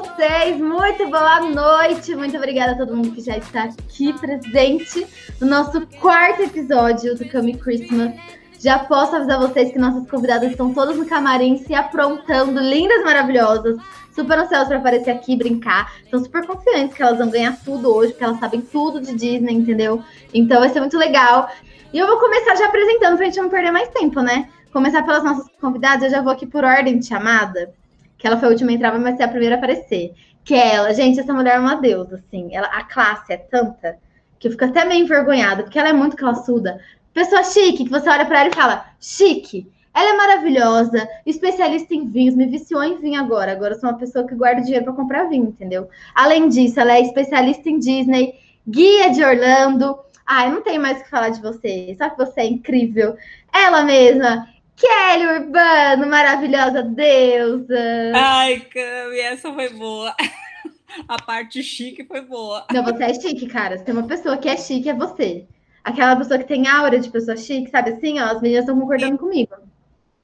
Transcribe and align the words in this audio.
vocês? 0.00 0.58
Muito 0.58 1.06
boa 1.10 1.40
noite. 1.40 2.16
Muito 2.16 2.34
obrigada 2.36 2.72
a 2.72 2.76
todo 2.76 2.96
mundo 2.96 3.10
que 3.10 3.20
já 3.20 3.36
está 3.36 3.64
aqui 3.64 4.12
presente 4.18 5.06
no 5.38 5.46
nosso 5.46 5.86
quarto 6.00 6.42
episódio 6.42 7.14
do 7.14 7.28
Come 7.28 7.58
Christmas. 7.58 8.14
Já 8.58 8.78
posso 8.78 9.16
avisar 9.16 9.38
vocês 9.38 9.70
que 9.70 9.78
nossas 9.78 10.08
convidadas 10.08 10.50
estão 10.50 10.72
todas 10.72 10.96
no 10.96 11.04
camarim 11.04 11.58
se 11.58 11.74
aprontando, 11.74 12.58
lindas, 12.58 13.04
maravilhosas, 13.04 13.76
super 14.14 14.38
ansiosas 14.38 14.68
para 14.68 14.78
aparecer 14.78 15.10
aqui 15.10 15.36
brincar. 15.36 15.92
Estão 16.02 16.24
super 16.24 16.46
confiantes 16.46 16.96
que 16.96 17.02
elas 17.02 17.18
vão 17.18 17.28
ganhar 17.28 17.58
tudo 17.62 17.94
hoje, 17.94 18.12
porque 18.12 18.24
elas 18.24 18.40
sabem 18.40 18.62
tudo 18.62 18.98
de 18.98 19.14
Disney, 19.14 19.52
entendeu? 19.52 20.02
Então 20.32 20.60
vai 20.60 20.70
ser 20.70 20.80
muito 20.80 20.96
legal. 20.96 21.50
E 21.92 21.98
eu 21.98 22.06
vou 22.06 22.18
começar 22.18 22.54
já 22.56 22.66
apresentando 22.66 23.18
pra 23.18 23.26
gente 23.26 23.40
não 23.40 23.50
perder 23.50 23.72
mais 23.72 23.90
tempo, 23.90 24.22
né? 24.22 24.48
Começar 24.72 25.02
pelas 25.02 25.22
nossas 25.22 25.46
convidadas, 25.60 26.04
eu 26.04 26.10
já 26.10 26.22
vou 26.22 26.32
aqui 26.32 26.46
por 26.46 26.64
ordem 26.64 26.98
de 26.98 27.06
chamada 27.06 27.74
que 28.22 28.26
ela 28.28 28.38
foi 28.38 28.46
a 28.46 28.50
última 28.52 28.70
a 28.70 28.74
entrar, 28.74 28.96
mas 28.96 29.16
ser 29.16 29.24
a 29.24 29.28
primeira 29.28 29.56
a 29.56 29.58
aparecer. 29.58 30.14
Que 30.44 30.54
é 30.54 30.76
ela, 30.76 30.94
gente, 30.94 31.18
essa 31.18 31.34
mulher 31.34 31.56
é 31.56 31.58
uma 31.58 31.74
deusa, 31.74 32.22
assim. 32.24 32.54
Ela, 32.54 32.68
a 32.68 32.84
classe 32.84 33.32
é 33.32 33.36
tanta 33.36 33.98
que 34.38 34.46
eu 34.46 34.52
fico 34.52 34.64
até 34.64 34.84
meio 34.84 35.02
envergonhada, 35.02 35.64
porque 35.64 35.76
ela 35.76 35.88
é 35.88 35.92
muito 35.92 36.16
classuda. 36.16 36.80
Pessoa 37.12 37.42
chique, 37.42 37.82
que 37.82 37.90
você 37.90 38.08
olha 38.08 38.24
para 38.24 38.42
ela 38.42 38.48
e 38.48 38.54
fala, 38.54 38.86
chique. 39.00 39.68
Ela 39.92 40.10
é 40.10 40.16
maravilhosa, 40.16 41.08
especialista 41.26 41.92
em 41.96 42.06
vinhos, 42.06 42.36
me 42.36 42.46
viciou 42.46 42.84
em 42.84 42.96
vinho 42.98 43.20
agora. 43.20 43.50
Agora 43.50 43.74
eu 43.74 43.80
sou 43.80 43.90
uma 43.90 43.98
pessoa 43.98 44.24
que 44.24 44.36
guarda 44.36 44.62
dinheiro 44.62 44.84
para 44.84 44.94
comprar 44.94 45.24
vinho, 45.24 45.46
entendeu? 45.46 45.88
Além 46.14 46.48
disso, 46.48 46.78
ela 46.78 46.94
é 46.94 47.00
especialista 47.00 47.68
em 47.68 47.80
Disney, 47.80 48.34
guia 48.66 49.10
de 49.10 49.24
Orlando. 49.24 49.98
Ai, 50.24 50.48
não 50.48 50.62
tenho 50.62 50.80
mais 50.80 51.00
o 51.00 51.02
que 51.02 51.10
falar 51.10 51.30
de 51.30 51.42
você, 51.42 51.92
só 51.98 52.08
que 52.08 52.16
você 52.16 52.42
é 52.42 52.46
incrível. 52.46 53.16
Ela 53.52 53.82
mesma, 53.82 54.48
Kelly 54.76 55.26
Urbano, 55.26 56.06
maravilhosa 56.08 56.82
deusa. 56.82 58.12
Ai, 58.14 58.60
Cami, 58.60 59.18
essa 59.20 59.52
foi 59.52 59.68
boa. 59.70 60.14
A 61.08 61.22
parte 61.22 61.62
chique 61.62 62.04
foi 62.04 62.20
boa. 62.20 62.66
Não, 62.72 62.84
você 62.84 63.04
é 63.04 63.14
chique, 63.14 63.46
cara. 63.46 63.78
Se 63.78 63.84
tem 63.84 63.94
uma 63.94 64.06
pessoa 64.06 64.36
que 64.36 64.48
é 64.48 64.56
chique, 64.56 64.90
é 64.90 64.94
você. 64.94 65.46
Aquela 65.82 66.14
pessoa 66.16 66.38
que 66.38 66.46
tem 66.46 66.68
aura 66.68 66.98
de 66.98 67.10
pessoa 67.10 67.36
chique, 67.36 67.70
sabe 67.70 67.90
assim? 67.90 68.20
Ó, 68.20 68.24
as 68.24 68.42
meninas 68.42 68.64
estão 68.64 68.78
concordando 68.78 69.12
Sim. 69.12 69.18
comigo. 69.18 69.54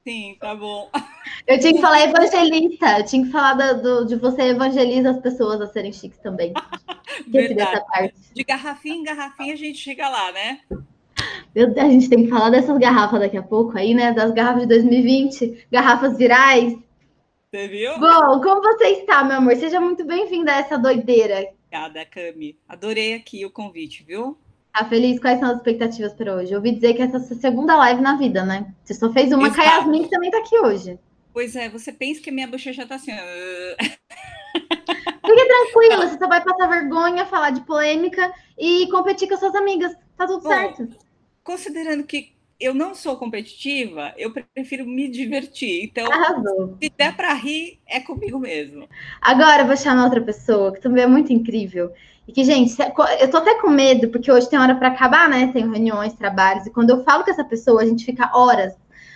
Sim, 0.05 0.36
tá 0.41 0.55
bom. 0.55 0.91
Eu 1.47 1.58
tinha 1.58 1.75
que 1.75 1.80
falar 1.80 2.03
evangelista. 2.03 2.98
Eu 2.98 3.05
tinha 3.05 3.25
que 3.25 3.30
falar 3.30 3.55
do, 3.55 3.83
do 3.83 4.06
de 4.06 4.17
você 4.17 4.42
evangeliza 4.42 5.11
as 5.11 5.20
pessoas 5.20 5.61
a 5.61 5.67
serem 5.67 5.92
chiques 5.92 6.19
também. 6.19 6.53
Verdade. 7.28 8.14
De 8.34 8.45
garrafinha 8.45 8.97
em 8.97 9.03
garrafinha 9.03 9.53
a 9.53 9.56
gente 9.56 9.78
chega 9.78 10.08
lá, 10.08 10.33
né? 10.33 10.61
A 11.57 11.89
gente 11.89 12.09
tem 12.09 12.25
que 12.25 12.31
falar 12.31 12.51
dessas 12.51 12.77
garrafas 12.79 13.21
daqui 13.21 13.37
a 13.37 13.43
pouco 13.43 13.77
aí, 13.77 13.95
né? 13.95 14.13
Das 14.13 14.33
garrafas 14.33 14.63
de 14.63 14.69
2020, 14.69 15.67
garrafas 15.71 16.17
virais. 16.17 16.77
Você 17.51 17.67
viu? 17.67 17.99
Bom, 17.99 18.41
como 18.43 18.61
você 18.61 18.89
está, 18.89 19.25
meu 19.25 19.39
amor? 19.39 19.57
Seja 19.57 19.81
muito 19.81 20.05
bem-vinda 20.05 20.53
a 20.53 20.59
essa 20.59 20.77
doideira. 20.77 21.49
Obrigada, 21.67 22.05
Cami. 22.05 22.59
Adorei 22.69 23.15
aqui 23.15 23.47
o 23.47 23.51
convite, 23.51 24.05
viu? 24.05 24.37
Tá 24.73 24.85
feliz? 24.85 25.19
Quais 25.19 25.41
são 25.41 25.51
as 25.51 25.57
expectativas 25.57 26.13
para 26.13 26.37
hoje? 26.37 26.53
Eu 26.53 26.59
ouvi 26.59 26.73
dizer 26.73 26.93
que 26.93 27.01
essa 27.01 27.17
é 27.17 27.21
a 27.21 27.23
sua 27.23 27.37
segunda 27.37 27.75
live 27.77 28.03
na 28.03 28.17
vida, 28.17 28.45
né? 28.45 28.75
Você 28.85 28.93
só 28.93 29.11
fez 29.11 29.33
uma, 29.33 29.49
Exato. 29.49 29.63
a 29.63 29.65
Yasmin 29.65 30.05
que 30.05 30.11
também 30.11 30.31
tá 30.31 30.39
aqui 30.39 30.59
hoje. 30.59 30.99
Pois 31.33 31.57
é, 31.57 31.71
você 31.71 31.91
pensa 31.91 32.21
que 32.21 32.29
a 32.29 32.33
minha 32.33 32.47
bochecha 32.47 32.87
tá 32.87 32.97
assim. 32.97 33.13
Fique 34.61 35.47
tranquila, 35.47 36.07
você 36.09 36.19
só 36.19 36.29
vai 36.29 36.45
passar 36.45 36.69
vergonha, 36.69 37.25
falar 37.25 37.51
de 37.51 37.63
polêmica 37.63 38.31
e 38.59 38.87
competir 38.91 39.27
com 39.27 39.35
as 39.35 39.41
suas 39.41 39.55
amigas. 39.55 39.95
Tá 40.17 40.27
tudo 40.27 40.43
Bom, 40.43 40.51
certo 40.51 40.89
considerando 41.49 42.05
que 42.05 42.37
eu 42.61 42.75
não 42.75 42.95
sou 42.95 43.17
competitiva, 43.17 44.13
eu 44.19 44.31
prefiro 44.55 44.85
me 44.85 45.09
divertir. 45.09 45.83
Então, 45.83 46.13
Arrasou. 46.13 46.77
se 46.79 46.93
der 46.95 47.17
para 47.17 47.33
rir, 47.33 47.81
é 47.87 48.01
comigo 48.01 48.39
mesmo. 48.39 48.87
Agora 49.19 49.63
eu 49.63 49.67
vou 49.67 49.77
chamar 49.77 50.05
outra 50.05 50.20
pessoa 50.20 50.75
que 50.75 50.81
também 50.83 51.05
é 51.05 51.07
muito 51.07 51.33
incrível. 51.33 51.91
E 52.27 52.33
que, 52.33 52.45
gente, 52.45 52.77
eu 53.19 53.31
tô 53.31 53.39
até 53.39 53.55
com 53.63 53.70
medo, 53.70 54.11
porque 54.11 54.31
hoje 54.31 54.51
tem 54.51 54.58
hora 54.58 54.75
para 54.75 54.89
acabar, 54.89 55.27
né? 55.27 55.51
Tem 55.51 55.63
reuniões, 55.63 56.13
trabalhos, 56.13 56.67
e 56.67 56.70
quando 56.70 56.91
eu 56.91 57.03
falo 57.03 57.25
com 57.25 57.31
essa 57.31 57.45
pessoa, 57.45 57.81
a 57.81 57.87
gente 57.87 58.05
fica 58.05 58.31
horas. 58.37 58.75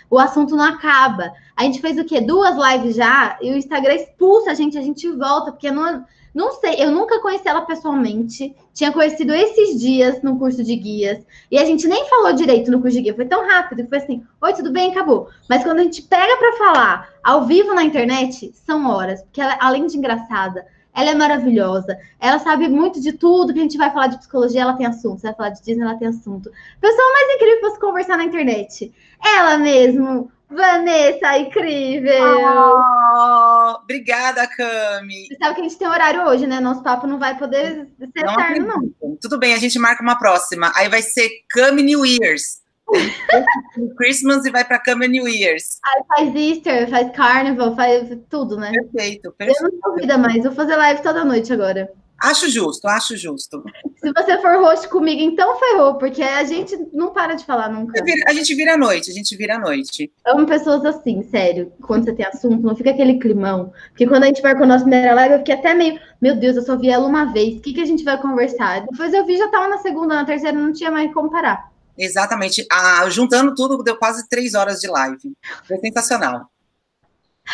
O 0.08 0.18
assunto 0.18 0.56
não 0.56 0.64
acaba. 0.64 1.34
A 1.54 1.64
gente 1.64 1.82
fez 1.82 1.98
o 1.98 2.04
quê? 2.06 2.18
Duas 2.18 2.56
lives 2.56 2.96
já, 2.96 3.36
e 3.42 3.52
o 3.52 3.56
Instagram 3.58 3.96
expulsa 3.96 4.52
a 4.52 4.54
gente, 4.54 4.78
a 4.78 4.82
gente 4.82 5.06
volta, 5.10 5.52
porque 5.52 5.70
não 5.70 6.02
não 6.34 6.52
sei, 6.52 6.76
eu 6.78 6.90
nunca 6.90 7.20
conheci 7.20 7.46
ela 7.46 7.62
pessoalmente. 7.62 8.56
Tinha 8.72 8.90
conhecido 8.90 9.34
esses 9.34 9.78
dias 9.78 10.22
no 10.22 10.38
curso 10.38 10.64
de 10.64 10.74
guias. 10.76 11.22
E 11.50 11.58
a 11.58 11.64
gente 11.64 11.86
nem 11.86 12.08
falou 12.08 12.32
direito 12.32 12.70
no 12.70 12.80
curso 12.80 12.96
de 12.96 13.02
guia. 13.02 13.14
Foi 13.14 13.26
tão 13.26 13.46
rápido 13.46 13.82
que 13.82 13.88
foi 13.90 13.98
assim: 13.98 14.24
Oi, 14.40 14.52
tudo 14.54 14.72
bem? 14.72 14.90
Acabou. 14.90 15.28
Mas 15.48 15.62
quando 15.62 15.80
a 15.80 15.82
gente 15.82 16.02
pega 16.02 16.36
para 16.38 16.56
falar 16.56 17.14
ao 17.22 17.44
vivo 17.44 17.74
na 17.74 17.84
internet, 17.84 18.50
são 18.54 18.88
horas. 18.88 19.22
Porque 19.22 19.42
ela, 19.42 19.58
além 19.60 19.86
de 19.86 19.98
engraçada, 19.98 20.66
ela 20.94 21.10
é 21.10 21.14
maravilhosa. 21.14 21.98
Ela 22.20 22.38
sabe 22.38 22.68
muito 22.68 23.00
de 23.00 23.12
tudo 23.12 23.52
que 23.52 23.58
a 23.58 23.62
gente 23.62 23.78
vai 23.78 23.90
falar 23.90 24.08
de 24.08 24.18
psicologia, 24.18 24.62
ela 24.62 24.76
tem 24.76 24.86
assunto. 24.86 25.20
Você 25.20 25.28
vai 25.28 25.36
falar 25.36 25.48
de 25.50 25.62
Disney, 25.62 25.82
ela 25.82 25.98
tem 25.98 26.08
assunto. 26.08 26.50
Pessoa 26.80 27.12
mais 27.12 27.34
incrível 27.34 27.60
para 27.60 27.70
se 27.70 27.80
conversar 27.80 28.16
na 28.16 28.24
internet. 28.24 28.92
Ela 29.24 29.56
mesmo, 29.58 30.30
Vanessa, 30.50 31.38
incrível! 31.38 32.12
Oh, 32.14 33.78
obrigada, 33.82 34.46
Cami. 34.46 35.28
Você 35.28 35.36
sabe 35.36 35.54
que 35.54 35.60
a 35.60 35.64
gente 35.64 35.78
tem 35.78 35.88
horário 35.88 36.26
hoje, 36.26 36.46
né? 36.46 36.60
Nosso 36.60 36.82
papo 36.82 37.06
não 37.06 37.18
vai 37.18 37.38
poder 37.38 37.88
ser 37.98 38.24
não 38.24 38.34
eterno, 38.34 38.66
não. 38.66 39.16
Tudo 39.20 39.38
bem, 39.38 39.54
a 39.54 39.58
gente 39.58 39.78
marca 39.78 40.02
uma 40.02 40.18
próxima. 40.18 40.72
Aí 40.76 40.88
vai 40.88 41.00
ser 41.00 41.30
Cami 41.48 41.82
New 41.82 42.04
Year's. 42.04 42.61
Christmas 43.96 44.44
e 44.44 44.50
vai 44.50 44.64
para 44.64 44.78
Cami 44.78 45.08
New 45.08 45.28
Year's. 45.28 45.78
Aí 45.84 46.02
faz 46.08 46.34
Easter, 46.34 46.90
faz 46.90 47.10
Carnival, 47.16 47.74
faz 47.74 48.08
tudo, 48.28 48.56
né? 48.56 48.70
Perfeito, 48.70 49.32
perfeito. 49.32 49.64
Eu 49.64 49.80
não 49.82 49.94
vida 49.94 50.18
mais, 50.18 50.42
vou 50.42 50.52
fazer 50.52 50.76
live 50.76 51.02
toda 51.02 51.24
noite 51.24 51.52
agora. 51.52 51.90
Acho 52.22 52.48
justo, 52.48 52.86
acho 52.86 53.16
justo. 53.16 53.64
Se 53.96 54.12
você 54.12 54.38
for 54.40 54.56
host 54.62 54.88
comigo, 54.88 55.20
então 55.20 55.58
ferrou, 55.58 55.96
porque 55.96 56.22
a 56.22 56.44
gente 56.44 56.76
não 56.92 57.12
para 57.12 57.34
de 57.34 57.44
falar 57.44 57.68
nunca. 57.68 58.00
A 58.28 58.32
gente 58.32 58.54
vira 58.54 58.74
a 58.74 58.78
noite, 58.78 59.10
a 59.10 59.12
gente 59.12 59.36
vira 59.36 59.56
a 59.56 59.58
noite. 59.58 60.12
Amo 60.24 60.46
pessoas 60.46 60.84
assim, 60.84 61.24
sério. 61.24 61.72
Quando 61.82 62.04
você 62.04 62.12
tem 62.12 62.24
assunto, 62.24 62.62
não 62.62 62.76
fica 62.76 62.90
aquele 62.90 63.18
climão. 63.18 63.72
Porque 63.88 64.06
quando 64.06 64.22
a 64.22 64.26
gente 64.26 64.40
vai 64.40 64.56
com 64.56 64.62
a 64.62 64.66
nossa 64.66 64.84
primeira 64.84 65.14
live, 65.14 65.34
eu 65.34 65.38
fiquei 65.38 65.56
até 65.56 65.74
meio, 65.74 65.98
meu 66.20 66.36
Deus, 66.36 66.54
eu 66.54 66.62
só 66.62 66.76
vi 66.76 66.90
ela 66.90 67.08
uma 67.08 67.32
vez. 67.32 67.56
O 67.56 67.60
que, 67.60 67.72
que 67.72 67.80
a 67.80 67.86
gente 67.86 68.04
vai 68.04 68.16
conversar? 68.20 68.86
Depois 68.86 69.12
eu 69.12 69.26
vi, 69.26 69.36
já 69.36 69.48
tava 69.48 69.66
na 69.66 69.78
segunda, 69.78 70.14
na 70.14 70.24
terceira, 70.24 70.56
não 70.56 70.72
tinha 70.72 70.92
mais 70.92 71.12
como 71.12 71.28
parar. 71.28 71.71
Exatamente. 71.96 72.66
Ah, 72.70 73.08
juntando 73.10 73.54
tudo, 73.54 73.82
deu 73.82 73.96
quase 73.96 74.28
três 74.28 74.54
horas 74.54 74.80
de 74.80 74.88
live. 74.88 75.36
Foi 75.66 75.78
sensacional. 75.78 76.50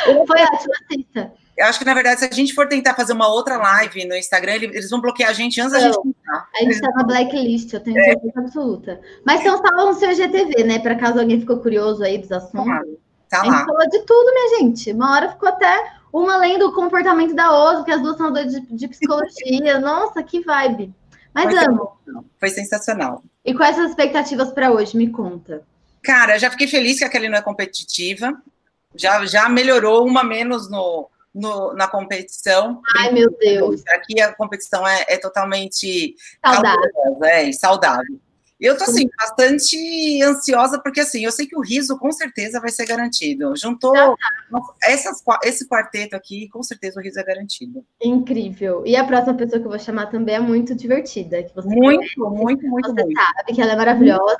Foi 0.04 0.42
ótimo, 0.42 0.74
assista. 0.82 1.32
Eu 1.56 1.66
acho 1.66 1.80
que, 1.80 1.84
na 1.84 1.92
verdade, 1.92 2.20
se 2.20 2.26
a 2.26 2.30
gente 2.30 2.54
for 2.54 2.68
tentar 2.68 2.94
fazer 2.94 3.12
uma 3.12 3.26
outra 3.26 3.56
live 3.56 4.06
no 4.06 4.14
Instagram, 4.14 4.54
eles 4.54 4.88
vão 4.88 5.00
bloquear 5.00 5.30
a 5.30 5.32
gente 5.32 5.60
antes 5.60 5.72
da 5.72 5.80
gente. 5.80 5.98
A 6.28 6.58
gente 6.60 6.74
está 6.74 6.88
na 6.92 7.02
blacklist, 7.02 7.72
eu 7.72 7.80
tenho 7.80 7.98
é. 7.98 8.04
certeza 8.04 8.38
absoluta. 8.38 9.00
Mas 9.26 9.42
são 9.42 9.58
só 9.58 9.86
no 9.86 9.94
seu 9.94 10.14
GTV, 10.14 10.62
né? 10.62 10.78
Para 10.78 10.94
caso 10.94 11.18
alguém 11.18 11.40
ficou 11.40 11.58
curioso 11.58 12.04
aí 12.04 12.18
dos 12.18 12.30
assuntos. 12.30 12.64
Tá, 13.28 13.40
tá. 13.40 13.40
A 13.40 13.44
gente 13.44 13.64
falou 13.64 13.88
de 13.90 13.98
tudo, 14.02 14.32
minha 14.32 14.58
gente. 14.58 14.92
Uma 14.92 15.16
hora 15.16 15.30
ficou 15.30 15.48
até 15.48 15.90
uma 16.12 16.34
além 16.34 16.60
do 16.60 16.72
comportamento 16.72 17.34
da 17.34 17.52
Oso, 17.52 17.84
que 17.84 17.90
as 17.90 18.00
duas 18.00 18.16
são 18.16 18.32
doidas 18.32 18.52
de, 18.52 18.60
de 18.60 18.86
psicologia. 18.86 19.80
Nossa, 19.80 20.22
que 20.22 20.40
vibe. 20.40 20.94
Mas 21.34 21.46
Foi 21.46 21.64
amo. 21.64 21.92
Sensacional. 22.04 22.24
Foi 22.38 22.50
sensacional. 22.50 23.22
E 23.48 23.54
quais 23.54 23.78
as 23.78 23.88
expectativas 23.88 24.52
para 24.52 24.70
hoje? 24.70 24.94
Me 24.94 25.08
conta. 25.08 25.62
Cara, 26.02 26.36
já 26.36 26.50
fiquei 26.50 26.68
feliz 26.68 26.98
que 26.98 27.04
a 27.04 27.08
Kelly 27.08 27.30
não 27.30 27.38
é 27.38 27.40
competitiva. 27.40 28.38
Já, 28.94 29.24
já 29.24 29.48
melhorou 29.48 30.06
uma 30.06 30.22
menos 30.22 30.70
no, 30.70 31.08
no, 31.34 31.72
na 31.72 31.88
competição. 31.88 32.82
Ai, 32.98 33.10
meu 33.10 33.30
Deus. 33.40 33.82
Aqui 33.88 34.20
a 34.20 34.34
competição 34.34 34.86
é, 34.86 35.06
é 35.08 35.16
totalmente 35.16 36.14
saudável. 36.44 37.24
é, 37.24 37.52
saudável. 37.52 38.20
Eu 38.60 38.76
tô 38.76 38.84
assim, 38.84 39.08
bastante 39.16 40.22
ansiosa, 40.22 40.80
porque 40.82 41.00
assim, 41.00 41.24
eu 41.24 41.30
sei 41.30 41.46
que 41.46 41.56
o 41.56 41.60
riso 41.60 41.96
com 41.96 42.10
certeza 42.10 42.60
vai 42.60 42.70
ser 42.70 42.86
garantido. 42.86 43.54
Juntou 43.56 43.92
tá. 43.92 44.16
essas, 44.82 45.22
esse 45.44 45.68
quarteto 45.68 46.16
aqui, 46.16 46.48
com 46.48 46.62
certeza 46.62 46.98
o 46.98 47.02
riso 47.02 47.20
é 47.20 47.24
garantido. 47.24 47.84
Incrível. 48.02 48.82
E 48.84 48.96
a 48.96 49.04
próxima 49.04 49.34
pessoa 49.34 49.60
que 49.60 49.66
eu 49.66 49.70
vou 49.70 49.78
chamar 49.78 50.06
também 50.06 50.34
é 50.34 50.40
muito 50.40 50.74
divertida. 50.74 51.42
Que 51.44 51.54
você 51.54 51.68
muito, 51.68 51.98
conhece. 51.98 52.18
muito, 52.18 52.66
muito, 52.66 52.90
você 52.90 53.04
muito. 53.04 53.20
sabe 53.20 53.54
que 53.54 53.62
ela 53.62 53.72
é 53.72 53.76
maravilhosa. 53.76 54.36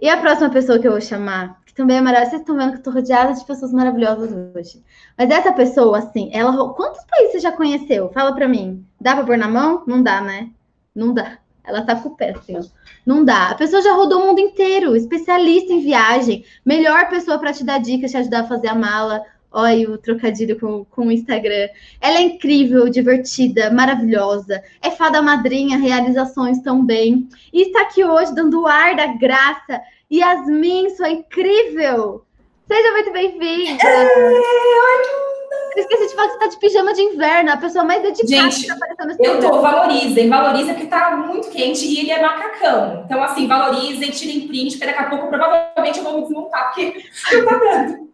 E 0.00 0.08
a 0.08 0.16
próxima 0.18 0.50
pessoa 0.50 0.78
que 0.78 0.86
eu 0.86 0.92
vou 0.92 1.00
chamar 1.00 1.60
também 1.76 1.98
é 1.98 2.00
maravilhosa. 2.00 2.30
Vocês 2.30 2.40
estão 2.42 2.56
vendo 2.56 2.72
que 2.72 2.78
eu 2.78 2.82
tô 2.82 2.90
rodeada 2.90 3.34
de 3.34 3.44
pessoas 3.44 3.72
maravilhosas 3.72 4.30
hoje. 4.54 4.82
Mas 5.16 5.30
essa 5.30 5.52
pessoa, 5.52 5.98
assim, 5.98 6.30
ela. 6.32 6.52
Quantos 6.74 7.04
países 7.04 7.32
você 7.32 7.40
já 7.40 7.52
conheceu? 7.52 8.10
Fala 8.12 8.34
pra 8.34 8.48
mim. 8.48 8.84
Dá 9.00 9.14
pra 9.14 9.24
pôr 9.24 9.36
na 9.36 9.46
mão? 9.46 9.84
Não 9.86 10.02
dá, 10.02 10.20
né? 10.20 10.50
Não 10.94 11.12
dá. 11.12 11.38
Ela 11.66 11.82
tá 11.82 11.96
com 11.96 12.10
o 12.10 12.16
pé, 12.16 12.30
assim, 12.30 12.56
ó. 12.56 12.62
Não 13.04 13.24
dá. 13.24 13.50
A 13.50 13.54
pessoa 13.54 13.82
já 13.82 13.92
rodou 13.92 14.22
o 14.22 14.26
mundo 14.26 14.40
inteiro, 14.40 14.96
especialista 14.96 15.72
em 15.72 15.80
viagem, 15.80 16.44
melhor 16.64 17.08
pessoa 17.08 17.38
para 17.38 17.52
te 17.52 17.64
dar 17.64 17.78
dicas, 17.78 18.10
te 18.10 18.16
ajudar 18.16 18.40
a 18.40 18.46
fazer 18.46 18.68
a 18.68 18.74
mala. 18.74 19.22
Olha 19.50 19.90
o 19.90 19.98
trocadilho 19.98 20.58
com, 20.58 20.84
com 20.84 21.06
o 21.06 21.12
Instagram. 21.12 21.68
Ela 22.00 22.18
é 22.18 22.22
incrível, 22.22 22.88
divertida, 22.88 23.70
maravilhosa. 23.70 24.62
É 24.82 24.90
fada 24.90 25.22
madrinha, 25.22 25.78
realizações 25.78 26.60
também. 26.60 27.28
E 27.52 27.62
está 27.62 27.82
aqui 27.82 28.04
hoje 28.04 28.34
dando 28.34 28.62
o 28.62 28.66
ar 28.66 28.94
da 28.94 29.06
graça 29.06 29.80
Yasmin, 30.12 30.90
sua 30.90 31.10
incrível! 31.10 32.24
Seja 32.68 32.92
muito 32.92 33.12
bem-vinda! 33.12 33.84
Oi, 33.84 35.35
Eu 35.76 35.82
esqueci 35.82 36.08
de 36.08 36.14
falar 36.14 36.28
que 36.28 36.34
você 36.34 36.38
tá 36.38 36.46
de 36.48 36.58
pijama 36.58 36.94
de 36.94 37.02
inverno, 37.02 37.50
a 37.50 37.56
pessoa 37.56 37.84
mais 37.84 38.02
dedicada 38.02 38.50
Gente, 38.50 38.60
que 38.62 38.66
tá 38.66 38.74
aparecendo 38.74 39.24
Eu 39.24 39.40
tô, 39.40 39.60
valorizem, 39.60 40.28
valorizem 40.28 40.74
que 40.74 40.86
tá 40.86 41.16
muito 41.16 41.50
quente 41.50 41.84
e 41.86 42.00
ele 42.00 42.10
é 42.10 42.22
macacão. 42.22 43.02
Então, 43.04 43.22
assim, 43.22 43.46
valorizem, 43.46 44.10
tirem 44.10 44.48
print, 44.48 44.72
porque 44.72 44.86
daqui 44.86 45.02
a 45.02 45.10
pouco 45.10 45.28
provavelmente 45.28 45.98
eu 45.98 46.04
vou 46.04 46.14
me 46.14 46.22
desmontar, 46.22 46.72
porque 46.72 47.04
não 47.32 47.44
tá 47.46 47.58
dando. 47.58 48.05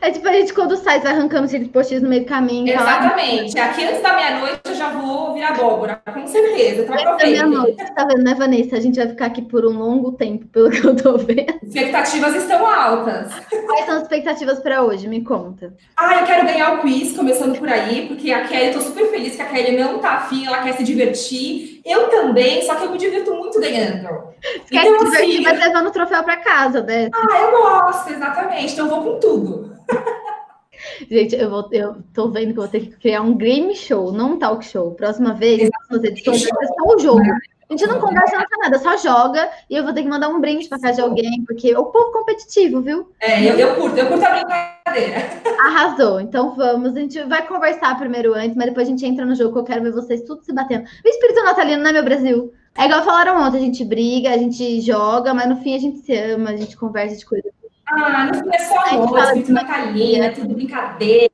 É 0.00 0.10
tipo 0.10 0.28
a 0.28 0.32
gente 0.32 0.54
quando 0.54 0.76
sai, 0.76 1.00
vai 1.00 1.12
arrancando 1.12 1.46
aqueles 1.46 1.68
postinhos 1.68 2.02
no 2.02 2.08
meio 2.08 2.22
do 2.22 2.28
caminho. 2.28 2.72
Exatamente. 2.72 3.52
Fala... 3.52 3.70
Aqui 3.70 3.84
antes 3.84 4.02
da 4.02 4.14
meia-noite 4.14 4.60
eu 4.64 4.74
já 4.74 4.90
vou 4.90 5.34
virar 5.34 5.48
abóbora, 5.48 6.00
com 6.12 6.26
certeza. 6.26 6.82
Então 6.82 6.94
antes 6.94 7.04
da 7.04 7.16
meia-noite, 7.16 7.94
tá 7.94 8.04
vendo, 8.04 8.22
né, 8.22 8.34
Vanessa? 8.34 8.76
A 8.76 8.80
gente 8.80 8.96
vai 8.96 9.08
ficar 9.08 9.26
aqui 9.26 9.42
por 9.42 9.64
um 9.64 9.76
longo 9.76 10.12
tempo, 10.12 10.46
pelo 10.46 10.70
que 10.70 10.84
eu 10.84 10.94
tô 10.94 11.18
vendo. 11.18 11.58
Expectativas 11.62 12.34
estão 12.36 12.66
altas. 12.66 13.32
Quais 13.66 13.86
são 13.86 13.96
as 13.96 14.02
expectativas 14.02 14.60
para 14.60 14.82
hoje? 14.82 15.08
Me 15.08 15.22
conta. 15.22 15.74
Ah, 15.96 16.20
eu 16.20 16.26
quero 16.26 16.46
ganhar 16.46 16.74
o 16.74 16.78
quiz, 16.78 17.16
começando 17.16 17.58
por 17.58 17.68
aí, 17.68 18.06
porque 18.06 18.30
a 18.30 18.46
Kelly, 18.46 18.66
eu 18.68 18.74
tô 18.74 18.80
super 18.80 19.06
feliz 19.06 19.36
que 19.36 19.42
a 19.42 19.46
Kelly 19.46 19.76
não 19.76 19.98
tá 19.98 20.12
afim, 20.12 20.46
ela 20.46 20.62
quer 20.62 20.74
se 20.74 20.84
divertir. 20.84 21.77
Eu 21.88 22.08
também, 22.08 22.62
só 22.62 22.74
que 22.74 22.84
eu 22.84 22.90
me 22.90 22.98
divirto 22.98 23.34
muito 23.34 23.58
ganhando. 23.58 24.02
Você 24.02 24.76
então, 24.76 24.82
quer 24.82 24.84
se 24.84 25.04
divertir, 25.04 25.36
assim, 25.36 25.40
mas 25.40 25.58
levando 25.58 25.86
o 25.86 25.90
troféu 25.90 26.22
para 26.22 26.36
casa, 26.36 26.82
né? 26.82 27.08
Ah, 27.14 27.40
eu 27.40 27.50
gosto, 27.50 28.10
exatamente. 28.10 28.74
Então 28.74 28.86
eu 28.86 28.90
vou 28.90 29.02
com 29.04 29.20
tudo. 29.20 29.76
Gente, 31.10 31.34
eu, 31.34 31.50
vou, 31.50 31.68
eu 31.72 31.96
tô 32.14 32.28
vendo 32.28 32.52
que 32.52 32.58
eu 32.58 32.62
vou 32.62 32.68
ter 32.68 32.80
que 32.80 32.96
criar 32.96 33.22
um 33.22 33.36
game 33.36 33.74
show, 33.74 34.12
não 34.12 34.32
um 34.32 34.38
talk 34.38 34.64
show. 34.64 34.94
Próxima 34.94 35.34
vez, 35.34 35.70
edições, 35.90 36.44
vai 36.44 36.66
ser 36.66 36.74
só 36.74 36.94
o 36.94 36.98
jogo. 36.98 37.22
A 37.68 37.76
gente 37.76 37.86
não 37.86 38.00
conversa 38.00 38.46
nada, 38.62 38.78
só 38.78 38.96
joga 38.96 39.50
e 39.68 39.76
eu 39.76 39.84
vou 39.84 39.92
ter 39.92 40.02
que 40.02 40.08
mandar 40.08 40.28
um 40.28 40.40
brinde 40.40 40.68
para 40.68 40.78
casa 40.78 40.94
de 40.94 41.00
alguém, 41.02 41.44
porque 41.46 41.70
é 41.70 41.78
o 41.78 41.84
povo 41.84 42.10
competitivo, 42.12 42.80
viu? 42.80 43.10
É, 43.20 43.44
eu, 43.44 43.58
eu 43.58 43.74
curto, 43.74 43.98
eu 43.98 44.06
curto 44.06 44.24
a 44.24 44.30
brincadeira. 44.30 45.28
Arrasou. 45.60 46.18
Então 46.20 46.54
vamos, 46.56 46.96
a 46.96 47.00
gente 47.00 47.22
vai 47.24 47.46
conversar 47.46 47.98
primeiro 47.98 48.32
antes, 48.32 48.56
mas 48.56 48.68
depois 48.68 48.88
a 48.88 48.90
gente 48.90 49.04
entra 49.04 49.26
no 49.26 49.34
jogo 49.34 49.52
que 49.52 49.58
eu 49.58 49.64
quero 49.64 49.82
ver 49.82 49.92
vocês 49.92 50.22
tudo 50.22 50.42
se 50.42 50.52
batendo. 50.52 50.84
O 50.84 51.08
espírito 51.08 51.44
natalino, 51.44 51.82
né, 51.82 51.92
meu 51.92 52.04
Brasil? 52.04 52.54
É 52.76 52.86
igual 52.86 53.04
falaram 53.04 53.42
ontem, 53.42 53.58
a 53.58 53.60
gente 53.60 53.84
briga, 53.84 54.30
a 54.30 54.38
gente 54.38 54.80
joga, 54.80 55.34
mas 55.34 55.48
no 55.48 55.56
fim 55.56 55.74
a 55.74 55.78
gente 55.78 55.98
se 55.98 56.16
ama, 56.16 56.50
a 56.50 56.56
gente 56.56 56.76
conversa 56.76 57.16
de 57.16 57.26
coisas 57.26 57.52
ah, 57.90 58.26
no 58.26 58.34
fim 58.34 58.50
é 58.52 58.58
só 58.58 58.80
amor, 58.80 59.18
espírito 59.18 59.52
natalino, 59.52 60.22
é 60.22 60.30
tudo 60.30 60.54
brincadeira. 60.54 61.30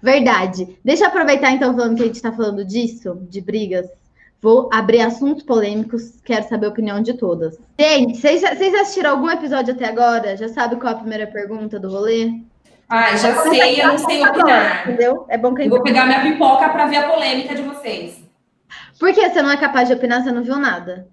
Verdade. 0.00 0.78
Deixa 0.82 1.04
eu 1.04 1.08
aproveitar, 1.08 1.52
então, 1.52 1.76
falando 1.76 1.96
que 1.96 2.02
a 2.02 2.06
gente 2.06 2.14
está 2.14 2.32
falando 2.32 2.64
disso, 2.64 3.18
de 3.28 3.40
brigas. 3.40 3.86
Vou 4.42 4.70
abrir 4.72 5.02
assuntos 5.02 5.42
polêmicos, 5.42 6.18
quero 6.24 6.48
saber 6.48 6.66
a 6.66 6.70
opinião 6.70 7.02
de 7.02 7.12
todas. 7.12 7.58
Gente, 7.78 8.16
vocês 8.16 8.42
assistiram 8.42 9.10
algum 9.10 9.28
episódio 9.28 9.74
até 9.74 9.86
agora? 9.86 10.36
Já 10.36 10.48
sabe 10.48 10.76
qual 10.76 10.94
é 10.94 10.96
a 10.96 10.98
primeira 10.98 11.26
pergunta 11.26 11.78
do 11.78 11.90
rolê? 11.90 12.32
Ah, 12.88 13.14
já 13.16 13.42
sei, 13.42 13.82
eu 13.82 13.88
não 13.88 13.98
sei 13.98 14.26
opinar. 14.26 14.88
Entendeu? 14.88 15.26
É 15.28 15.36
bom 15.36 15.54
que 15.54 15.60
a 15.60 15.64
gente... 15.64 15.72
Vou 15.72 15.82
pegar 15.82 16.06
minha 16.06 16.22
pipoca 16.22 16.70
para 16.70 16.86
ver 16.86 16.96
a 16.96 17.08
polêmica 17.10 17.54
de 17.54 17.62
vocês. 17.62 18.24
Por 18.98 19.12
que 19.12 19.28
você 19.28 19.42
não 19.42 19.50
é 19.50 19.56
capaz 19.58 19.88
de 19.88 19.94
opinar, 19.94 20.22
você 20.22 20.32
não 20.32 20.42
viu 20.42 20.56
nada? 20.56 21.06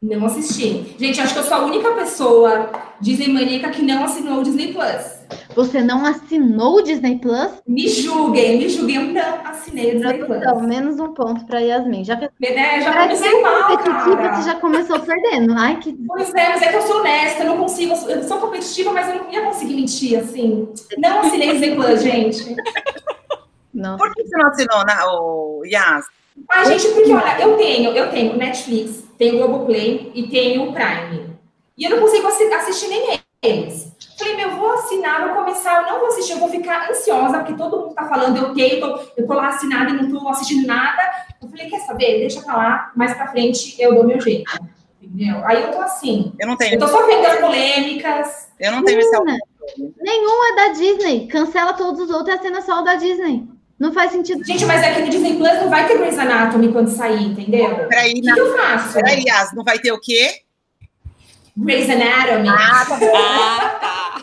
Não 0.00 0.26
assisti. 0.26 0.94
Gente, 0.96 1.20
acho 1.20 1.32
que 1.32 1.40
eu 1.40 1.44
sou 1.44 1.56
a 1.56 1.64
única 1.64 1.90
pessoa 1.92 2.70
Disney 3.00 3.28
maníaca 3.28 3.70
que 3.70 3.82
não 3.82 4.04
assinou 4.04 4.38
o 4.38 4.42
Disney 4.44 4.72
Plus. 4.72 5.18
Você 5.56 5.82
não 5.82 6.06
assinou 6.06 6.76
o 6.76 6.82
Disney 6.82 7.18
Plus? 7.18 7.50
Me 7.66 7.88
julguem, 7.88 8.58
me 8.58 8.68
julguem, 8.68 8.96
eu 8.96 9.02
não 9.12 9.46
assinei 9.46 9.90
o 9.90 9.98
Disney 9.98 10.24
Plus. 10.24 10.38
Então, 10.38 10.60
menos 10.60 11.00
um 11.00 11.12
ponto 11.12 11.44
para 11.46 11.58
Yasmin. 11.58 12.04
Já 12.04 12.14
né, 12.14 12.80
já 12.80 13.02
comecei 13.02 13.42
mal, 13.42 13.76
cara. 13.76 14.36
Você 14.36 14.42
já 14.42 14.54
começou 14.54 15.00
perdendo. 15.00 15.52
Ai, 15.54 15.80
que... 15.80 15.92
Pois 16.06 16.32
é, 16.32 16.48
mas 16.48 16.62
é 16.62 16.68
que 16.68 16.76
eu 16.76 16.82
sou 16.82 17.00
honesta, 17.00 17.42
eu 17.42 17.46
não 17.46 17.58
consigo, 17.58 17.94
eu 18.08 18.22
sou 18.22 18.38
competitiva, 18.38 18.92
mas 18.92 19.08
eu 19.08 19.24
não 19.24 19.32
ia 19.32 19.42
conseguir 19.42 19.74
mentir, 19.74 20.18
assim. 20.18 20.68
Não 20.96 21.20
assinei 21.20 21.50
o 21.50 21.52
Disney 21.54 21.74
Plus, 21.74 22.02
gente. 22.02 22.56
Não. 23.74 23.96
Por 23.96 24.14
que 24.14 24.22
você 24.24 24.36
não 24.36 24.48
assinou, 24.48 24.84
na, 24.84 25.12
o 25.12 25.62
Yas? 25.64 26.06
Ah, 26.48 26.64
gente, 26.64 26.88
porque 26.88 27.12
olha, 27.12 27.40
eu 27.40 27.56
tenho, 27.56 27.90
eu 27.92 28.10
tenho 28.10 28.36
Netflix, 28.36 29.04
tenho 29.16 29.36
o 29.36 29.38
Globoplay 29.38 30.10
e 30.14 30.28
tenho 30.28 30.68
o 30.68 30.72
Prime. 30.72 31.28
E 31.76 31.84
eu 31.84 31.90
não 31.90 32.00
consigo 32.00 32.26
assistir 32.26 32.88
nem 32.88 33.20
eles. 33.42 33.92
Falei, 34.18 34.34
meu, 34.34 34.50
eu 34.50 34.56
vou 34.56 34.72
assinar, 34.72 35.26
vou 35.26 35.44
começar, 35.44 35.82
eu 35.82 35.92
não 35.92 36.00
vou 36.00 36.08
assistir, 36.08 36.32
eu 36.32 36.38
vou 36.38 36.48
ficar 36.48 36.90
ansiosa, 36.90 37.38
porque 37.38 37.54
todo 37.54 37.82
mundo 37.82 37.94
tá 37.94 38.08
falando, 38.08 38.36
eu 38.36 38.52
tenho, 38.52 38.80
tô, 38.80 39.00
eu 39.16 39.26
tô 39.26 39.34
lá 39.34 39.48
assinada 39.48 39.90
e 39.90 39.92
não 39.94 40.10
tô 40.10 40.28
assistindo 40.28 40.66
nada. 40.66 41.02
Eu 41.40 41.48
falei, 41.48 41.68
quer 41.68 41.80
saber? 41.80 42.18
Deixa 42.18 42.42
pra 42.42 42.56
lá, 42.56 42.92
mais 42.96 43.14
pra 43.14 43.28
frente 43.28 43.80
eu 43.80 43.94
dou 43.94 44.04
meu 44.04 44.20
jeito. 44.20 44.50
Entendeu? 45.00 45.40
Aí 45.46 45.62
eu 45.62 45.70
tô 45.70 45.80
assim. 45.80 46.32
Eu 46.38 46.48
não 46.48 46.56
tenho. 46.56 46.74
Eu 46.74 46.80
tô 46.80 46.88
só 46.88 47.06
vendo 47.06 47.24
as 47.26 47.38
polêmicas. 47.38 48.48
Eu 48.58 48.72
não 48.72 48.84
tenho 48.84 48.98
esse 48.98 49.16
Nenhum 50.00 50.52
é 50.52 50.56
da 50.56 50.68
Disney. 50.72 51.28
Cancela 51.28 51.74
todos 51.74 52.00
os 52.00 52.10
outros 52.10 52.34
e 52.34 52.38
assina 52.38 52.60
só 52.62 52.80
o 52.80 52.84
da 52.84 52.96
Disney. 52.96 53.46
Não 53.78 53.92
faz 53.92 54.10
sentido. 54.10 54.44
Gente, 54.44 54.64
mas 54.66 54.82
aqui 54.82 55.02
no 55.02 55.08
Disney 55.08 55.36
Plus 55.36 55.54
não 55.54 55.70
vai 55.70 55.86
ter 55.86 55.96
Grey's 55.96 56.18
Anatomy 56.18 56.72
quando 56.72 56.88
sair, 56.88 57.28
entendeu? 57.28 57.86
Peraí, 57.88 58.12
o 58.12 58.14
que, 58.14 58.22
na... 58.22 58.34
que 58.34 58.40
eu 58.40 58.56
faço? 58.56 58.94
Peraí, 58.94 59.22
Yas, 59.26 59.52
não 59.54 59.62
vai 59.62 59.78
ter 59.78 59.92
o 59.92 60.00
quê? 60.00 60.42
Grey's 61.56 61.88
Anatomy. 61.88 62.48
Ah, 62.48 62.86
tá 62.88 62.96
bom. 62.96 63.12
Ah, 63.16 63.78
tá. 63.80 64.22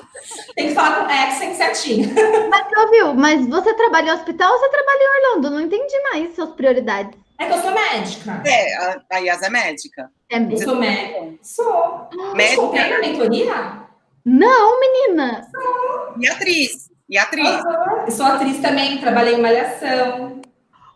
Tem 0.56 0.70
que 0.70 0.74
falar 0.74 0.96
com 0.96 1.12
accent 1.12 1.56
certinho. 1.56 2.14
Mas, 2.50 2.66
ouviu, 2.78 3.14
mas 3.14 3.48
você 3.48 3.74
trabalha 3.74 4.10
em 4.10 4.14
hospital 4.14 4.52
ou 4.52 4.60
você 4.60 4.70
trabalha 4.70 5.00
em 5.00 5.28
Orlando? 5.28 5.52
Não 5.52 5.62
entendi 5.62 5.96
mais 6.12 6.36
suas 6.36 6.52
prioridades. 6.52 7.18
É 7.38 7.46
que 7.46 7.54
eu 7.54 7.62
sou 7.62 7.72
médica. 7.72 8.42
É, 8.46 8.76
a, 8.76 9.02
a 9.12 9.18
Yas 9.18 9.42
é 9.42 9.50
médica. 9.50 10.10
É 10.30 10.40
médica. 10.40 10.62
Eu 10.62 10.70
sou 10.70 10.76
médica. 10.76 11.34
Sou. 11.42 12.10
Médica? 12.34 12.62
Contei 12.62 12.90
na 12.90 13.00
mentoria? 13.00 13.86
Não, 14.24 14.80
menina. 14.80 15.46
Sou. 15.52 16.16
E 16.20 16.28
atriz. 16.28 16.85
E 17.10 17.18
atriz. 17.18 17.48
Uhum. 17.48 18.12
Sou 18.12 18.26
atriz 18.26 18.60
também, 18.60 18.98
trabalhei 18.98 19.36
em 19.36 19.42
Malhação. 19.42 20.42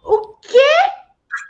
O 0.03 0.19
quê? 0.41 0.99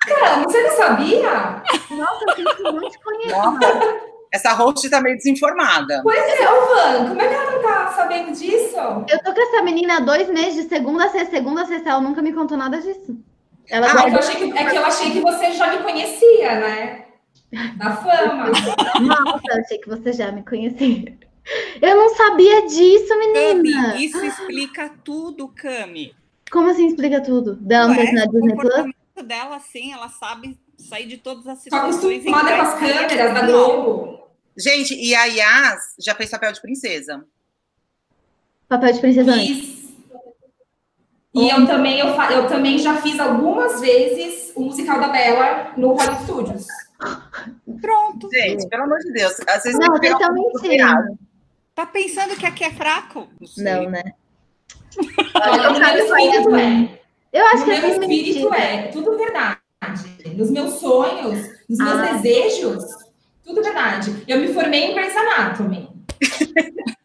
Cara, 0.07 0.43
você 0.43 0.61
não 0.61 0.77
sabia? 0.77 1.63
Nossa, 1.91 2.25
eu 2.59 2.73
não 2.73 2.89
te 2.89 2.99
conheço. 2.99 4.09
Essa 4.31 4.53
host 4.53 4.87
tá 4.89 5.01
meio 5.01 5.17
desinformada. 5.17 6.01
Pois 6.03 6.19
é, 6.19 6.51
ô 6.51 6.65
Van, 6.67 7.07
como 7.09 7.21
é 7.21 7.27
que 7.27 7.33
ela 7.33 7.51
não 7.51 7.61
tá 7.61 7.87
sabendo 7.87 8.31
disso? 8.31 8.77
Eu 9.07 9.23
tô 9.23 9.33
com 9.33 9.41
essa 9.41 9.63
menina 9.63 9.97
há 9.97 9.99
dois 9.99 10.29
meses, 10.29 10.63
de 10.63 10.69
segunda 10.69 11.05
a 11.05 11.09
sexta, 11.09 11.31
segunda 11.31 11.63
a 11.63 11.65
sexta, 11.65 11.89
ela 11.89 12.01
nunca 12.01 12.21
me 12.21 12.31
contou 12.31 12.57
nada 12.57 12.79
disso. 12.79 13.17
Ela 13.67 13.87
ah, 13.87 14.07
é, 14.07 14.09
que 14.09 14.15
eu 14.15 14.19
achei 14.19 14.35
que, 14.35 14.57
é 14.57 14.65
que 14.65 14.75
eu 14.75 14.85
achei 14.85 15.11
que 15.11 15.21
você 15.21 15.51
já 15.53 15.67
me 15.75 15.83
conhecia, 15.83 16.59
né? 16.59 17.05
Da 17.77 17.95
fama. 17.95 18.51
Nossa, 19.01 19.41
eu 19.49 19.61
achei 19.61 19.77
que 19.79 19.89
você 19.89 20.13
já 20.13 20.31
me 20.31 20.43
conhecia. 20.43 21.17
Eu 21.81 21.95
não 21.95 22.15
sabia 22.15 22.67
disso, 22.67 23.17
menina. 23.17 23.91
Cami, 23.91 24.05
isso 24.05 24.23
explica 24.23 24.89
tudo, 25.03 25.47
Cami. 25.49 26.15
Como 26.51 26.69
assim 26.69 26.87
explica 26.87 27.21
tudo? 27.21 27.55
Dela 27.55 27.87
não 27.87 27.95
ter 27.95 28.11
na 28.11 28.25
Disney 28.25 28.55
Plus? 28.55 28.99
dela, 29.23 29.57
assim, 29.57 29.91
ela 29.91 30.07
sabe 30.07 30.57
sair 30.77 31.05
de 31.05 31.17
todas 31.17 31.45
as 31.47 31.59
situações. 31.59 31.95
Só 31.95 32.09
acostumada 32.09 32.55
com 32.55 32.61
as 32.61 32.79
câmeras 32.79 33.33
da 33.33 33.45
Globo. 33.45 34.29
Gente, 34.57 34.93
e 34.93 35.13
a 35.15 35.25
Yas 35.25 35.95
já 35.99 36.15
fez 36.15 36.29
papel 36.29 36.51
de 36.51 36.61
princesa. 36.61 37.25
Papel 38.67 38.93
de 38.93 38.99
princesa 38.99 39.31
antes. 39.31 39.89
E 41.33 41.49
eu 41.49 41.65
também, 41.67 41.99
eu, 41.99 42.07
eu 42.07 42.47
também 42.47 42.77
já 42.77 43.01
fiz 43.01 43.19
algumas 43.19 43.79
vezes 43.79 44.51
o 44.55 44.61
musical 44.61 44.99
da 44.99 45.09
Bela 45.09 45.73
no 45.77 45.93
Hollywood 45.93 46.23
Studios. 46.23 46.67
Pronto. 47.81 48.29
Gente, 48.31 48.67
pelo 48.67 48.83
amor 48.83 48.99
de 48.99 49.13
Deus. 49.13 49.33
Às 49.47 49.63
vezes 49.63 49.79
não, 49.79 49.95
vocês 49.95 50.11
estão 50.11 50.33
mentindo. 50.33 51.19
Tá 51.79 51.85
pensando 51.85 52.35
que 52.35 52.45
aqui 52.45 52.65
é 52.65 52.71
fraco? 52.71 53.29
Não, 53.55 53.83
não 53.83 53.91
né? 53.91 54.03
Olha, 55.33 55.69
o 55.69 55.79
meu 55.79 56.05
espírito 56.05 56.55
é. 56.57 56.99
Eu 57.31 57.45
acho 57.45 57.63
que 57.63 57.69
meu 57.69 57.83
é 57.85 57.89
espírito 57.91 58.53
é 58.53 58.87
tudo 58.89 59.17
verdade. 59.17 59.61
Nos 60.35 60.51
meus 60.51 60.73
sonhos, 60.73 61.47
nos 61.69 61.79
meus 61.79 61.99
ah. 61.99 62.11
desejos, 62.11 62.83
tudo 63.45 63.63
verdade. 63.63 64.25
Eu 64.27 64.41
me 64.41 64.53
formei 64.53 64.91
em 64.91 64.93
Grey's 64.93 65.15
Anatomy. 65.15 65.89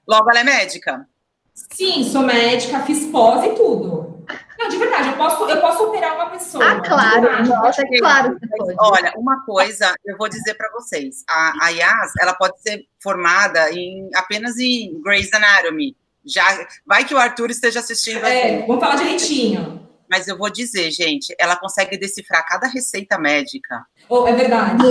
Logo, 0.08 0.28
ela 0.30 0.40
é 0.40 0.44
médica? 0.44 1.08
Sim, 1.54 2.02
sou 2.02 2.22
médica, 2.22 2.80
fiz 2.80 3.06
pós 3.12 3.44
e 3.44 3.54
tudo. 3.54 4.13
Não, 4.58 4.68
de 4.68 4.76
verdade, 4.76 5.08
eu 5.08 5.16
posso, 5.16 5.44
eu 5.49 5.61
posso 5.61 5.84
operar 5.84 6.14
uma 6.14 6.30
pessoa. 6.30 6.64
Ah, 6.64 6.80
claro, 6.80 7.46
nossa, 7.46 7.82
é 7.82 7.99
claro. 7.99 8.38
Olha, 8.78 9.12
uma 9.16 9.44
coisa 9.44 9.94
eu 10.04 10.16
vou 10.16 10.28
dizer 10.28 10.54
para 10.54 10.70
vocês: 10.73 11.25
a, 11.28 11.66
a 11.66 11.68
Yas, 11.70 12.12
ela 12.20 12.34
pode 12.34 12.61
ser 12.61 12.84
formada 13.02 13.70
em 13.73 14.08
apenas 14.14 14.56
em 14.58 15.00
Grey's 15.02 15.32
Anatomy. 15.32 15.96
Já 16.25 16.66
vai 16.87 17.04
que 17.04 17.14
o 17.14 17.18
Arthur 17.18 17.50
esteja 17.50 17.80
assistindo. 17.80 18.25
É, 18.25 18.64
vamos 18.66 18.80
falar 18.80 18.96
direitinho. 18.96 19.84
Mas 20.08 20.28
eu 20.28 20.38
vou 20.38 20.50
dizer, 20.50 20.90
gente, 20.90 21.34
ela 21.38 21.56
consegue 21.56 21.99
decifrar 21.99 22.46
cada 22.46 22.66
receita 22.66 23.18
médica. 23.18 23.84
Oh, 24.08 24.26
é 24.26 24.32
verdade. 24.32 24.84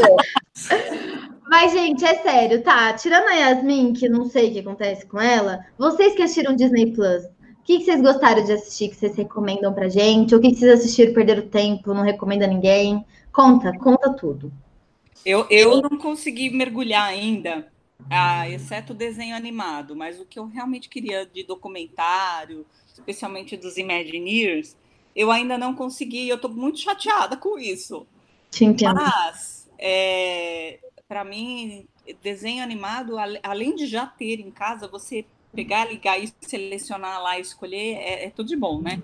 Mas, 1.47 1.71
gente, 1.71 2.03
é 2.03 2.15
sério, 2.15 2.63
tá? 2.63 2.93
Tirando 2.93 3.27
a 3.27 3.33
Yasmin, 3.33 3.93
que 3.93 4.09
não 4.09 4.25
sei 4.25 4.49
o 4.49 4.53
que 4.53 4.59
acontece 4.59 5.05
com 5.05 5.21
ela, 5.21 5.59
vocês 5.77 6.15
que 6.15 6.23
assistiram 6.23 6.55
Disney 6.55 6.93
Plus, 6.93 7.23
o 7.63 7.65
que, 7.65 7.79
que, 7.79 7.85
vocês 7.85 8.01
gostaram 8.01 8.43
de 8.43 8.51
assistir 8.51 8.89
que 8.89 8.95
vocês 8.97 9.15
recomendam 9.15 9.73
pra 9.73 9.87
gente? 9.87 10.35
O 10.35 10.41
que, 10.41 10.49
que 10.49 10.57
vocês 10.57 10.79
assistiram 10.81 11.13
perderam 11.13 11.47
tempo, 11.47 11.93
não 11.93 12.03
recomenda 12.03 12.45
ninguém? 12.45 13.05
Conta, 13.31 13.71
conta 13.79 14.13
tudo. 14.13 14.51
Eu, 15.25 15.47
eu 15.49 15.81
não 15.81 15.97
consegui 15.97 16.49
mergulhar 16.49 17.07
ainda 17.07 17.65
Ah, 18.09 18.49
exceto 18.49 18.91
o 18.91 18.95
desenho 18.95 19.33
animado, 19.33 19.95
mas 19.95 20.19
o 20.19 20.25
que 20.25 20.37
eu 20.37 20.45
realmente 20.45 20.89
queria 20.89 21.25
de 21.25 21.45
documentário, 21.45 22.65
especialmente 22.93 23.55
dos 23.55 23.77
Imagineers, 23.77 24.75
eu 25.15 25.31
ainda 25.31 25.57
não 25.57 25.73
consegui, 25.73 26.27
eu 26.27 26.35
estou 26.35 26.51
muito 26.51 26.79
chateada 26.79 27.37
com 27.37 27.57
isso. 27.57 28.05
Te 28.51 28.65
entendo. 28.65 28.95
Mas, 28.95 29.69
é, 29.79 30.79
para 31.07 31.23
mim, 31.23 31.87
desenho 32.21 32.61
animado, 32.61 33.15
além 33.41 33.73
de 33.73 33.85
já 33.85 34.05
ter 34.05 34.41
em 34.41 34.51
casa, 34.51 34.85
você 34.85 35.25
pegar, 35.53 35.85
ligar 35.85 36.21
e 36.21 36.31
selecionar 36.41 37.21
lá 37.21 37.37
e 37.37 37.41
escolher, 37.41 37.95
é, 37.95 38.25
é 38.25 38.29
tudo 38.29 38.49
de 38.49 38.55
bom, 38.55 38.81
né? 38.81 39.01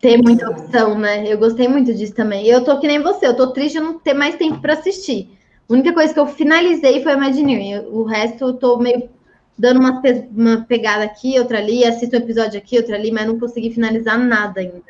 Ter 0.00 0.18
muita 0.18 0.50
opção, 0.50 0.98
né? 0.98 1.32
Eu 1.32 1.38
gostei 1.38 1.66
muito 1.66 1.94
disso 1.94 2.14
também. 2.14 2.46
Eu 2.46 2.62
tô 2.62 2.78
que 2.78 2.86
nem 2.86 3.02
você, 3.02 3.26
eu 3.26 3.36
tô 3.36 3.52
triste 3.52 3.74
de 3.74 3.80
não 3.80 3.98
ter 3.98 4.12
mais 4.12 4.36
tempo 4.36 4.60
para 4.60 4.74
assistir. 4.74 5.30
A 5.68 5.72
única 5.72 5.94
coisa 5.94 6.12
que 6.12 6.20
eu 6.20 6.26
finalizei 6.26 7.02
foi 7.02 7.12
a 7.12 7.16
Imagineering. 7.16 7.86
O 7.86 8.02
resto 8.02 8.44
eu 8.44 8.54
tô 8.54 8.76
meio 8.76 9.08
dando 9.56 9.80
uma, 9.80 10.02
pe 10.02 10.28
uma 10.30 10.62
pegada 10.62 11.04
aqui, 11.04 11.38
outra 11.38 11.58
ali, 11.58 11.84
assisto 11.84 12.16
um 12.16 12.18
episódio 12.18 12.58
aqui, 12.58 12.76
outra 12.76 12.96
ali, 12.96 13.10
mas 13.10 13.26
não 13.26 13.38
consegui 13.38 13.70
finalizar 13.70 14.18
nada 14.18 14.60
ainda. 14.60 14.82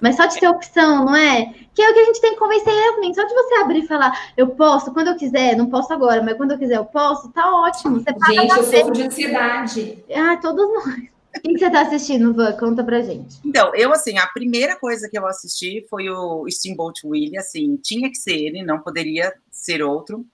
Mas 0.00 0.16
só 0.16 0.26
de 0.26 0.38
ter 0.38 0.48
opção, 0.48 1.06
não 1.06 1.16
é? 1.16 1.54
Que 1.74 1.82
é 1.82 1.90
o 1.90 1.94
que 1.94 2.00
a 2.00 2.04
gente 2.04 2.20
tem 2.20 2.32
que 2.32 2.38
convencer 2.38 2.72
Yasmin. 2.72 3.14
Só 3.14 3.24
de 3.24 3.34
você 3.34 3.54
abrir 3.56 3.84
e 3.84 3.86
falar, 3.86 4.32
eu 4.36 4.48
posso 4.48 4.92
quando 4.92 5.08
eu 5.08 5.16
quiser, 5.16 5.56
não 5.56 5.66
posso 5.66 5.92
agora, 5.92 6.22
mas 6.22 6.36
quando 6.36 6.52
eu 6.52 6.58
quiser 6.58 6.76
eu 6.76 6.84
posso, 6.84 7.28
tá 7.30 7.52
ótimo. 7.54 8.00
Você 8.00 8.34
gente, 8.34 8.56
eu 8.56 8.64
sofro 8.64 8.92
de 8.92 9.02
ansiedade. 9.02 10.04
Ah, 10.14 10.36
todos 10.36 10.68
nós. 10.68 11.18
O 11.36 11.40
que 11.40 11.58
você 11.58 11.70
tá 11.70 11.82
assistindo, 11.82 12.32
Van? 12.32 12.52
Conta 12.52 12.82
pra 12.82 13.02
gente. 13.02 13.36
Então, 13.44 13.72
eu, 13.74 13.92
assim, 13.92 14.18
a 14.18 14.26
primeira 14.26 14.76
coisa 14.76 15.08
que 15.08 15.18
eu 15.18 15.26
assisti 15.26 15.86
foi 15.88 16.08
o 16.08 16.46
Steamboat 16.48 17.06
Willie, 17.06 17.38
assim, 17.38 17.76
tinha 17.76 18.08
que 18.08 18.16
ser 18.16 18.34
ele, 18.34 18.62
não 18.62 18.80
poderia 18.80 19.32
ser 19.50 19.82
outro. 19.82 20.24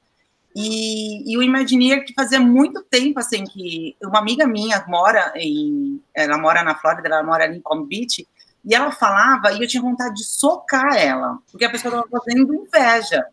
E, 0.56 1.30
e 1.30 1.37
o 1.37 1.42
Imagineer, 1.42 2.04
que 2.04 2.14
fazia 2.14 2.38
muito 2.38 2.83
tempo, 2.85 3.18
assim, 3.18 3.44
que 3.44 3.97
uma 4.02 4.21
amiga 4.21 4.47
minha 4.47 4.85
mora 4.87 5.33
em, 5.35 6.00
ela 6.14 6.38
mora 6.38 6.62
na 6.62 6.76
Flórida, 6.76 7.09
ela 7.09 7.25
mora 7.25 7.44
ali 7.44 7.59
em 7.59 7.61
Palm 7.61 7.85
Beach, 7.85 8.26
e 8.64 8.75
ela 8.75 8.90
falava, 8.90 9.52
e 9.52 9.61
eu 9.61 9.68
tinha 9.68 9.83
vontade 9.83 10.14
de 10.14 10.25
socar 10.25 10.97
ela, 10.97 11.38
porque 11.50 11.64
a 11.64 11.71
pessoa 11.71 11.94
estava 11.94 12.09
fazendo 12.09 12.54
inveja. 12.54 13.26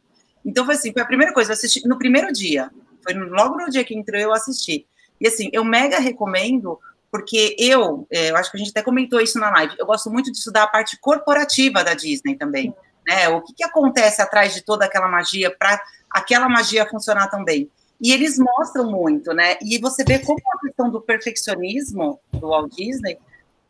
Então, 0.46 0.66
foi 0.66 0.76
assim, 0.76 0.92
foi 0.92 1.02
a 1.02 1.06
primeira 1.06 1.34
coisa, 1.34 1.54
assisti 1.54 1.88
no 1.88 1.98
primeiro 1.98 2.32
dia, 2.34 2.70
foi 3.04 3.14
logo 3.14 3.56
no 3.56 3.70
dia 3.70 3.84
que 3.84 3.96
entrou, 3.96 4.20
eu 4.20 4.34
assisti. 4.34 4.86
E 5.20 5.28
assim, 5.28 5.50
eu 5.54 5.64
mega 5.64 6.00
recomendo, 6.00 6.78
porque 7.10 7.56
eu, 7.58 8.08
é, 8.12 8.32
eu 8.32 8.38
acho 8.38 8.52
que 8.52 8.58
a 8.58 8.60
gente 8.60 8.72
até 8.72 8.82
comentou 8.82 9.22
isso 9.22 9.40
na 9.40 9.50
live, 9.52 9.76
eu 9.80 9.86
gosto 9.86 10.10
muito 10.10 10.32
de 10.32 10.38
estudar 10.38 10.64
a 10.64 10.68
parte 10.68 11.00
corporativa 11.00 11.84
da 11.84 11.94
Disney 11.94 12.36
também, 12.36 12.74
né? 13.08 13.30
O 13.30 13.42
que, 13.42 13.54
que 13.54 13.64
acontece 13.64 14.22
atrás 14.22 14.54
de 14.54 14.62
toda 14.62 14.86
aquela 14.86 15.08
magia 15.08 15.56
para 15.58 15.82
aquela 16.10 16.50
magia 16.50 16.90
funcionar 16.90 17.28
também. 17.28 17.70
E 18.02 18.12
eles 18.12 18.38
mostram 18.38 18.90
muito, 18.90 19.32
né? 19.32 19.58
E 19.62 19.78
você 19.78 20.04
vê 20.04 20.20
como 20.20 20.40
a 20.40 20.60
questão 20.60 20.90
do 20.90 21.00
perfeccionismo 21.00 22.20
do 22.34 22.50
Walt 22.50 22.74
Disney 22.74 23.18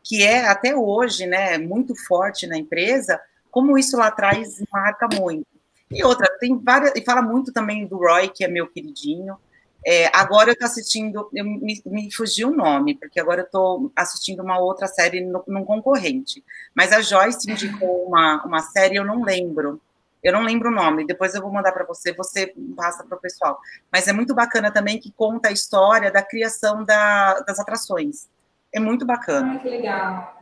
que 0.04 0.24
é 0.24 0.48
até 0.48 0.76
hoje, 0.76 1.26
né, 1.26 1.58
muito 1.58 1.96
forte 1.96 2.48
na 2.48 2.58
empresa, 2.58 3.20
como 3.50 3.78
isso 3.78 3.98
lá 3.98 4.08
atrás 4.08 4.64
marca 4.72 5.08
muito. 5.14 5.48
E 5.92 6.04
outra, 6.04 6.28
tem 6.40 6.58
várias, 6.58 6.94
e 6.96 7.04
fala 7.04 7.22
muito 7.22 7.52
também 7.52 7.86
do 7.86 7.98
Roy, 7.98 8.30
que 8.30 8.46
é 8.46 8.48
meu 8.48 8.68
queridinho. 8.68 9.38
É, 9.86 10.10
agora 10.16 10.50
eu 10.50 10.54
estou 10.54 10.68
assistindo, 10.68 11.30
eu 11.34 11.44
me, 11.44 11.82
me 11.86 12.14
fugiu 12.14 12.50
o 12.50 12.56
nome, 12.56 12.96
porque 12.96 13.20
agora 13.20 13.42
eu 13.42 13.46
estou 13.46 13.92
assistindo 13.96 14.42
uma 14.42 14.58
outra 14.60 14.88
série 14.88 15.22
no, 15.22 15.44
num 15.48 15.66
concorrente. 15.66 16.44
Mas 16.74 16.94
a 16.94 17.02
Joyce 17.02 17.52
indicou 17.52 18.06
uma, 18.08 18.44
uma 18.46 18.62
série, 18.62 18.96
eu 18.96 19.04
não 19.04 19.24
lembro. 19.24 19.82
Eu 20.24 20.34
não 20.34 20.44
lembro 20.44 20.70
o 20.70 20.74
nome, 20.74 21.06
depois 21.06 21.34
eu 21.34 21.42
vou 21.42 21.52
mandar 21.52 21.72
para 21.72 21.84
você, 21.84 22.14
você 22.14 22.54
passa 22.76 23.04
para 23.04 23.18
o 23.18 23.20
pessoal. 23.20 23.60
Mas 23.92 24.08
é 24.08 24.14
muito 24.14 24.36
bacana 24.36 24.72
também 24.72 25.00
que 25.00 25.12
conta 25.12 25.50
a 25.50 25.52
história 25.52 26.12
da 26.12 26.22
criação 26.22 26.86
da, 26.86 27.40
das 27.40 27.60
atrações. 27.60 28.30
É 28.74 28.80
muito 28.80 29.06
bacana. 29.06 29.54
Ai, 29.54 29.60
que 29.60 29.70
legal. 29.70 30.40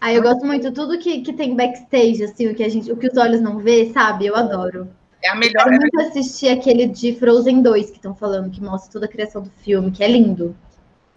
Ah, 0.00 0.12
eu 0.12 0.22
gosto 0.22 0.44
muito 0.44 0.72
tudo 0.72 0.98
que, 0.98 1.22
que 1.22 1.32
tem 1.32 1.56
backstage, 1.56 2.24
assim, 2.24 2.48
o 2.48 2.54
que 2.54 2.62
a 2.62 2.68
gente, 2.68 2.92
o 2.92 2.96
que 2.96 3.08
os 3.08 3.16
olhos 3.16 3.40
não 3.40 3.58
vê, 3.58 3.90
sabe? 3.92 4.26
Eu 4.26 4.36
adoro. 4.36 4.88
É 5.22 5.30
a 5.30 5.34
melhor. 5.34 5.72
Eu 5.72 5.80
muito 5.80 6.00
assistir 6.00 6.48
aquele 6.48 6.86
de 6.86 7.14
Frozen 7.14 7.62
2 7.62 7.90
que 7.90 7.96
estão 7.96 8.14
falando, 8.14 8.50
que 8.50 8.62
mostra 8.62 8.92
toda 8.92 9.06
a 9.06 9.08
criação 9.08 9.42
do 9.42 9.50
filme, 9.50 9.90
que 9.90 10.04
é 10.04 10.08
lindo. 10.08 10.54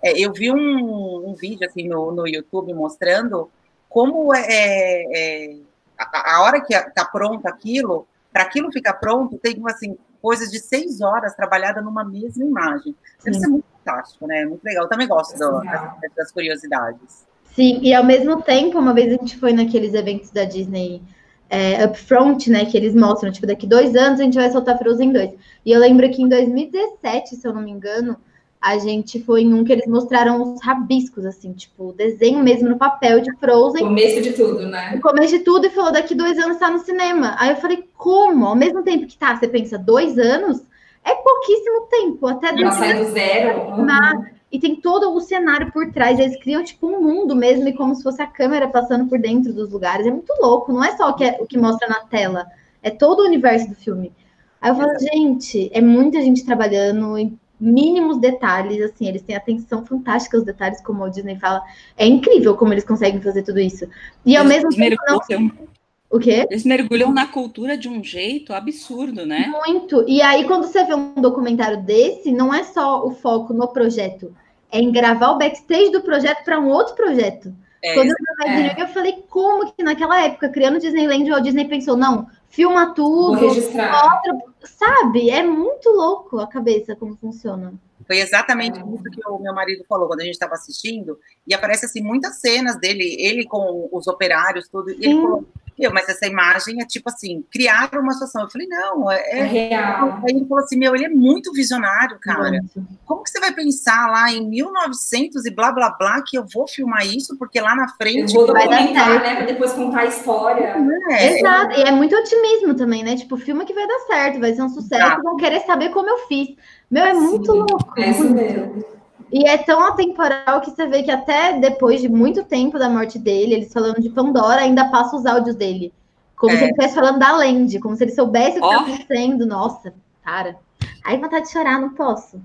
É, 0.01 0.17
eu 0.17 0.31
vi 0.31 0.51
um, 0.51 1.29
um, 1.29 1.36
vídeo 1.36 1.67
assim 1.67 1.88
no, 1.88 2.12
no 2.12 2.27
YouTube 2.27 2.74
mostrando 2.74 3.50
como 3.89 4.34
é, 4.34 4.46
é, 4.48 5.50
é 5.51 5.57
a, 5.98 6.36
a, 6.36 6.41
hora 6.43 6.62
que 6.62 6.74
está 6.74 7.03
pronto 7.03 7.46
aquilo, 7.48 8.07
para 8.31 8.43
aquilo 8.43 8.72
ficar 8.72 8.93
pronto, 8.93 9.38
tem 9.38 9.62
assim 9.65 9.98
coisas 10.22 10.50
de 10.50 10.60
seis 10.60 11.01
horas 11.01 11.36
trabalhada 11.36 11.81
numa 11.81 12.05
mesma 12.05 12.46
imagem. 12.46 12.96
Deve 13.24 13.39
ser 13.39 13.48
muito 13.48 13.65
fantástico, 13.88 14.27
né? 14.27 14.46
Muito 14.46 14.63
legal. 14.63 14.84
Eu 14.84 14.89
também 14.89 15.08
gosto 15.08 15.38
do, 15.38 15.62
das, 15.62 16.12
das, 16.15 16.32
curiosidades. 16.32 17.25
Sim, 17.56 17.79
e 17.82 17.94
ao 17.94 18.03
mesmo 18.03 18.41
tempo, 18.41 18.77
uma 18.77 18.94
vez 18.94 19.08
a 19.08 19.17
gente 19.17 19.38
foi 19.38 19.53
naqueles 19.53 19.94
eventos 19.94 20.29
da 20.29 20.44
Disney 20.44 21.01
é, 21.50 21.84
Upfront, 21.86 22.50
né? 22.50 22.65
Que 22.65 22.77
eles 22.77 22.94
mostram, 22.94 23.32
tipo, 23.32 23.48
daqui 23.48 23.65
dois 23.65 23.96
anos 23.96 24.20
a 24.20 24.24
gente 24.24 24.38
vai 24.38 24.51
soltar 24.51 24.77
Frozen 24.77 25.12
2. 25.12 25.32
E 25.65 25.72
eu 25.72 25.79
lembro 25.79 26.10
que 26.10 26.22
em 26.22 26.27
2017, 26.27 27.36
se 27.36 27.48
eu 27.48 27.53
não 27.53 27.62
me 27.62 27.72
engano, 27.72 28.17
a 28.62 28.77
gente 28.77 29.24
foi 29.24 29.41
em 29.41 29.53
um 29.53 29.63
que 29.63 29.72
eles 29.72 29.88
mostraram 29.88 30.41
os 30.41 30.62
rabiscos, 30.62 31.25
assim, 31.25 31.53
tipo, 31.53 31.89
o 31.89 31.94
desenho 31.94 32.44
mesmo 32.44 32.70
no 32.70 32.77
papel 32.77 33.22
de 33.22 33.36
Frozen. 33.38 33.84
Começo 33.84 34.22
de 34.22 34.34
tudo, 34.34 34.67
né? 34.67 34.96
O 34.96 35.01
começo 35.01 35.38
de 35.38 35.44
tudo 35.44 35.67
e 35.67 35.70
falou, 35.70 35.91
daqui 35.91 36.13
dois 36.13 36.38
anos 36.38 36.58
tá 36.58 36.70
no 36.70 36.79
cinema. 36.79 37.36
Aí 37.39 37.51
eu 37.51 37.56
falei, 37.58 37.84
como? 37.96 38.46
Ao 38.46 38.56
mesmo 38.56 38.84
tempo 38.84 39.08
que 39.08 39.17
tá, 39.17 39.36
você 39.36 39.48
pensa, 39.48 39.77
dois 39.77 40.17
anos? 40.17 40.62
É 41.08 41.16
pouquíssimo 41.16 41.88
tempo, 41.90 42.28
até 42.28 42.50
Ela 42.50 42.72
sai 42.74 42.98
do 42.98 43.12
zero. 43.12 43.62
Uhum. 43.72 44.26
E 44.52 44.60
tem 44.60 44.76
todo 44.76 45.14
o 45.14 45.22
cenário 45.22 45.72
por 45.72 45.90
trás, 45.92 46.20
eles 46.20 46.38
criam 46.42 46.64
tipo 46.64 46.86
um 46.88 47.02
mundo 47.02 47.34
mesmo, 47.34 47.68
e 47.68 47.74
como 47.74 47.96
se 47.96 48.04
fosse 48.04 48.22
a 48.22 48.28
câmera 48.28 48.68
passando 48.68 49.08
por 49.08 49.18
dentro 49.18 49.54
dos 49.54 49.72
lugares. 49.72 50.06
É 50.06 50.12
muito 50.12 50.34
louco, 50.42 50.74
não 50.74 50.84
é 50.84 50.96
só 50.98 51.10
o 51.10 51.14
que, 51.14 51.24
é, 51.24 51.38
o 51.40 51.46
que 51.46 51.58
mostra 51.58 51.88
na 51.88 52.02
tela, 52.02 52.46
é 52.84 52.90
todo 52.90 53.22
o 53.22 53.26
universo 53.26 53.70
do 53.70 53.76
filme. 53.76 54.12
Aí 54.60 54.72
eu 54.72 54.76
falo, 54.76 54.92
gente, 55.00 55.70
é 55.74 55.80
muita 55.80 56.22
gente 56.22 56.46
trabalhando 56.46 57.18
em 57.18 57.40
mínimos 57.60 58.20
detalhes, 58.20 58.82
assim, 58.82 59.08
eles 59.08 59.22
têm 59.22 59.36
atenção 59.36 59.86
fantástica 59.86 60.36
aos 60.36 60.46
detalhes, 60.46 60.82
como 60.82 61.04
o 61.04 61.10
Disney 61.10 61.38
fala. 61.38 61.64
É 61.96 62.06
incrível 62.06 62.56
como 62.56 62.74
eles 62.74 62.84
conseguem 62.84 63.22
fazer 63.22 63.44
tudo 63.44 63.60
isso. 63.60 63.88
E 64.26 64.36
ao 64.36 64.46
mesmo 64.46 64.70
tempo. 64.70 64.96
Não... 65.08 65.76
O 66.10 66.20
quê? 66.20 66.48
Eles 66.50 66.64
mergulham 66.64 67.12
na 67.12 67.28
cultura 67.28 67.78
de 67.78 67.90
um 67.90 68.04
jeito 68.04 68.54
absurdo, 68.54 69.26
né? 69.26 69.48
Muito. 69.48 70.06
E 70.08 70.22
aí, 70.22 70.46
quando 70.46 70.66
você 70.66 70.84
vê 70.86 70.96
um 70.96 71.14
documentário 71.16 71.84
desse, 71.84 72.32
não 72.32 72.54
é 72.54 72.64
só 72.64 73.06
o 73.06 73.12
foco 73.12 73.54
no 73.54 73.68
projeto, 73.68 74.34
é 74.72 74.80
em 74.80 74.92
gravar 74.92 75.32
o 75.32 75.38
backstage 75.38 75.92
do 75.92 76.02
projeto 76.02 76.44
para 76.46 76.60
um 76.60 76.70
outro 76.70 76.96
projeto. 76.96 77.54
É, 77.84 77.94
quando 77.94 78.10
eu, 78.10 78.48
é. 78.48 78.82
eu 78.82 78.88
falei, 78.88 79.24
como 79.30 79.72
que 79.72 79.84
naquela 79.84 80.24
época, 80.24 80.50
criando 80.50 80.80
Disneyland, 80.80 81.32
o 81.32 81.42
Disney 81.42 81.66
pensou, 81.66 81.96
não, 81.96 82.28
filma 82.50 82.94
tudo, 82.94 83.42
mostra, 83.42 84.38
sabe? 84.64 85.30
É 85.30 85.44
muito 85.44 85.90
louco 85.90 86.40
a 86.40 86.48
cabeça 86.48 86.96
como 86.96 87.16
funciona. 87.18 87.74
Foi 88.06 88.20
exatamente 88.20 88.80
isso 88.80 89.04
que 89.04 89.28
o 89.28 89.40
meu 89.40 89.54
marido 89.54 89.84
falou 89.88 90.08
quando 90.08 90.22
a 90.22 90.24
gente 90.24 90.34
estava 90.34 90.54
assistindo, 90.54 91.20
e 91.46 91.54
aparece 91.54 91.86
assim 91.86 92.02
muitas 92.02 92.40
cenas 92.40 92.80
dele, 92.80 93.16
ele 93.20 93.46
com 93.46 93.90
os 93.92 94.08
operários, 94.08 94.68
tudo, 94.70 94.90
e 94.92 95.06
ele 95.06 95.22
falou, 95.22 95.46
meu, 95.77 95.93
mas 95.93 96.10
essa 96.10 96.25
imagem 96.25 96.81
é 96.81 96.86
tipo 96.86 97.10
assim, 97.10 97.43
criar 97.51 97.89
uma 97.93 98.12
situação. 98.13 98.43
Eu 98.43 98.50
falei, 98.50 98.67
não, 98.67 99.12
é, 99.12 99.17
é, 99.17 99.39
é 99.39 99.43
real. 99.43 100.19
Aí 100.24 100.36
ele 100.36 100.46
falou 100.46 100.63
assim, 100.63 100.77
meu, 100.77 100.96
ele 100.96 101.05
é 101.05 101.10
muito 101.10 101.51
visionário, 101.53 102.17
cara. 102.19 102.50
Muito. 102.50 102.88
Como 103.05 103.24
que 103.24 103.29
você 103.29 103.39
vai 103.39 103.53
pensar 103.53 104.10
lá 104.10 104.31
em 104.31 104.48
1900 104.48 105.46
e 105.46 105.51
blá, 105.51 105.72
blá, 105.72 105.91
blá, 105.91 106.24
que 106.25 106.38
eu 106.38 106.46
vou 106.51 106.67
filmar 106.67 107.05
isso, 107.05 107.38
porque 107.38 107.62
lá 107.62 107.75
na 107.75 107.88
frente... 107.89 108.34
Eu 108.34 108.46
vou 108.46 108.48
documentar, 108.48 109.22
né, 109.22 109.36
pra 109.36 109.46
depois 109.46 109.74
contar 109.74 110.01
a 110.01 110.05
história. 110.05 110.75
É, 111.10 111.39
Exato, 111.39 111.79
e 111.79 111.84
é 111.84 111.91
muito 111.91 112.15
otimismo 112.15 112.75
também, 112.75 113.03
né, 113.03 113.15
tipo, 113.15 113.38
filma 113.38 113.65
que 113.65 113.74
vai 113.74 113.88
dar 113.88 114.00
certo, 114.07 114.39
vai 114.39 114.53
ser 114.53 114.63
um 114.63 114.69
sucesso, 114.69 115.22
vão 115.22 115.38
querer 115.38 115.62
saber 115.62 115.89
como 115.89 116.10
eu 116.10 116.27
fiz. 116.27 116.55
Meu, 116.89 117.03
é 117.03 117.13
muito 117.13 117.51
Sim, 117.51 117.57
louco. 117.60 117.93
É 117.98 118.10
isso 118.10 118.29
mesmo. 118.29 118.97
E 119.31 119.48
é 119.48 119.57
tão 119.57 119.84
atemporal 119.84 120.62
que 120.62 120.72
você 120.72 120.88
vê 120.88 121.03
que 121.03 121.12
até 121.12 121.60
depois 121.60 122.01
de 122.01 122.10
muito 122.10 122.43
tempo 122.43 122.79
da 122.79 122.89
morte 122.89 123.19
dele, 123.19 123.55
eles 123.55 123.74
falando 123.74 124.01
de 124.01 124.10
Pandora, 124.10 124.62
ainda 124.62 124.89
passa 124.89 125.15
os 125.15 125.25
áudios 125.25 125.55
dele. 125.55 125.93
Como 126.36 126.53
é. 126.53 126.55
se 126.55 126.63
ele 126.63 126.72
estivesse 126.72 126.96
falando 126.96 127.19
da 127.19 127.31
Land, 127.31 127.79
como 127.79 127.96
se 127.96 128.03
ele 128.03 128.12
soubesse 128.12 128.57
o 128.57 128.62
que 128.62 128.67
está 128.67 128.77
oh. 128.77 128.81
acontecendo. 128.81 129.46
Nossa, 129.46 129.93
cara. 130.24 130.55
Aí 131.03 131.17
vontade 131.17 131.46
de 131.46 131.53
chorar, 131.53 131.79
não 131.79 131.91
posso. 131.91 132.39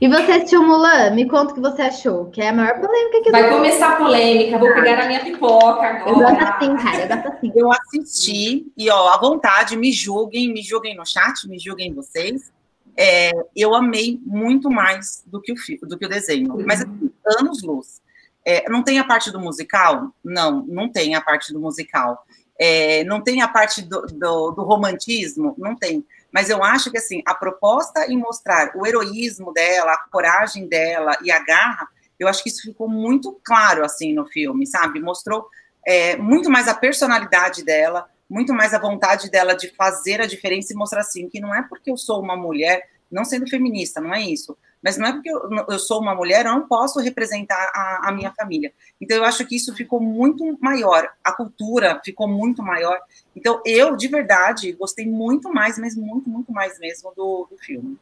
E 0.00 0.08
você 0.08 0.32
assistiu 0.32 0.62
Mulan? 0.62 1.10
Me 1.10 1.28
conta 1.28 1.52
o 1.52 1.54
que 1.54 1.60
você 1.60 1.82
achou, 1.82 2.26
que 2.26 2.42
é 2.42 2.48
a 2.48 2.52
maior 2.52 2.80
polêmica 2.80 3.22
que 3.22 3.30
Vai 3.30 3.48
começar 3.48 3.92
a 3.92 3.96
polêmica, 3.96 4.58
vou 4.58 4.74
pegar 4.74 5.04
a 5.04 5.06
minha 5.06 5.20
pipoca 5.20 5.86
agora. 5.86 6.10
Eu 6.10 6.14
gosto 6.16 6.42
assim, 6.42 6.76
cara, 6.76 7.02
eu 7.02 7.08
gosto 7.08 7.28
assim. 7.28 7.52
Eu 7.54 7.72
assisti, 7.72 8.66
e 8.76 8.90
ó, 8.90 9.08
à 9.08 9.18
vontade, 9.18 9.76
me 9.76 9.92
julguem, 9.92 10.52
me 10.52 10.62
julguem 10.62 10.96
no 10.96 11.06
chat, 11.06 11.48
me 11.48 11.60
julguem 11.60 11.94
vocês 11.94 12.52
é, 12.98 13.30
eu 13.54 13.76
amei 13.76 14.20
muito 14.26 14.68
mais 14.68 15.22
do 15.24 15.40
que 15.40 15.52
o, 15.52 15.56
do 15.86 15.96
que 15.96 16.04
o 16.04 16.08
desenho. 16.08 16.52
Uhum. 16.52 16.64
Mas 16.66 16.80
assim, 16.80 17.12
anos 17.38 17.62
luz. 17.62 18.02
É, 18.44 18.68
não 18.68 18.82
tem 18.82 18.98
a 18.98 19.04
parte 19.04 19.30
do 19.30 19.38
musical? 19.38 20.12
Não, 20.24 20.64
não 20.66 20.90
tem 20.90 21.14
a 21.14 21.20
parte 21.20 21.52
do 21.52 21.60
musical. 21.60 22.26
É, 22.58 23.04
não 23.04 23.20
tem 23.20 23.40
a 23.40 23.46
parte 23.46 23.82
do, 23.82 24.00
do, 24.02 24.50
do, 24.50 24.64
romantismo? 24.64 25.54
Não 25.56 25.76
tem. 25.76 26.04
Mas 26.32 26.50
eu 26.50 26.64
acho 26.64 26.90
que, 26.90 26.98
assim, 26.98 27.22
a 27.24 27.34
proposta 27.34 28.10
em 28.10 28.18
mostrar 28.18 28.72
o 28.74 28.84
heroísmo 28.84 29.52
dela, 29.52 29.92
a 29.92 30.10
coragem 30.10 30.66
dela 30.66 31.16
e 31.22 31.30
a 31.30 31.38
garra, 31.38 31.86
eu 32.18 32.26
acho 32.26 32.42
que 32.42 32.48
isso 32.48 32.62
ficou 32.62 32.88
muito 32.88 33.38
claro, 33.44 33.84
assim, 33.84 34.12
no 34.12 34.26
filme, 34.26 34.66
sabe? 34.66 35.00
Mostrou 35.00 35.46
é, 35.86 36.16
muito 36.16 36.50
mais 36.50 36.66
a 36.66 36.74
personalidade 36.74 37.64
dela, 37.64 38.08
muito 38.28 38.52
mais 38.52 38.74
a 38.74 38.78
vontade 38.78 39.30
dela 39.30 39.54
de 39.54 39.68
fazer 39.74 40.20
a 40.20 40.26
diferença 40.26 40.72
e 40.72 40.76
mostrar, 40.76 41.00
assim, 41.00 41.28
que 41.28 41.40
não 41.40 41.54
é 41.54 41.62
porque 41.62 41.90
eu 41.90 41.96
sou 41.96 42.20
uma 42.20 42.36
mulher, 42.36 42.88
não 43.10 43.24
sendo 43.24 43.48
feminista, 43.48 44.00
não 44.00 44.12
é 44.12 44.20
isso, 44.20 44.56
mas 44.82 44.96
não 44.96 45.06
é 45.06 45.12
porque 45.12 45.30
eu, 45.30 45.40
eu 45.68 45.78
sou 45.78 46.00
uma 46.00 46.14
mulher, 46.14 46.44
eu 46.44 46.52
não 46.52 46.68
posso 46.68 47.00
representar 47.00 47.70
a, 47.74 48.08
a, 48.08 48.12
minha 48.12 48.32
família. 48.32 48.72
Então, 49.00 49.16
eu 49.16 49.24
acho 49.24 49.44
que 49.46 49.56
isso 49.56 49.74
ficou 49.74 50.00
muito 50.00 50.56
maior, 50.60 51.08
a 51.24 51.32
cultura 51.32 52.00
ficou 52.04 52.28
muito 52.28 52.62
maior. 52.62 52.98
Então, 53.34 53.60
eu, 53.64 53.96
de 53.96 54.06
verdade, 54.08 54.72
gostei 54.72 55.06
muito 55.06 55.52
mais, 55.52 55.78
mas 55.78 55.96
muito, 55.96 56.28
muito 56.28 56.52
mais 56.52 56.78
mesmo 56.78 57.12
do, 57.16 57.48
do 57.50 57.58
filme. 57.58 57.98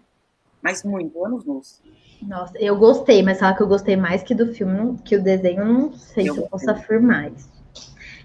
Mas 0.60 0.82
muito, 0.82 1.24
anos 1.24 1.44
luz. 1.44 1.80
Nossa, 2.20 2.58
eu 2.58 2.76
gostei, 2.76 3.22
mas 3.22 3.38
falar 3.38 3.54
que 3.54 3.62
eu 3.62 3.68
gostei 3.68 3.96
mais 3.96 4.22
que 4.22 4.34
do 4.34 4.52
filme, 4.52 4.98
que 5.04 5.16
o 5.16 5.22
desenho, 5.22 5.64
não 5.64 5.92
sei 5.92 6.28
eu 6.28 6.34
se 6.34 6.40
eu 6.40 6.48
posso 6.48 6.70
afirmar 6.70 7.30
isso. 7.30 7.55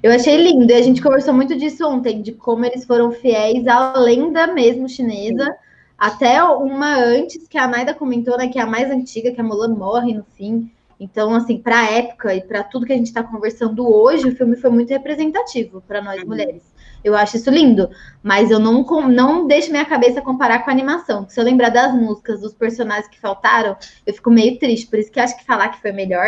Eu 0.02 0.12
achei 0.12 0.38
lindo, 0.38 0.72
e 0.72 0.76
a 0.76 0.82
gente 0.82 1.02
conversou 1.02 1.34
muito 1.34 1.56
disso 1.56 1.88
ontem, 1.88 2.22
de 2.22 2.32
como 2.32 2.66
eles 2.66 2.86
foram 2.86 3.12
fiéis 3.12 3.68
à 3.68 3.94
lenda 3.98 4.48
mesmo 4.48 4.90
chinesa. 4.90 5.46
Sim 5.46 5.72
até 6.02 6.44
uma 6.44 6.96
antes, 6.98 7.48
que 7.48 7.60
a 7.60 7.68
Naida 7.68 7.94
comentou, 7.94 8.36
né, 8.36 8.48
que 8.48 8.58
é 8.58 8.64
a 8.64 8.66
mais 8.66 8.90
antiga, 8.90 9.32
que 9.32 9.40
a 9.40 9.44
Mulan 9.44 9.76
morre 9.76 10.16
no 10.16 10.24
fim. 10.36 10.72
Então, 11.00 11.32
assim, 11.36 11.60
para 11.60 11.80
a 11.80 11.92
época 11.92 12.34
e 12.34 12.42
para 12.42 12.64
tudo 12.64 12.88
que 12.88 12.94
a 12.94 12.96
gente 12.96 13.06
está 13.06 13.22
conversando 13.22 13.88
hoje, 13.88 14.30
o 14.30 14.36
filme 14.36 14.56
foi 14.56 14.72
muito 14.72 14.90
representativo 14.90 15.80
para 15.88 16.02
nós 16.02 16.20
uhum. 16.24 16.30
mulheres. 16.30 16.64
Eu 17.04 17.16
acho 17.16 17.38
isso 17.38 17.52
lindo, 17.52 17.88
mas 18.24 18.50
eu 18.50 18.58
não, 18.58 18.84
não 19.10 19.46
deixo 19.46 19.70
minha 19.70 19.86
cabeça 19.86 20.22
comparar 20.22 20.64
com 20.64 20.72
a 20.72 20.74
animação. 20.74 21.30
Se 21.30 21.40
eu 21.40 21.44
lembrar 21.44 21.70
das 21.70 21.94
músicas, 21.94 22.42
dos 22.42 22.54
personagens 22.56 23.08
que 23.08 23.20
faltaram, 23.20 23.78
eu 24.04 24.14
fico 24.14 24.32
meio 24.32 24.58
triste. 24.58 24.88
Por 24.88 24.98
isso 24.98 25.12
que 25.12 25.20
acho 25.20 25.38
que 25.38 25.46
falar 25.46 25.70
que 25.70 25.82
foi 25.82 25.92
melhor 25.92 26.26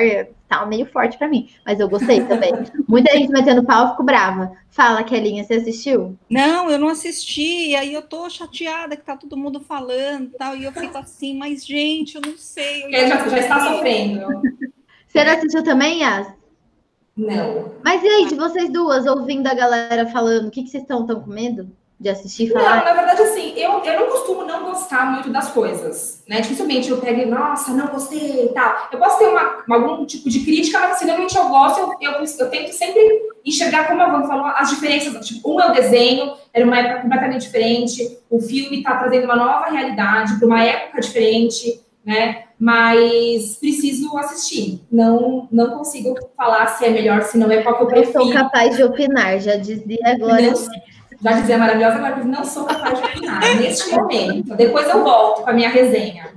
tá 0.60 0.66
meio 0.66 0.86
forte 0.86 1.18
para 1.18 1.28
mim. 1.28 1.50
Mas 1.66 1.80
eu 1.80 1.90
gostei 1.90 2.22
também. 2.26 2.52
Muita 2.88 3.12
gente 3.14 3.32
metendo 3.32 3.64
pau, 3.64 3.86
eu 3.86 3.92
fico 3.92 4.04
brava. 4.04 4.52
Fala, 4.70 5.04
Kelinha, 5.04 5.44
você 5.44 5.56
assistiu? 5.56 6.18
Não, 6.30 6.70
eu 6.70 6.80
não 6.80 6.90
assisti. 6.90 7.70
E 7.70 7.76
aí 7.76 7.94
eu 7.94 8.02
tô 8.02 8.30
chateada 8.30 8.96
que 8.96 9.04
tá 9.04 9.16
todo 9.16 9.38
mundo 9.38 9.60
falando 9.60 10.26
e 10.26 10.38
tal. 10.38 10.56
E 10.56 10.64
eu 10.64 10.72
fico 10.72 10.98
assim, 10.98 11.38
mas 11.38 11.66
gente, 11.66 12.16
eu 12.16 12.22
não 12.22 12.38
sei. 12.38 12.86
Eu 12.86 13.08
já, 13.08 13.28
já 13.28 13.40
está 13.40 13.60
sofrendo. 13.60 14.42
Você 15.08 15.24
não 15.24 15.34
assistiu 15.34 15.64
também, 15.64 16.02
Yas? 16.02 16.28
Não. 17.16 17.74
Mas 17.84 18.04
e 18.04 18.08
aí, 18.08 18.26
de 18.26 18.36
vocês 18.36 18.72
duas, 18.72 19.06
ouvindo 19.06 19.46
a 19.48 19.54
galera 19.54 20.08
falando, 20.08 20.48
o 20.48 20.52
que, 20.52 20.64
que 20.64 20.70
vocês 20.70 20.84
estão 20.84 21.06
tão 21.06 21.22
com 21.22 21.30
medo 21.30 21.70
de 22.04 22.10
assistir 22.10 22.52
falar? 22.52 22.80
Não, 22.80 22.86
na 22.86 22.94
verdade, 22.94 23.22
assim, 23.22 23.54
eu, 23.56 23.82
eu 23.82 24.00
não 24.02 24.08
costumo 24.10 24.44
não 24.44 24.66
gostar 24.66 25.10
muito 25.12 25.30
das 25.30 25.50
coisas, 25.52 26.22
né? 26.28 26.42
Dificilmente 26.42 26.90
eu 26.90 26.98
pego, 26.98 27.32
nossa, 27.32 27.72
não 27.72 27.88
gostei 27.88 28.46
e 28.46 28.50
tal. 28.50 28.90
Eu 28.92 29.00
posso 29.00 29.18
ter 29.18 29.28
uma, 29.28 29.64
algum 29.70 30.06
tipo 30.06 30.30
de 30.30 30.42
crítica, 30.42 30.80
mas 30.80 30.92
assim, 30.92 31.06
realmente 31.06 31.36
eu 31.36 31.48
gosto, 31.48 31.80
eu, 31.80 31.96
eu, 32.02 32.22
eu 32.22 32.50
tento 32.50 32.74
sempre 32.74 33.02
enxergar, 33.46 33.88
como 33.88 34.02
a 34.02 34.10
Van 34.10 34.28
falou, 34.28 34.46
as 34.48 34.70
diferenças. 34.70 35.26
Tipo, 35.26 35.56
um 35.56 35.62
é 35.62 35.72
o 35.72 35.74
desenho, 35.74 36.34
era 36.54 36.66
uma 36.66 36.78
época 36.78 37.02
completamente 37.02 37.44
diferente, 37.44 38.20
o 38.30 38.40
filme 38.40 38.80
está 38.80 38.98
trazendo 38.98 39.24
uma 39.24 39.36
nova 39.38 39.72
realidade 39.72 40.38
para 40.38 40.46
uma 40.46 40.62
época 40.62 41.00
diferente, 41.00 41.82
né? 42.06 42.44
mas 42.64 43.58
preciso 43.58 44.18
assistir. 44.18 44.82
Não, 44.90 45.50
não 45.52 45.78
consigo 45.78 46.16
falar 46.38 46.68
se 46.68 46.86
é 46.86 46.90
melhor, 46.90 47.22
se 47.24 47.38
não 47.38 47.52
é 47.52 47.62
qual 47.62 47.76
que 47.76 47.84
eu 47.84 47.88
prefiro. 47.88 48.20
Eu 48.20 48.24
sou 48.24 48.34
capaz 48.34 48.78
de 48.78 48.84
opinar, 48.84 49.38
já 49.40 49.58
dizia 49.58 50.00
agora. 50.06 50.42
Não, 50.42 50.54
já 51.24 51.32
dizia 51.34 51.58
maravilhosa, 51.58 51.96
agora 51.96 52.24
não 52.24 52.44
sou 52.44 52.66
capaz 52.66 53.00
de 53.00 53.06
opinar 53.06 53.42
neste 53.56 53.92
momento. 53.92 54.56
Depois 54.56 54.88
eu 54.90 55.04
volto 55.04 55.44
com 55.44 55.50
a 55.50 55.54
minha 55.54 55.70
resenha. 55.70 56.32